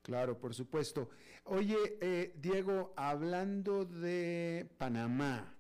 Claro, 0.01 0.38
por 0.38 0.53
supuesto. 0.53 1.09
Oye, 1.45 1.97
eh, 1.99 2.34
Diego, 2.38 2.93
hablando 2.95 3.86
de 3.86 4.70
Panamá, 4.78 5.55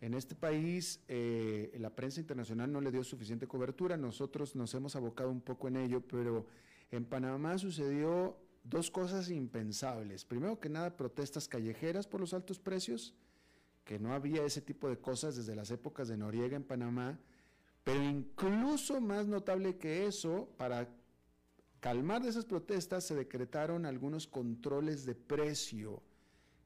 en 0.00 0.14
este 0.14 0.36
país 0.36 1.02
eh, 1.08 1.76
la 1.78 1.90
prensa 1.90 2.20
internacional 2.20 2.70
no 2.70 2.80
le 2.80 2.92
dio 2.92 3.02
suficiente 3.02 3.48
cobertura, 3.48 3.96
nosotros 3.96 4.54
nos 4.54 4.72
hemos 4.74 4.94
abocado 4.94 5.30
un 5.30 5.40
poco 5.40 5.66
en 5.66 5.76
ello, 5.76 6.00
pero 6.00 6.46
en 6.92 7.04
Panamá 7.04 7.58
sucedió 7.58 8.38
dos 8.62 8.90
cosas 8.90 9.30
impensables. 9.30 10.24
Primero 10.24 10.60
que 10.60 10.68
nada, 10.68 10.96
protestas 10.96 11.48
callejeras 11.48 12.06
por 12.06 12.20
los 12.20 12.34
altos 12.34 12.60
precios 12.60 13.14
que 13.88 13.98
no 13.98 14.12
había 14.12 14.44
ese 14.44 14.60
tipo 14.60 14.90
de 14.90 14.98
cosas 14.98 15.34
desde 15.34 15.56
las 15.56 15.70
épocas 15.70 16.08
de 16.08 16.18
Noriega 16.18 16.56
en 16.56 16.62
Panamá, 16.62 17.18
pero 17.84 18.02
incluso 18.04 19.00
más 19.00 19.26
notable 19.26 19.78
que 19.78 20.04
eso, 20.04 20.50
para 20.58 20.90
calmar 21.80 22.26
esas 22.26 22.44
protestas 22.44 23.04
se 23.04 23.14
decretaron 23.14 23.86
algunos 23.86 24.26
controles 24.26 25.06
de 25.06 25.14
precio, 25.14 26.02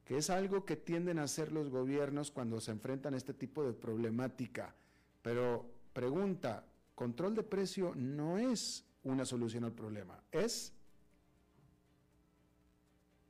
que 0.03 0.17
es 0.17 0.29
algo 0.29 0.65
que 0.65 0.75
tienden 0.75 1.17
a 1.17 1.23
hacer 1.23 1.53
los 1.53 1.69
gobiernos 1.69 2.29
cuando 2.29 2.59
se 2.59 2.71
enfrentan 2.71 3.13
a 3.13 3.17
este 3.17 3.33
tipo 3.33 3.63
de 3.63 3.71
problemática. 3.71 4.75
Pero 5.21 5.65
pregunta, 5.93 6.65
control 6.93 7.35
de 7.35 7.43
precio 7.43 7.93
no 7.95 8.37
es 8.37 8.85
una 9.03 9.23
solución 9.23 9.63
al 9.63 9.71
problema, 9.71 10.21
¿es? 10.29 10.73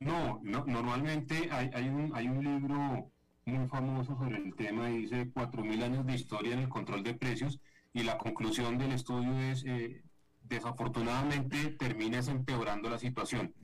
No, 0.00 0.40
no 0.42 0.64
normalmente 0.66 1.48
hay, 1.52 1.70
hay, 1.72 1.88
un, 1.88 2.10
hay 2.12 2.26
un 2.26 2.42
libro 2.42 3.13
muy 3.46 3.68
famoso 3.68 4.16
sobre 4.16 4.38
el 4.38 4.54
tema 4.54 4.90
y 4.90 4.98
dice 5.02 5.30
4.000 5.32 5.82
años 5.82 6.06
de 6.06 6.14
historia 6.14 6.54
en 6.54 6.60
el 6.60 6.68
control 6.68 7.02
de 7.02 7.14
precios 7.14 7.60
y 7.92 8.02
la 8.02 8.16
conclusión 8.16 8.78
del 8.78 8.92
estudio 8.92 9.38
es, 9.38 9.64
eh, 9.66 10.02
desafortunadamente, 10.42 11.70
termina 11.78 12.18
empeorando 12.20 12.88
la 12.88 12.98
situación. 12.98 13.54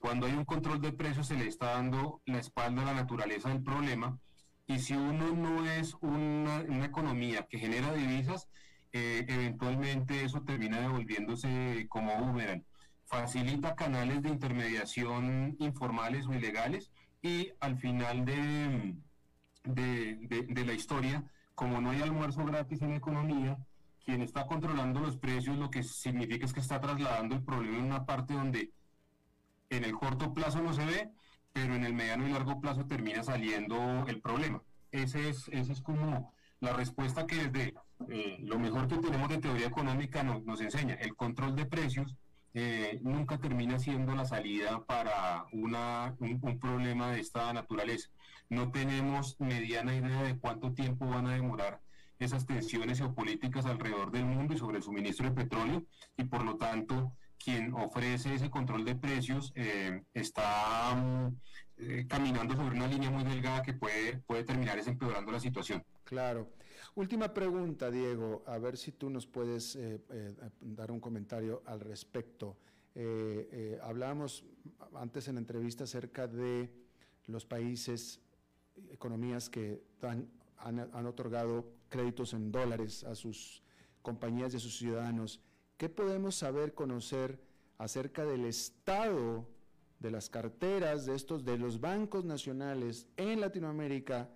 Cuando 0.00 0.26
hay 0.26 0.32
un 0.32 0.44
control 0.44 0.80
de 0.80 0.92
precios 0.92 1.26
se 1.26 1.36
le 1.36 1.46
está 1.46 1.72
dando 1.72 2.22
la 2.26 2.38
espalda 2.38 2.82
a 2.82 2.86
la 2.86 2.94
naturaleza 2.94 3.48
del 3.48 3.62
problema 3.62 4.18
y 4.66 4.78
si 4.78 4.94
uno 4.94 5.32
no 5.34 5.66
es 5.70 5.94
una, 6.00 6.84
economía 6.84 7.46
que 7.48 7.58
genera 7.58 7.92
divisas, 7.92 8.48
eh, 8.92 9.24
eventualmente 9.28 10.24
eso 10.24 10.42
termina 10.42 10.80
devolviéndose 10.80 11.86
como 11.88 12.16
boomerang. 12.16 12.64
Facilita 13.04 13.76
canales 13.76 14.22
de 14.22 14.30
intermediación 14.30 15.56
informales 15.60 16.26
o 16.26 16.32
ilegales 16.32 16.90
y 17.22 17.52
al 17.60 17.76
final 17.78 18.24
de 18.24 18.96
de, 19.66 20.64
la 20.66 20.72
historia, 20.72 21.24
como 21.54 21.80
no 21.80 21.90
hay 21.90 22.02
almuerzo 22.02 22.44
gratis 22.44 22.82
en 22.82 22.94
economía, 22.94 23.58
quien 24.04 24.22
está 24.22 24.46
controlando 24.46 25.00
los 25.00 25.16
precios 25.16 25.56
lo 25.56 25.70
que 25.70 25.82
significa 25.82 26.46
es 26.46 26.52
que 26.52 26.60
está 26.60 26.80
trasladando 26.80 27.34
el 27.34 27.42
problema 27.42 27.78
en 27.78 27.84
una 27.84 28.06
parte 28.06 28.34
donde 28.34 28.72
en 29.70 29.84
el 29.84 29.92
corto 29.92 30.32
plazo 30.32 30.62
no 30.62 30.72
se 30.72 30.84
ve, 30.84 31.10
pero 31.52 31.74
en 31.74 31.84
el 31.84 31.94
mediano 31.94 32.28
y 32.28 32.32
largo 32.32 32.60
plazo 32.60 32.86
termina 32.86 33.22
saliendo 33.22 34.04
el 34.06 34.20
problema. 34.20 34.62
Ese 34.92 35.28
es, 35.28 35.48
ese 35.48 35.72
es 35.72 35.80
como 35.80 36.32
la 36.60 36.72
respuesta 36.72 37.26
que 37.26 37.48
desde 37.48 37.74
eh, 38.08 38.38
lo 38.40 38.58
mejor 38.58 38.86
que 38.86 38.98
tenemos 38.98 39.28
de 39.28 39.38
teoría 39.38 39.66
económica 39.66 40.22
nos 40.22 40.60
enseña. 40.60 40.94
El 40.94 41.16
control 41.16 41.56
de 41.56 41.66
precios 41.66 42.14
eh, 42.58 43.00
nunca 43.02 43.36
termina 43.36 43.78
siendo 43.78 44.14
la 44.14 44.24
salida 44.24 44.82
para 44.86 45.44
una, 45.52 46.16
un, 46.20 46.58
problema 46.58 47.10
de 47.10 47.20
esta 47.20 47.52
naturaleza. 47.52 48.08
No 48.48 48.70
tenemos 48.70 49.38
mediana 49.40 49.94
idea 49.94 50.22
de 50.22 50.38
cuánto 50.38 50.72
tiempo 50.72 51.06
van 51.06 51.26
a 51.26 51.34
demorar 51.34 51.80
esas 52.18 52.46
tensiones 52.46 52.98
geopolíticas 52.98 53.66
alrededor 53.66 54.10
del 54.10 54.24
mundo 54.24 54.54
y 54.54 54.58
sobre 54.58 54.78
el 54.78 54.82
suministro 54.82 55.28
de 55.28 55.34
petróleo 55.34 55.84
y 56.16 56.24
por 56.24 56.44
lo 56.44 56.56
tanto 56.56 57.12
quien 57.38 57.74
ofrece 57.74 58.34
ese 58.34 58.48
control 58.48 58.84
de 58.84 58.94
precios 58.94 59.52
eh, 59.54 60.02
está 60.14 60.94
mm, 60.94 61.36
eh, 61.76 62.06
caminando 62.08 62.56
sobre 62.56 62.76
una 62.76 62.86
línea 62.86 63.10
muy 63.10 63.24
delgada 63.24 63.62
que 63.62 63.74
puede, 63.74 64.18
puede 64.26 64.44
terminar 64.44 64.78
empeorando 64.78 65.30
la 65.30 65.40
situación. 65.40 65.84
Claro. 66.04 66.48
Última 66.96 67.34
pregunta, 67.34 67.90
Diego, 67.90 68.42
a 68.46 68.58
ver 68.58 68.78
si 68.78 68.92
tú 68.92 69.10
nos 69.10 69.26
puedes 69.26 69.76
eh, 69.76 70.00
eh, 70.10 70.34
dar 70.60 70.90
un 70.90 70.98
comentario 70.98 71.62
al 71.66 71.80
respecto. 71.80 72.56
Eh, 72.94 73.78
hablábamos 73.82 74.44
antes 74.94 75.28
en 75.28 75.34
la 75.34 75.40
entrevista 75.40 75.84
acerca 75.84 76.26
de 76.26 76.70
los 77.26 77.44
países, 77.44 78.22
economías 78.90 79.48
que 79.48 79.82
han, 80.02 80.28
han, 80.58 81.06
otorgado 81.06 81.66
créditos 81.88 82.32
en 82.32 82.50
dólares 82.50 83.04
a 83.04 83.14
sus 83.14 83.62
compañías 84.02 84.54
y 84.54 84.56
a 84.56 84.60
sus 84.60 84.78
ciudadanos. 84.78 85.40
¿Qué 85.76 85.88
podemos 85.88 86.34
saber, 86.36 86.74
conocer 86.74 87.40
acerca 87.78 88.24
del 88.24 88.44
estado 88.44 89.46
de 89.98 90.10
las 90.10 90.28
carteras 90.30 91.06
de 91.06 91.14
estos, 91.14 91.44
de 91.44 91.58
los 91.58 91.80
bancos 91.80 92.24
nacionales 92.24 93.06
en 93.16 93.40
Latinoamérica? 93.40 94.30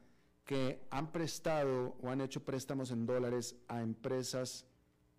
que 0.51 0.85
han 0.91 1.13
prestado 1.13 1.97
o 2.03 2.11
han 2.11 2.21
hecho 2.21 2.45
préstamos 2.45 2.91
en 2.91 3.07
dólares 3.07 3.55
a 3.69 3.83
empresas 3.83 4.67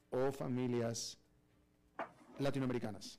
o 0.09 0.29
familias 0.29 1.17
latinoamericanas? 2.37 3.17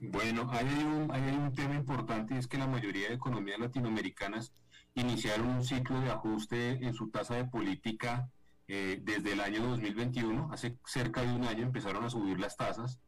Bueno, 0.00 0.48
hay 0.50 0.66
un, 0.66 1.08
hay 1.12 1.22
un 1.36 1.52
tema 1.52 1.76
importante 1.76 2.34
y 2.34 2.38
es 2.38 2.48
que 2.48 2.58
la 2.58 2.66
mayoría 2.66 3.10
de 3.10 3.14
economías 3.14 3.60
latinoamericanas 3.60 4.52
iniciaron 4.94 5.48
un 5.48 5.64
ciclo 5.64 6.00
de 6.00 6.10
ajuste 6.10 6.84
en 6.84 6.94
su 6.94 7.10
tasa 7.10 7.36
de 7.36 7.44
política 7.44 8.28
eh, 8.68 9.00
desde 9.02 9.32
el 9.32 9.40
año 9.40 9.66
2021. 9.68 10.50
Hace 10.52 10.76
cerca 10.84 11.22
de 11.22 11.32
un 11.32 11.44
año 11.44 11.64
empezaron 11.64 12.04
a 12.04 12.10
subir 12.10 12.38
las 12.38 12.56
tasas. 12.56 12.98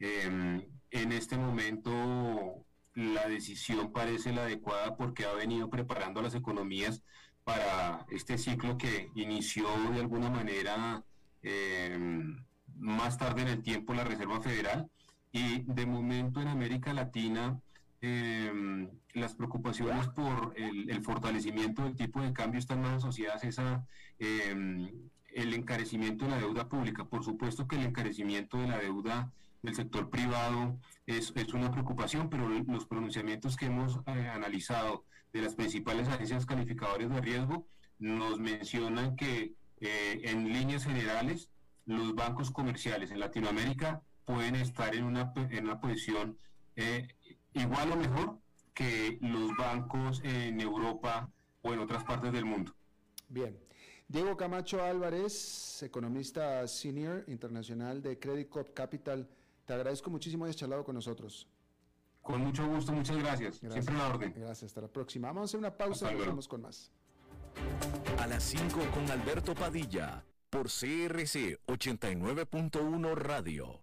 Em, 0.00 0.62
en 0.90 1.12
este 1.12 1.36
momento 1.36 2.64
la 2.94 3.28
decisión 3.28 3.92
parece 3.92 4.32
la 4.32 4.42
adecuada 4.42 4.96
porque 4.96 5.24
ha 5.24 5.32
venido 5.32 5.70
preparando 5.70 6.20
a 6.20 6.24
las 6.24 6.34
economías 6.34 7.02
para 7.44 8.06
este 8.10 8.38
ciclo 8.38 8.76
que 8.76 9.10
inició 9.14 9.66
de 9.92 10.00
alguna 10.00 10.28
manera 10.28 11.04
em, 11.42 12.44
más 12.76 13.18
tarde 13.18 13.42
en 13.42 13.48
el 13.48 13.62
tiempo 13.62 13.94
la 13.94 14.04
Reserva 14.04 14.40
Federal 14.40 14.90
y 15.32 15.62
de 15.62 15.86
momento 15.86 16.40
en 16.40 16.48
América 16.48 16.92
Latina 16.92 17.60
em, 18.02 18.90
las 19.14 19.34
preocupaciones 19.34 20.08
por 20.08 20.52
el, 20.56 21.02
fortalecimiento 21.02 21.84
del 21.84 21.96
tipo 21.96 22.20
de 22.20 22.32
cambio 22.32 22.58
están 22.58 22.82
más 22.82 22.98
asociadas 22.98 23.58
a 23.58 23.86
em, 24.18 24.90
el 25.34 25.54
encarecimiento 25.54 26.26
de 26.26 26.32
la 26.32 26.38
deuda 26.38 26.68
pública. 26.68 27.04
Por 27.04 27.24
supuesto 27.24 27.66
que 27.66 27.76
el 27.76 27.86
encarecimiento 27.86 28.58
de 28.58 28.68
la 28.68 28.78
deuda 28.78 29.32
del 29.62 29.74
sector 29.74 30.10
privado 30.10 30.78
es, 31.06 31.32
es 31.36 31.54
una 31.54 31.70
preocupación, 31.70 32.28
pero 32.28 32.48
los 32.48 32.86
pronunciamientos 32.86 33.56
que 33.56 33.66
hemos 33.66 34.00
eh, 34.06 34.28
analizado 34.28 35.04
de 35.32 35.42
las 35.42 35.54
principales 35.54 36.08
agencias 36.08 36.44
calificadoras 36.44 37.08
de 37.08 37.20
riesgo 37.20 37.66
nos 37.98 38.38
mencionan 38.38 39.16
que 39.16 39.54
eh, 39.80 40.20
en 40.24 40.52
líneas 40.52 40.84
generales 40.84 41.48
los 41.86 42.14
bancos 42.14 42.50
comerciales 42.50 43.10
en 43.10 43.20
Latinoamérica 43.20 44.02
pueden 44.24 44.56
estar 44.56 44.94
en 44.94 45.04
una, 45.04 45.32
en 45.36 45.64
una 45.64 45.80
posición 45.80 46.38
eh, 46.76 47.08
igual 47.54 47.92
o 47.92 47.96
mejor 47.96 48.38
que 48.74 49.18
los 49.20 49.56
bancos 49.56 50.20
en 50.24 50.60
Europa 50.60 51.30
o 51.62 51.72
en 51.72 51.78
otras 51.80 52.04
partes 52.04 52.32
del 52.32 52.44
mundo. 52.44 52.74
Bien. 53.28 53.58
Diego 54.08 54.36
Camacho 54.36 54.82
Álvarez, 54.82 55.82
economista 55.82 56.66
senior 56.68 57.24
internacional 57.28 58.02
de 58.02 58.18
Credit 58.18 58.48
Corp 58.48 58.74
Capital, 58.74 59.26
te 59.64 59.72
agradezco 59.72 60.10
muchísimo 60.10 60.44
hayas 60.44 60.56
charlado 60.56 60.84
con 60.84 60.94
nosotros. 60.94 61.48
Con 62.20 62.40
mucho 62.42 62.66
gusto, 62.66 62.92
muchas 62.92 63.16
gracias. 63.16 63.56
Siempre 63.56 63.94
la 63.96 64.08
orden. 64.08 64.32
Gracias, 64.36 64.64
hasta 64.64 64.82
la 64.82 64.88
próxima. 64.88 65.28
Vamos 65.28 65.42
a 65.42 65.44
hacer 65.46 65.58
una 65.58 65.76
pausa 65.76 66.12
y 66.12 66.16
volvemos 66.16 66.46
con 66.46 66.62
más. 66.62 66.90
A 68.18 68.26
las 68.26 68.42
5 68.44 68.80
con 68.92 69.10
Alberto 69.10 69.54
Padilla, 69.54 70.24
por 70.50 70.66
CRC 70.66 71.58
89.1 71.66 73.14
Radio. 73.14 73.82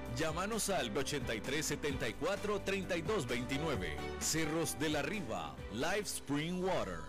Llámanos 0.17 0.69
al 0.69 0.95
8374 0.95 2.61
3229. 2.61 3.95
Cerros 4.19 4.77
de 4.77 4.89
la 4.89 5.01
Riva, 5.01 5.55
Live 5.73 6.01
Spring 6.01 6.63
Water. 6.63 6.99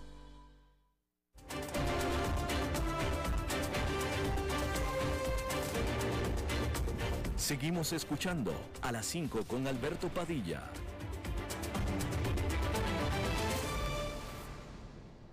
Seguimos 7.35 7.91
escuchando 7.91 8.53
a 8.81 8.93
las 8.93 9.05
5 9.05 9.43
con 9.45 9.67
Alberto 9.67 10.07
Padilla. 10.07 10.63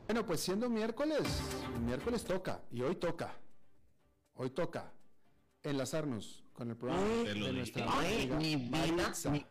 Bueno, 0.07 0.27
pues 0.27 0.41
siendo 0.41 0.69
miércoles, 0.69 1.23
miércoles 1.87 2.25
toca 2.25 2.63
y 2.73 2.83
hoy 2.83 2.97
toca. 2.97 3.33
Hoy 4.35 4.51
toca 4.51 4.93
enlazarnos 5.63 6.43
con 6.61 6.69
el 6.69 6.77
programa 6.77 7.07
de 7.25 7.53
nuestra 7.55 7.87
Ay, 7.89 8.31
amiga 8.31 8.37
mi 8.37 8.57
vida, 8.57 9.13
mi, 9.33 9.47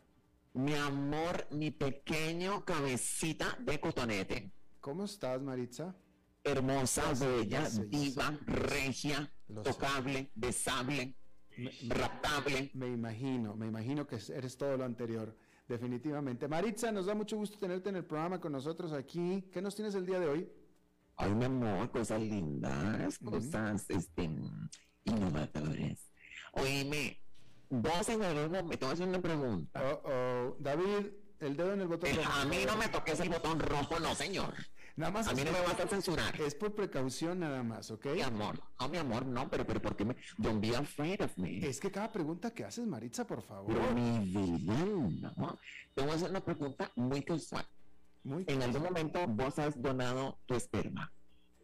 mi 0.54 0.74
amor, 0.76 1.48
mi 1.50 1.72
pequeño 1.72 2.64
cabecita 2.64 3.58
de 3.62 3.80
cotonete. 3.80 4.52
¿Cómo 4.80 5.06
estás, 5.06 5.42
Maritza? 5.42 5.96
Hermosa, 6.44 7.12
bella, 7.14 7.66
sé. 7.66 7.88
regia, 8.46 9.34
Lo 9.48 9.64
sé. 9.64 9.72
tocable, 9.72 10.32
besable, 10.36 11.16
Me, 11.58 11.72
raptable. 11.88 12.70
me 12.76 12.90
imagino, 12.90 13.56
me 13.56 13.66
imagino 13.66 14.06
que 14.06 14.20
eres 14.32 14.56
todo 14.56 14.78
lo 14.78 14.86
anterior, 14.86 15.36
definitivamente. 15.68 16.48
Maritza, 16.48 16.92
nos 16.92 17.08
da 17.08 17.16
mucho 17.16 17.38
gusto 17.38 17.58
tenerte 17.58 17.90
en 17.90 17.96
el 17.96 18.06
programa 18.06 18.40
con 18.40 18.52
nosotros 18.52 18.94
aquí. 18.94 19.50
¿Qué 19.52 19.64
nos 19.64 19.74
tienes 19.74 19.96
el 19.96 20.06
día 20.06 20.20
de 20.20 20.28
hoy? 20.28 20.50
Ay, 21.16 21.34
mi 21.34 21.46
amor, 21.46 21.90
cosas 21.90 22.22
lindas, 22.22 23.18
cosas 23.18 23.90
este, 23.90 24.30
innovadoras. 25.06 26.09
Oíme, 26.54 27.22
vos 27.70 28.10
en 28.10 28.24
algún 28.24 28.52
momento, 28.52 28.86
voy 28.86 28.90
a 28.90 28.94
hacer 28.94 29.08
una 29.08 29.22
pregunta. 29.22 29.82
Oh, 29.84 30.02
oh. 30.04 30.56
David, 30.60 31.08
el 31.40 31.56
dedo 31.58 31.74
en 31.74 31.82
el 31.82 31.88
botón 31.88 32.16
rojo. 32.16 32.32
a 32.32 32.46
mí 32.46 32.58
no 32.66 32.76
me 32.78 32.88
toques 32.90 33.20
el 33.20 33.30
botón 33.30 33.60
rojo, 33.60 34.00
no, 34.00 34.16
señor. 34.16 34.54
Nada 34.96 35.14
más 35.14 35.28
A 35.30 35.34
mí 35.34 35.44
no 35.46 35.52
me 35.54 35.62
vas 35.62 35.80
a 35.80 35.88
censurar. 35.88 36.42
es 36.42 36.56
por 36.56 36.76
precaución 36.76 37.40
nada 37.40 37.64
más, 37.64 37.90
¿ok? 37.90 38.08
Mi 38.16 38.22
amor, 38.22 38.62
oh, 38.80 38.90
mi 38.90 38.98
amor, 38.98 39.26
no, 39.26 39.50
pero, 39.50 39.66
pero, 39.66 39.82
¿por 39.82 39.96
qué 39.96 40.04
me? 40.04 40.18
Don't 40.38 40.60
be 40.60 40.76
afraid 40.76 41.22
of 41.22 41.38
me. 41.38 41.66
Es 41.66 41.80
que 41.80 41.90
cada 41.90 42.12
pregunta 42.12 42.52
que 42.52 42.66
haces, 42.66 42.86
Maritza, 42.86 43.26
por 43.26 43.42
favor. 43.42 43.74
Pero 43.74 43.94
mi 43.94 44.20
vida, 44.20 45.34
no. 45.38 45.58
Te 45.96 46.02
voy 46.02 46.12
a 46.12 46.16
hacer 46.16 46.30
una 46.30 46.44
pregunta 46.44 46.92
muy 46.96 47.24
casual. 47.24 47.66
Muy 48.24 48.44
En 48.48 48.62
algún 48.62 48.84
momento 48.84 49.26
vos 49.28 49.58
has 49.58 49.82
donado 49.82 50.38
tu 50.46 50.56
esperma. 50.56 51.14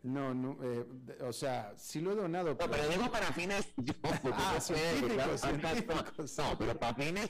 No, 0.06 0.36
no, 0.36 0.56
eh, 0.64 0.86
o 1.22 1.34
sea, 1.34 1.74
sí 1.78 1.99
lo 1.99 2.12
he 2.12 2.16
donado. 2.16 2.49
No, 2.49 2.58
pero 2.58 2.88
digo 2.88 3.12
para 3.12 3.34
fines. 3.34 3.74
Yo, 3.78 3.93
Ah, 4.34 4.60
científicos, 4.62 5.41
científicos. 5.41 6.38
No, 6.38 6.51
no, 6.51 6.58
pero 6.60 6.80
para 6.80 6.93
fines 6.93 7.30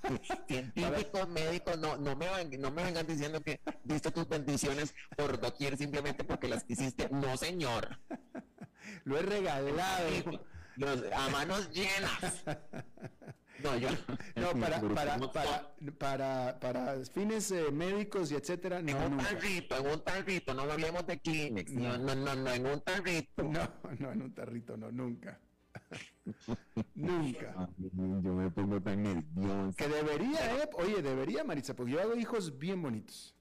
científicos, 0.48 1.28
médicos, 1.28 1.78
no, 1.78 1.98
no, 1.98 2.16
me 2.16 2.26
van- 2.28 2.50
no 2.58 2.70
me 2.70 2.82
vengan 2.82 3.06
diciendo 3.06 3.42
que 3.42 3.60
diste 3.84 4.10
tus 4.10 4.26
bendiciones 4.26 4.94
por 5.16 5.38
doquier 5.38 5.76
simplemente 5.76 6.24
porque 6.24 6.48
las 6.48 6.64
quisiste. 6.64 7.10
No, 7.10 7.36
señor. 7.36 8.00
Lo 9.04 9.18
he 9.18 9.22
regalado. 9.22 10.08
Los- 10.76 11.02
a 11.12 11.28
manos 11.28 11.70
llenas. 11.72 12.42
No, 13.64 13.78
yo. 13.78 13.88
No, 14.36 14.52
para, 14.60 14.80
para, 14.80 15.14
¿cómo 15.14 15.32
para, 15.32 15.74
para, 15.98 16.58
para 16.60 17.04
fines 17.06 17.50
eh, 17.50 17.70
médicos 17.72 18.30
y 18.30 18.34
etcétera, 18.34 18.80
En 18.80 18.86
no, 18.86 19.06
un 19.06 19.10
nunca. 19.12 19.28
tarrito, 19.30 19.76
en 19.78 19.86
un 19.86 20.00
tarrito, 20.04 20.54
no 20.54 20.62
hablemos 20.62 21.06
de 21.06 21.18
Kleenex. 21.20 21.72
No, 21.72 21.96
no, 21.98 22.14
no, 22.14 22.34
no, 22.34 22.50
en 22.52 22.66
un 22.66 22.80
tarrito. 22.80 23.42
No, 23.42 23.68
no, 23.98 24.12
en 24.12 24.22
un 24.22 24.34
tarrito, 24.34 24.76
no, 24.76 24.90
nunca. 24.92 25.40
nunca. 26.94 27.68
Yo 27.78 28.34
me 28.34 28.50
pongo 28.50 28.80
tan 28.82 29.02
nervioso. 29.02 29.76
Que 29.76 29.88
debería, 29.88 30.62
¿eh? 30.62 30.68
Oye, 30.74 31.00
debería, 31.02 31.42
Maritza, 31.44 31.74
porque 31.74 31.92
yo 31.92 32.00
hago 32.00 32.14
hijos 32.16 32.58
bien 32.58 32.82
bonitos. 32.82 33.34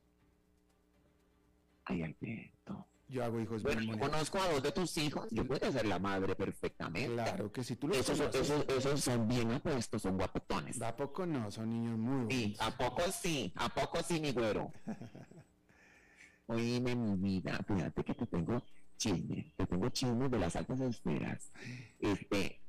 Ay, 1.85 2.01
Alberto. 2.03 2.87
Yo 3.09 3.23
hago 3.23 3.39
hijos 3.39 3.61
Bueno, 3.61 3.81
bien 3.81 3.99
conozco 3.99 4.39
a 4.41 4.49
dos 4.49 4.63
de 4.63 4.71
tus 4.71 4.97
hijos. 4.97 5.27
Yo 5.31 5.45
puedo 5.45 5.71
ser 5.71 5.85
la 5.85 5.99
madre 5.99 6.35
perfectamente. 6.35 7.13
Claro 7.13 7.51
que 7.51 7.63
si 7.63 7.75
tú 7.75 7.87
los 7.87 7.97
Esos, 7.97 8.17
conoces, 8.17 8.49
esos, 8.49 8.65
esos 8.69 9.01
son 9.01 9.27
bien 9.27 9.51
apuestos, 9.51 10.01
son 10.01 10.17
guapetones. 10.17 10.81
¿A 10.81 10.95
poco 10.95 11.25
no? 11.25 11.51
Son 11.51 11.69
niños 11.69 11.97
muy 11.97 12.25
Sí, 12.31 12.41
bonitos. 12.41 12.67
¿a 12.67 12.77
poco 12.77 13.01
sí? 13.11 13.53
¿A 13.55 13.69
poco 13.69 14.01
sí, 14.01 14.19
mi 14.19 14.31
güero? 14.31 14.71
Oíme, 16.47 16.95
mi 16.95 17.15
vida, 17.15 17.59
fíjate 17.67 18.03
que 18.03 18.13
te 18.15 18.25
tengo 18.25 18.61
chisme. 18.97 19.53
Te 19.57 19.65
tengo 19.65 19.89
chisme 19.89 20.29
de 20.29 20.39
las 20.39 20.55
altas 20.55 20.79
esferas. 20.81 21.51
Este, 21.99 22.59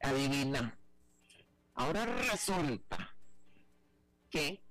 adivina. 0.00 0.78
Ahora 1.74 2.04
resulta 2.04 3.14
que 4.30 4.62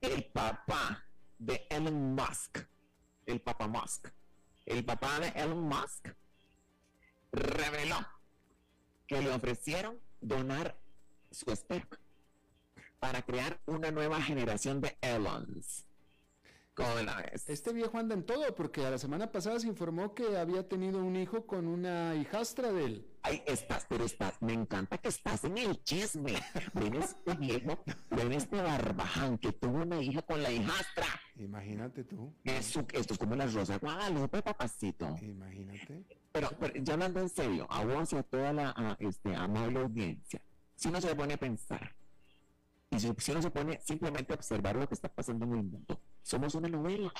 el 0.00 0.24
papá 0.26 1.04
de 1.38 1.66
Elon 1.70 2.14
Musk, 2.14 2.58
el 3.26 3.40
papá 3.40 3.68
Musk, 3.68 4.08
el 4.66 4.84
papá 4.84 5.20
de 5.20 5.28
Elon 5.28 5.60
Musk, 5.60 6.08
reveló 7.32 8.06
que 9.06 9.20
le 9.20 9.30
ofrecieron 9.30 9.98
donar 10.20 10.76
su 11.30 11.50
esperma 11.50 11.98
para 13.00 13.22
crear 13.22 13.60
una 13.66 13.90
nueva 13.90 14.22
generación 14.22 14.80
de 14.80 14.96
Elons. 15.00 15.86
¿Cómo 16.74 16.94
la 17.04 17.16
ves? 17.16 17.50
Este 17.50 17.70
viejo 17.74 17.98
anda 17.98 18.14
en 18.14 18.24
todo, 18.24 18.54
porque 18.54 18.84
a 18.86 18.90
la 18.90 18.96
semana 18.96 19.30
pasada 19.30 19.60
se 19.60 19.68
informó 19.68 20.14
que 20.14 20.38
había 20.38 20.66
tenido 20.66 21.04
un 21.04 21.16
hijo 21.16 21.46
con 21.46 21.66
una 21.66 22.14
hijastra 22.14 22.72
de 22.72 22.84
él. 22.86 23.06
Ay, 23.20 23.42
estás, 23.46 23.84
pero 23.88 24.04
estás, 24.04 24.40
me 24.40 24.54
encanta 24.54 24.96
que 24.96 25.08
estás 25.08 25.44
en 25.44 25.58
el 25.58 25.84
chisme. 25.84 26.32
Ven 26.72 26.94
este 26.94 27.34
viejo, 27.34 27.84
ven 28.10 28.32
este 28.32 28.56
barbaján 28.62 29.36
que 29.36 29.52
tuvo 29.52 29.82
una 29.82 30.00
hija 30.00 30.22
con 30.22 30.42
la 30.42 30.50
hijastra. 30.50 31.06
Imagínate 31.36 32.04
tú, 32.04 32.32
Eso, 32.42 32.86
esto 32.92 33.12
es 33.12 33.18
como 33.18 33.36
la 33.36 33.46
Rosa 33.46 33.78
Guadalupe, 33.78 34.42
papacito. 34.42 35.14
imagínate. 35.20 36.06
Pero, 36.32 36.48
pero 36.58 36.72
ya 36.82 36.94
hablando 36.94 37.20
en 37.20 37.28
serio, 37.28 37.66
a 37.68 37.84
vos 37.84 38.14
y 38.14 38.16
a 38.16 38.22
toda 38.22 38.50
la 38.54 38.70
a, 38.70 38.96
este, 38.98 39.36
amable 39.36 39.80
audiencia, 39.80 40.40
si 40.74 40.88
uno 40.88 41.02
se 41.02 41.14
pone 41.14 41.34
a 41.34 41.38
pensar, 41.38 41.94
y 42.90 42.98
si, 42.98 43.12
si 43.18 43.32
uno 43.32 43.42
se 43.42 43.50
pone 43.50 43.78
simplemente 43.82 44.32
a 44.32 44.36
observar 44.36 44.76
lo 44.76 44.88
que 44.88 44.94
está 44.94 45.10
pasando 45.10 45.44
en 45.44 45.52
el 45.52 45.62
mundo, 45.64 46.00
somos 46.22 46.54
una 46.54 46.68
novela. 46.68 47.12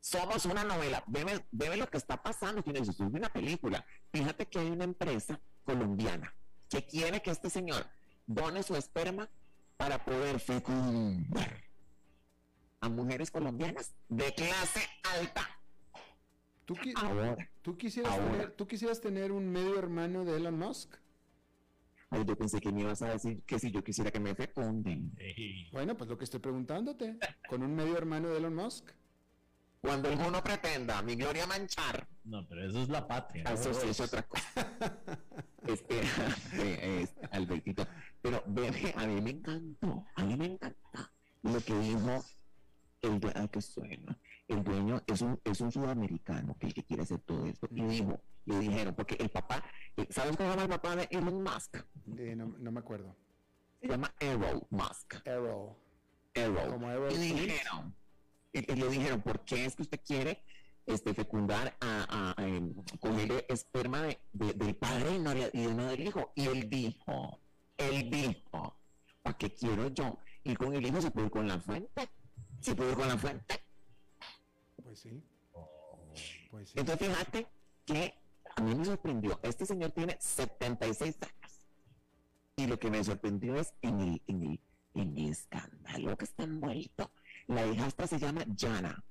Somos 0.00 0.44
una 0.44 0.64
novela. 0.64 1.02
Ve, 1.06 1.44
ve 1.50 1.76
lo 1.76 1.88
que 1.88 1.96
está 1.96 2.22
pasando, 2.22 2.62
que 2.62 2.70
es 2.78 3.00
una 3.00 3.32
película. 3.32 3.84
Fíjate 4.12 4.46
que 4.46 4.58
hay 4.58 4.70
una 4.70 4.84
empresa 4.84 5.40
colombiana 5.64 6.34
que 6.68 6.84
quiere 6.84 7.22
que 7.22 7.30
este 7.30 7.48
señor 7.48 7.86
done 8.26 8.62
su 8.62 8.76
esperma 8.76 9.28
para 9.76 10.04
poder 10.04 10.38
fecundar 10.40 11.62
a 12.80 12.88
mujeres 12.88 13.30
colombianas 13.30 13.94
de 14.08 14.34
clase 14.34 14.86
alta. 15.18 15.48
¿Tú, 16.66 16.74
qui- 16.74 16.92
Ahora, 16.96 17.36
tú 17.62 17.76
quisieras 17.76 18.12
Ahora. 18.12 18.30
tener, 18.32 18.52
¿Tú 18.52 18.66
quisieras 18.66 19.00
tener 19.00 19.32
un 19.32 19.50
medio 19.50 19.78
hermano 19.78 20.24
de 20.24 20.36
Elon 20.36 20.58
Musk? 20.58 20.94
Ay, 22.10 22.24
yo 22.24 22.36
pensé 22.36 22.60
que 22.60 22.72
me 22.72 22.82
ibas 22.82 23.02
a 23.02 23.08
decir 23.08 23.42
que 23.44 23.58
si 23.58 23.70
yo 23.70 23.82
quisiera 23.82 24.10
que 24.10 24.20
me 24.20 24.34
fecunden. 24.34 25.12
Bueno, 25.72 25.96
pues 25.96 26.08
lo 26.08 26.18
que 26.18 26.24
estoy 26.24 26.40
preguntándote. 26.40 27.18
¿Con 27.48 27.62
un 27.62 27.74
medio 27.74 27.96
hermano 27.96 28.28
de 28.28 28.38
Elon 28.38 28.54
Musk? 28.54 28.90
Cuando 29.80 30.08
alguno 30.08 30.42
pretenda 30.42 31.02
mi 31.02 31.14
gloria 31.14 31.46
manchar, 31.46 32.08
No, 32.24 32.46
pero 32.48 32.66
eso 32.66 32.82
es 32.82 32.88
la 32.88 33.06
patria. 33.06 33.44
eso 33.44 33.74
sí 33.74 33.88
es 33.88 34.00
otra 34.00 34.22
cosa. 34.22 34.42
Espera, 35.66 36.08
eh, 36.54 37.02
este, 37.02 37.26
Albertito. 37.30 37.86
Pero 38.22 38.42
bebé, 38.46 38.94
a 38.96 39.06
mí 39.06 39.20
me 39.20 39.30
encantó, 39.30 40.06
a 40.14 40.24
mí 40.24 40.36
me 40.36 40.46
encanta 40.46 41.12
lo 41.42 41.60
que 41.60 41.78
dijo 41.78 42.24
el 43.02 43.20
ah, 43.34 43.48
que 43.48 43.60
suena. 43.60 44.18
El 44.48 44.62
dueño 44.62 45.02
es 45.06 45.22
un, 45.22 45.40
es 45.44 45.60
un 45.60 45.72
sudamericano 45.72 46.56
que, 46.58 46.72
quiere 46.72 47.02
hacer 47.02 47.20
todo 47.20 47.46
esto. 47.46 47.66
Y 47.70 47.82
dijo, 47.82 48.20
le 48.44 48.58
dijeron, 48.58 48.94
porque 48.94 49.14
el 49.18 49.30
papá, 49.30 49.64
eh, 49.96 50.06
¿sabes 50.10 50.36
cómo 50.36 50.50
se 50.50 50.56
llama 50.56 50.62
el 50.64 50.68
papá 50.80 50.96
de 50.96 51.08
Elon 51.10 51.42
Musk? 51.42 51.76
Eh, 52.18 52.34
no, 52.36 52.46
no 52.58 52.70
me 52.72 52.80
acuerdo. 52.80 53.16
Se 53.80 53.88
llama 53.88 54.12
Errol 54.20 54.66
Musk. 54.70 55.14
Errol. 55.26 55.74
Errol. 56.34 57.12
Y 57.12 57.16
dijeron, 57.16 57.94
y, 58.52 58.60
le 58.74 58.88
dijeron, 58.88 59.22
¿por 59.22 59.44
qué 59.44 59.64
es 59.64 59.76
que 59.76 59.82
usted 59.82 60.00
quiere 60.06 60.42
este, 60.86 61.14
fecundar 61.14 61.76
a, 61.80 62.34
a, 62.36 62.42
a, 62.42 62.46
em, 62.46 62.74
esperma 63.48 64.02
de, 64.02 64.18
de- 64.32 64.52
del 64.52 64.76
padre 64.76 65.16
y 65.16 65.18
no, 65.20 65.32
le- 65.34 65.50
y 65.54 65.66
no 65.68 65.86
del 65.86 66.06
hijo? 66.06 66.32
Y 66.34 66.46
él 66.48 66.68
dijo, 66.68 67.40
él 67.78 68.10
dijo, 68.10 68.76
¿para 69.22 69.38
qué 69.38 69.54
quiero 69.54 69.88
yo? 69.88 70.18
Y 70.42 70.54
con 70.54 70.74
el 70.74 70.84
hijo 70.84 71.00
se 71.00 71.10
puede 71.10 71.26
ir 71.28 71.32
con 71.32 71.48
la 71.48 71.58
fuente. 71.60 72.08
Se 72.60 72.74
puede 72.74 72.90
ir 72.90 72.96
con 72.96 73.08
la 73.08 73.16
fuente. 73.16 73.60
Pues 74.94 75.00
sí. 75.00 75.24
Pues 76.52 76.68
sí. 76.68 76.78
Entonces 76.78 77.08
fíjate 77.08 77.46
que 77.84 78.14
a 78.54 78.62
mí 78.62 78.76
me 78.76 78.84
sorprendió. 78.84 79.40
Este 79.42 79.66
señor 79.66 79.90
tiene 79.90 80.16
76 80.20 81.16
años. 81.20 81.66
Y 82.54 82.68
lo 82.68 82.78
que 82.78 82.90
me 82.90 83.02
sorprendió 83.02 83.56
es 83.56 83.74
en 83.82 84.00
el, 84.00 84.22
en 84.28 84.42
el, 84.44 84.60
en 84.94 85.18
el 85.18 85.32
escándalo 85.32 86.16
que 86.16 86.26
está 86.26 86.44
envuelto. 86.44 87.10
La 87.48 87.66
hijastra 87.66 88.06
se 88.06 88.20
llama 88.20 88.44
Jana. 88.56 89.04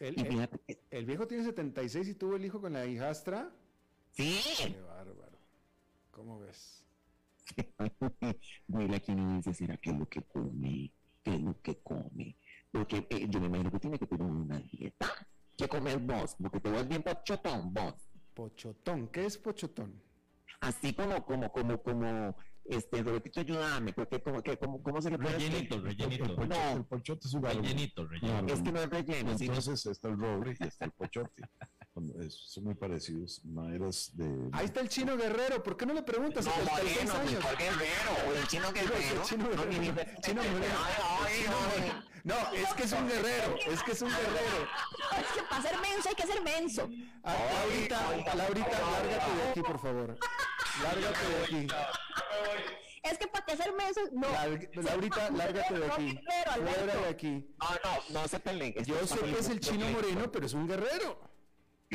El, 0.00 1.04
viejo 1.04 1.26
tiene 1.26 1.44
76 1.44 2.08
y 2.08 2.14
tuvo 2.14 2.36
el 2.36 2.46
hijo 2.46 2.62
con 2.62 2.72
la 2.72 2.86
hijastra. 2.86 3.54
sí. 4.12 4.40
Qué 4.56 4.80
bárbaro. 4.80 5.38
¿Cómo 6.10 6.38
ves? 6.38 6.86
Mira 8.66 8.96
aquí 8.96 9.14
no 9.14 9.36
dice, 9.36 9.52
¿será 9.52 9.76
que 9.76 9.90
es 9.90 9.98
lo 9.98 10.08
que 10.08 10.22
come? 10.22 10.90
¿Qué 11.22 11.34
es 11.34 11.40
lo 11.42 11.60
que 11.60 11.76
come? 11.82 12.34
Porque 12.72 13.06
eh, 13.10 13.26
yo 13.28 13.38
me 13.40 13.46
imagino 13.46 13.70
que 13.70 13.78
tiene 13.78 13.98
que 13.98 14.06
tener 14.06 14.26
una 14.26 14.58
dieta. 14.58 15.06
¿Qué 15.56 15.68
comes 15.68 16.04
vos? 16.04 16.36
Porque 16.40 16.60
te 16.60 16.70
vas 16.70 16.88
bien 16.88 17.02
pochotón, 17.02 17.72
vos. 17.72 17.94
Pochotón. 18.34 19.08
¿Qué 19.08 19.26
es 19.26 19.36
pochotón? 19.38 20.02
Así 20.60 20.94
como, 20.94 21.24
como, 21.24 21.52
como, 21.52 21.82
como, 21.82 22.34
este, 22.64 23.02
Robertito, 23.02 23.40
ayúdame, 23.40 23.92
porque 23.92 24.22
como, 24.22 24.42
que, 24.42 24.56
como, 24.56 24.82
¿cómo 24.82 25.02
se 25.02 25.10
le 25.10 25.18
puede 25.18 25.34
decir? 25.34 25.50
Rellenito, 25.52 25.80
rellenito. 25.80 26.24
El 26.24 26.30
pochote, 26.34 26.48
No. 26.48 26.72
el 26.78 26.84
pochote 26.86 27.28
es 27.28 27.34
un. 27.34 27.42
Rellenito, 27.42 28.06
rellenito. 28.06 28.54
Es 28.54 28.62
que 28.62 28.72
no 28.72 28.80
es 28.80 28.88
relleno, 28.90 29.36
sino 29.38 29.54
Entonces 29.54 29.86
está 29.86 30.08
el 30.08 30.18
roble 30.18 30.56
y 30.58 30.64
está 30.64 30.84
el 30.86 30.92
pochote. 30.92 31.42
Son 31.94 32.64
muy 32.64 32.74
parecidos, 32.74 33.44
maneras 33.44 34.10
de... 34.14 34.48
Ahí 34.52 34.64
está 34.64 34.80
el 34.80 34.88
chino 34.88 35.14
guerrero. 35.14 35.62
¿Por 35.62 35.76
qué 35.76 35.84
no 35.84 35.92
le 35.92 36.02
preguntas? 36.02 36.46
No, 36.46 36.52
76 36.52 36.96
moreno, 36.96 37.20
años. 37.20 37.32
mejor 37.32 37.58
guerrero, 37.58 38.34
el 38.34 38.48
chino 38.48 38.72
guerrero. 38.72 39.20
el 39.20 40.20
chino 40.22 40.42
guerrero. 40.42 40.74
No, 42.24 42.34
es 42.54 42.72
que 42.74 42.84
es 42.84 42.92
un 42.92 43.08
guerrero. 43.08 43.56
Es 43.70 43.82
que 43.82 43.92
es 43.92 44.02
un 44.02 44.08
guerrero. 44.08 44.68
Es 45.12 45.26
que 45.36 45.42
para 45.42 45.62
ser 45.62 45.78
menso 45.80 46.08
hay 46.08 46.14
que 46.14 46.26
ser 46.26 46.42
menso. 46.42 46.88
Ah, 47.22 47.36
Laurita, 47.52 48.34
Laurita, 48.34 48.70
lárgate 48.70 49.36
de 49.36 49.50
aquí, 49.50 49.60
por 49.60 49.78
favor. 49.78 50.18
Lárgate 50.82 51.28
de 51.28 51.44
aquí. 51.44 51.66
Es 53.02 53.18
que 53.18 53.26
para 53.26 53.44
que 53.44 53.56
ser 53.56 53.72
menso, 53.74 54.00
no. 54.12 54.28
Laurita, 54.82 55.30
lárgate 55.30 55.74
de 55.78 55.86
aquí. 55.86 56.18
Fuera 56.24 56.96
de 57.02 57.08
aquí. 57.08 57.54
No, 57.60 57.68
no, 57.84 58.20
no 58.20 58.28
se 58.28 58.40
peleen. 58.40 58.74
Yo 58.84 59.06
sé 59.06 59.18
que 59.18 59.38
es 59.38 59.48
el 59.50 59.60
chino 59.60 59.86
moreno, 59.90 60.32
pero 60.32 60.46
es 60.46 60.54
un 60.54 60.66
guerrero. 60.66 61.31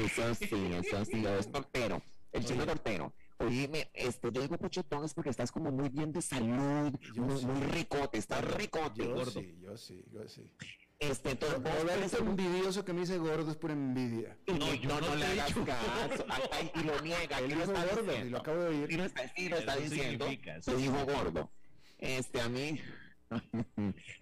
Eso 0.05 0.35
sí, 0.35 0.45
eso 0.73 1.05
sí, 1.05 1.25
es 1.25 1.51
tortero. 1.51 2.01
El 2.31 2.45
chino 2.45 2.65
tortero. 2.65 3.13
Oíme, 3.39 3.89
este, 3.93 4.31
yo 4.31 4.41
digo 4.41 4.57
pochotón 4.57 5.05
es 5.05 5.13
porque 5.13 5.29
estás 5.29 5.51
como 5.51 5.71
muy 5.71 5.89
bien 5.89 6.11
de 6.11 6.21
salud, 6.21 6.91
Yo 7.13 7.21
muy, 7.23 7.37
sí. 7.39 7.45
muy 7.45 7.61
ricote, 7.71 8.17
estás 8.17 8.43
ricote, 8.55 9.03
Yo 9.03 9.13
gordo. 9.13 9.31
sí, 9.41 9.57
yo 9.61 9.77
sí, 9.77 10.03
yo 10.11 10.27
sí. 10.27 10.51
Este, 10.99 11.29
entonces, 11.31 11.61
vos 11.61 11.73
eres 11.91 12.05
este 12.11 12.21
un- 12.23 12.29
envidioso 12.29 12.83
que 12.83 12.91
me 12.93 13.01
dice 13.01 13.19
gordo 13.19 13.51
es 13.51 13.57
pura 13.57 13.73
envidia. 13.73 14.35
y 14.47 14.53
No, 14.53 14.57
no, 14.57 14.73
yo 14.73 14.89
no, 14.89 15.01
no 15.01 15.15
le 15.15 15.25
te 15.25 15.31
he 15.35 15.39
hagas 15.41 15.47
dicho. 15.49 15.65
caso. 15.65 16.25
Y 16.73 16.83
lo 16.83 17.01
niega, 17.01 17.37
Él 17.39 17.49
lo 17.51 17.63
está 17.63 17.85
gordo 17.85 18.01
y 18.01 18.05
diciendo. 18.07 18.31
lo 18.31 18.37
acabo 18.41 18.57
de 18.63 18.67
oír. 18.69 18.93
lo 18.97 19.03
está, 19.05 19.33
sí 19.35 19.49
lo 19.49 19.57
está 19.57 19.75
diciendo. 19.75 20.25
Se 20.61 20.75
dijo 20.75 21.05
gordo. 21.05 21.51
Este, 21.99 22.41
a 22.41 22.49
mí. 22.49 22.81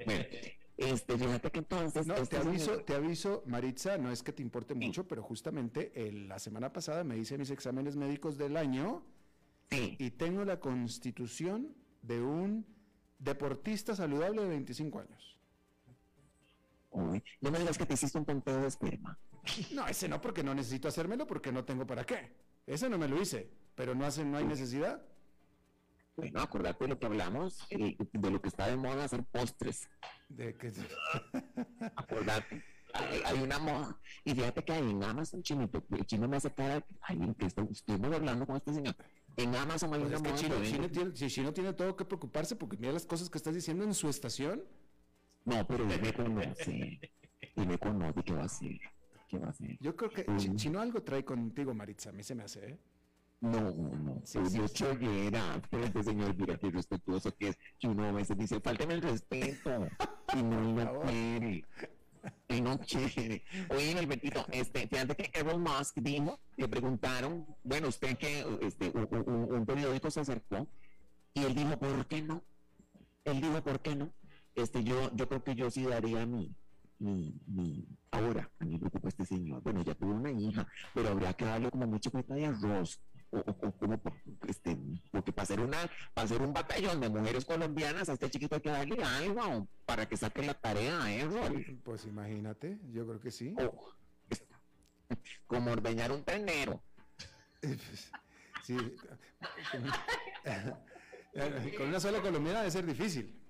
bueno, 0.06 0.26
este, 0.78 1.18
fíjate 1.18 1.52
que 1.52 1.60
entonces. 1.60 2.06
No, 2.08 2.16
este 2.16 2.38
te 2.38 2.48
aviso, 2.48 2.66
señor- 2.74 2.84
te 2.86 2.96
aviso, 2.96 3.44
Maritza, 3.46 3.98
no 3.98 4.12
es 4.12 4.22
que 4.24 4.32
te 4.34 4.42
importe 4.42 4.74
mucho, 4.74 5.08
pero 5.08 5.24
justamente 5.24 5.92
el- 6.08 6.28
la 6.28 6.40
semana 6.40 6.72
pasada 6.74 7.04
me 7.04 7.18
hice 7.18 7.38
mis 7.38 7.50
exámenes 7.50 7.96
médicos 7.96 8.38
del 8.38 8.58
año 8.58 9.04
Sí. 9.72 9.96
y 10.00 10.12
tengo 10.12 10.44
la 10.46 10.60
constitución 10.60 11.74
de 12.02 12.22
un 12.22 12.66
deportista 13.20 13.96
saludable 13.96 14.42
de 14.44 14.50
25 14.50 15.00
años. 15.00 15.38
Uy, 16.92 17.24
no 17.42 17.52
me 17.52 17.60
digas 17.60 17.78
que 17.78 17.86
te 17.86 17.94
hiciste 17.96 18.18
un 18.18 18.26
tonteo 18.26 18.62
de 18.62 18.68
esperma. 18.68 19.18
No, 19.74 19.88
ese 19.88 20.08
no, 20.08 20.20
porque 20.22 20.44
no 20.44 20.56
necesito 20.56 20.88
hacérmelo, 20.88 21.28
porque 21.28 21.52
no 21.52 21.64
tengo 21.66 21.86
para 21.86 22.04
qué. 22.06 22.32
Ese 22.66 22.90
no 22.90 22.98
me 22.98 23.08
lo 23.08 23.22
hice, 23.22 23.50
pero 23.76 23.94
no, 23.94 24.06
hace, 24.06 24.26
no 24.26 24.38
hay 24.38 24.46
necesidad. 24.46 25.04
Bueno, 26.16 26.42
acordate 26.42 26.86
de 26.86 26.88
lo 26.90 27.00
que 27.00 27.06
hablamos, 27.08 27.68
de 27.70 28.32
lo 28.32 28.42
que 28.42 28.48
está 28.48 28.68
de 28.68 28.78
moda 28.78 29.04
hacer 29.04 29.24
postres. 29.26 29.90
De 30.30 30.56
que, 30.56 30.72
Acordate. 31.96 32.64
Hay, 32.94 33.22
hay 33.26 33.44
una 33.44 33.60
moda. 33.60 34.00
Y 34.24 34.34
fíjate 34.34 34.64
que 34.64 34.72
hay 34.72 34.90
en 34.90 35.04
Amazon, 35.04 35.44
chinito, 35.44 35.84
el 35.92 36.06
chino 36.06 36.30
me 36.30 36.38
hace 36.38 36.54
cara, 36.54 36.86
ay, 37.02 37.20
que 37.38 37.46
estoy- 37.48 37.68
estuvimos 37.70 38.14
hablando 38.14 38.48
con 38.48 38.56
este 38.56 38.74
señor. 38.74 38.96
En 39.36 39.54
Amazon 39.54 39.94
hay 39.94 40.00
Pues 40.00 40.08
una 40.08 40.16
es 40.16 40.24
moda. 40.24 40.36
Chino, 40.36 40.56
que 40.62 40.68
Chino 40.68 40.82
vende- 40.84 40.94
tiene, 40.94 41.16
si 41.18 41.28
Chino 41.28 41.54
tiene 41.54 41.74
todo 41.74 41.96
que 41.98 42.06
preocuparse, 42.06 42.56
porque 42.56 42.78
mira 42.78 42.94
las 42.94 43.06
cosas 43.06 43.30
que 43.30 43.38
estás 43.38 43.54
diciendo 43.54 43.84
en 43.84 43.94
su 43.94 44.08
estación. 44.08 44.64
No, 45.44 45.68
pero 45.68 45.84
él 45.90 46.02
me 46.02 46.14
conoce. 46.14 47.00
Él 47.56 47.68
me 47.68 47.78
conoce, 47.78 48.24
¿qué 48.24 48.34
va 48.34 48.44
a 48.44 48.46
hacer? 48.46 48.80
¿Qué 49.28 49.38
va 49.38 49.48
a 49.48 49.50
hacer? 49.50 49.78
Yo 49.82 49.94
creo 49.98 50.10
que 50.12 50.24
Mm. 50.32 50.56
Chino 50.56 50.80
algo 50.80 51.04
trae 51.04 51.26
contigo, 51.26 51.74
Maritza, 51.74 52.12
a 52.12 52.14
mí 52.14 52.24
se 52.24 52.34
me 52.34 52.44
hace, 52.44 52.66
¿eh? 52.66 52.80
No, 53.42 53.60
no, 53.72 54.22
Sí, 54.24 54.40
sí, 54.48 54.58
yo 54.58 54.68
chollera, 54.68 55.62
pero 55.70 55.84
este 55.84 56.04
señor, 56.04 56.36
mira 56.36 56.58
qué 56.58 56.72
respetuoso 56.72 57.32
que 57.36 57.50
es, 57.50 57.58
que 57.78 57.88
uno 57.88 58.06
a 58.06 58.12
veces 58.12 58.36
dice, 58.38 58.60
fálteme 58.60 58.96
el 58.96 59.02
respeto, 59.04 59.88
y 60.36 60.42
no 60.42 60.62
lo 60.84 61.00
quiere, 61.02 61.64
y 62.50 62.62
no 62.62 62.80
quiere. 62.80 63.44
Oye, 63.70 64.00
Albertito, 64.00 64.46
este, 64.52 64.88
fíjate 64.88 65.16
que 65.16 65.40
Elon 65.40 65.62
Musk 65.62 65.98
dijo, 66.00 66.40
le 66.58 66.68
preguntaron, 66.68 67.46
bueno, 67.64 67.90
usted 67.90 68.18
que, 68.18 68.46
este, 68.62 68.90
un, 68.96 69.08
un- 69.12 69.54
un 69.54 69.66
periódico 69.66 70.10
se 70.10 70.22
acercó, 70.22 70.68
y 71.36 71.44
él 71.44 71.54
dijo, 71.54 71.78
¿por 71.78 72.08
qué 72.08 72.24
no? 72.24 72.44
Él 73.26 73.42
dijo, 73.42 73.62
¿por 73.64 73.80
qué 73.82 73.96
no? 73.96 74.12
Este, 74.56 74.84
yo, 74.84 75.14
yo 75.16 75.28
creo 75.28 75.44
que 75.44 75.54
yo 75.56 75.70
sí 75.70 75.84
daría 75.84 76.26
mi, 76.26 76.56
mi, 76.98 77.38
mi, 77.46 77.86
ahora, 78.10 78.50
a 78.60 78.66
mí 78.66 78.72
me 78.74 78.80
preocupa 78.80 79.10
este 79.10 79.26
señor, 79.26 79.62
bueno, 79.62 79.84
ya 79.84 79.94
tuvo 79.94 80.14
una 80.14 80.32
hija, 80.32 80.66
pero 80.96 81.10
habría 81.10 81.34
que 81.34 81.46
darle 81.46 81.70
como 81.70 81.86
mucha 81.86 82.10
cuenta 82.10 82.34
de 82.34 82.46
arroz, 82.48 83.02
o, 83.36 83.72
como, 83.74 84.02
este, 84.48 84.78
porque 85.12 85.32
para 85.32 85.44
hacer 85.44 85.60
una, 85.60 85.78
para 86.14 86.26
hacer 86.26 86.42
un 86.42 86.54
batallón 86.54 87.02
de 87.02 87.10
mujeres 87.10 87.46
colombianas, 87.46 88.10
a 88.10 88.14
este 88.14 88.30
chiquito 88.30 88.56
hay 88.56 88.62
que 88.62 88.70
darle 88.70 89.04
algo, 89.04 89.68
para 89.86 90.08
que 90.08 90.18
saque 90.18 90.44
la 90.44 90.54
tarea, 90.54 91.14
¿eh? 91.14 91.80
Pues 91.84 92.06
imagínate, 92.06 92.80
yo 92.92 93.08
creo 93.08 93.20
que 93.20 93.32
sí. 93.32 93.56
O, 93.60 93.94
como 95.48 95.72
ordeñar 95.72 96.12
un 96.12 96.24
ternero. 96.24 96.84
Sí. 98.64 98.78
Con 101.78 101.90
una 101.90 102.00
sola 102.00 102.22
colombiana 102.22 102.60
debe 102.60 102.72
ser 102.72 102.86
difícil. 102.86 103.44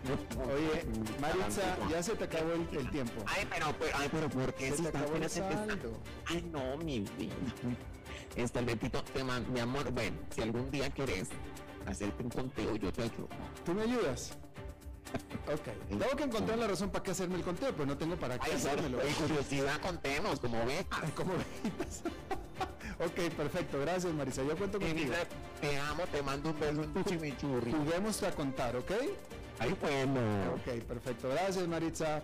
Oye, 0.54 0.84
Maritza, 1.20 1.76
ya 1.90 2.02
se 2.02 2.14
te 2.16 2.24
acabó 2.24 2.52
el, 2.52 2.66
el 2.78 2.90
tiempo. 2.90 3.22
Ay, 3.26 3.46
pero, 3.50 3.66
pero, 3.78 3.96
ay, 3.98 4.08
pero, 4.10 4.28
¿por 4.30 4.54
qué 4.54 4.70
Se 4.70 4.76
si 4.78 4.82
te 4.84 4.88
acabó 4.88 5.16
el 5.16 5.28
saldo. 5.30 5.92
Ay, 6.26 6.48
no, 6.50 6.76
mi 6.78 7.00
vida. 7.00 7.34
Este, 8.36 8.58
Albertito, 8.58 9.02
te 9.04 9.22
man- 9.24 9.46
mi 9.52 9.60
amor, 9.60 9.90
bueno, 9.92 10.16
si 10.34 10.40
algún 10.42 10.70
día 10.70 10.88
querés 10.90 11.28
hacerte 11.86 12.22
un 12.22 12.30
conteo, 12.30 12.76
yo 12.76 12.92
te 12.92 13.02
ayudo. 13.02 13.28
¿Tú 13.64 13.74
me 13.74 13.82
ayudas? 13.82 14.32
Ok. 15.52 15.66
Tengo 15.88 16.16
que 16.16 16.22
encontrar 16.22 16.56
la 16.58 16.68
razón 16.68 16.90
para 16.90 17.02
qué 17.02 17.10
hacerme 17.10 17.34
el 17.34 17.42
conteo, 17.42 17.72
pero 17.72 17.84
no 17.84 17.98
tengo 17.98 18.14
para 18.16 18.38
qué 18.38 18.50
Ay, 18.52 18.56
hacérmelo. 18.56 18.98
por 18.98 19.08
curiosidad, 19.14 19.80
contemos, 19.80 20.38
como 20.38 20.64
ve. 20.64 20.86
Ay, 20.90 21.10
¿Cómo 21.16 21.32
veis? 21.32 22.02
Ok, 23.00 23.34
perfecto. 23.34 23.80
Gracias, 23.80 24.12
Marisa. 24.12 24.44
Yo 24.44 24.56
cuento 24.56 24.78
contigo. 24.78 25.12
Te 25.60 25.76
amo, 25.80 26.04
te 26.12 26.22
mando 26.22 26.50
un 26.50 26.60
beso 26.60 26.82
en 26.84 26.92
tu 26.94 27.02
chimichurri. 27.02 27.72
Juguemos 27.72 28.22
a 28.22 28.30
contar, 28.30 28.76
¿ok? 28.76 28.92
Ay, 29.60 29.76
bueno. 29.80 30.20
Ok, 30.54 30.82
perfecto. 30.84 31.28
Gracias, 31.28 31.68
Maritza. 31.68 32.22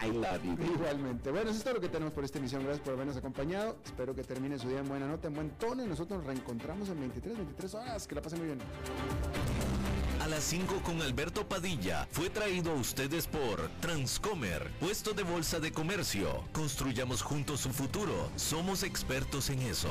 I 0.00 0.10
love 0.10 0.42
you. 0.42 0.56
Igualmente. 0.74 1.30
Bueno, 1.30 1.50
eso 1.50 1.58
es 1.58 1.64
todo 1.64 1.74
lo 1.74 1.80
que 1.80 1.88
tenemos 1.88 2.14
por 2.14 2.24
esta 2.24 2.38
emisión. 2.38 2.62
Gracias 2.62 2.82
por 2.82 2.94
habernos 2.94 3.16
acompañado. 3.16 3.76
Espero 3.84 4.14
que 4.14 4.24
termine 4.24 4.58
su 4.58 4.68
día 4.68 4.78
en 4.78 4.88
buena 4.88 5.06
nota, 5.06 5.28
en 5.28 5.34
buen 5.34 5.50
tono. 5.50 5.84
Y 5.84 5.86
nosotros 5.86 6.18
nos 6.18 6.26
reencontramos 6.26 6.88
en 6.88 7.00
23, 7.00 7.36
23 7.36 7.74
horas. 7.74 8.06
Que 8.06 8.14
la 8.14 8.22
pasen 8.22 8.38
muy 8.38 8.46
bien. 8.46 8.58
A 10.22 10.28
las 10.28 10.44
5 10.44 10.80
con 10.82 11.02
Alberto 11.02 11.46
Padilla 11.46 12.08
fue 12.10 12.30
traído 12.30 12.72
a 12.72 12.74
ustedes 12.74 13.26
por 13.26 13.68
Transcomer, 13.80 14.70
puesto 14.80 15.12
de 15.12 15.24
bolsa 15.24 15.60
de 15.60 15.72
comercio. 15.72 16.42
Construyamos 16.52 17.20
juntos 17.20 17.60
su 17.60 17.70
futuro. 17.70 18.30
Somos 18.36 18.82
expertos 18.82 19.50
en 19.50 19.60
eso. 19.60 19.90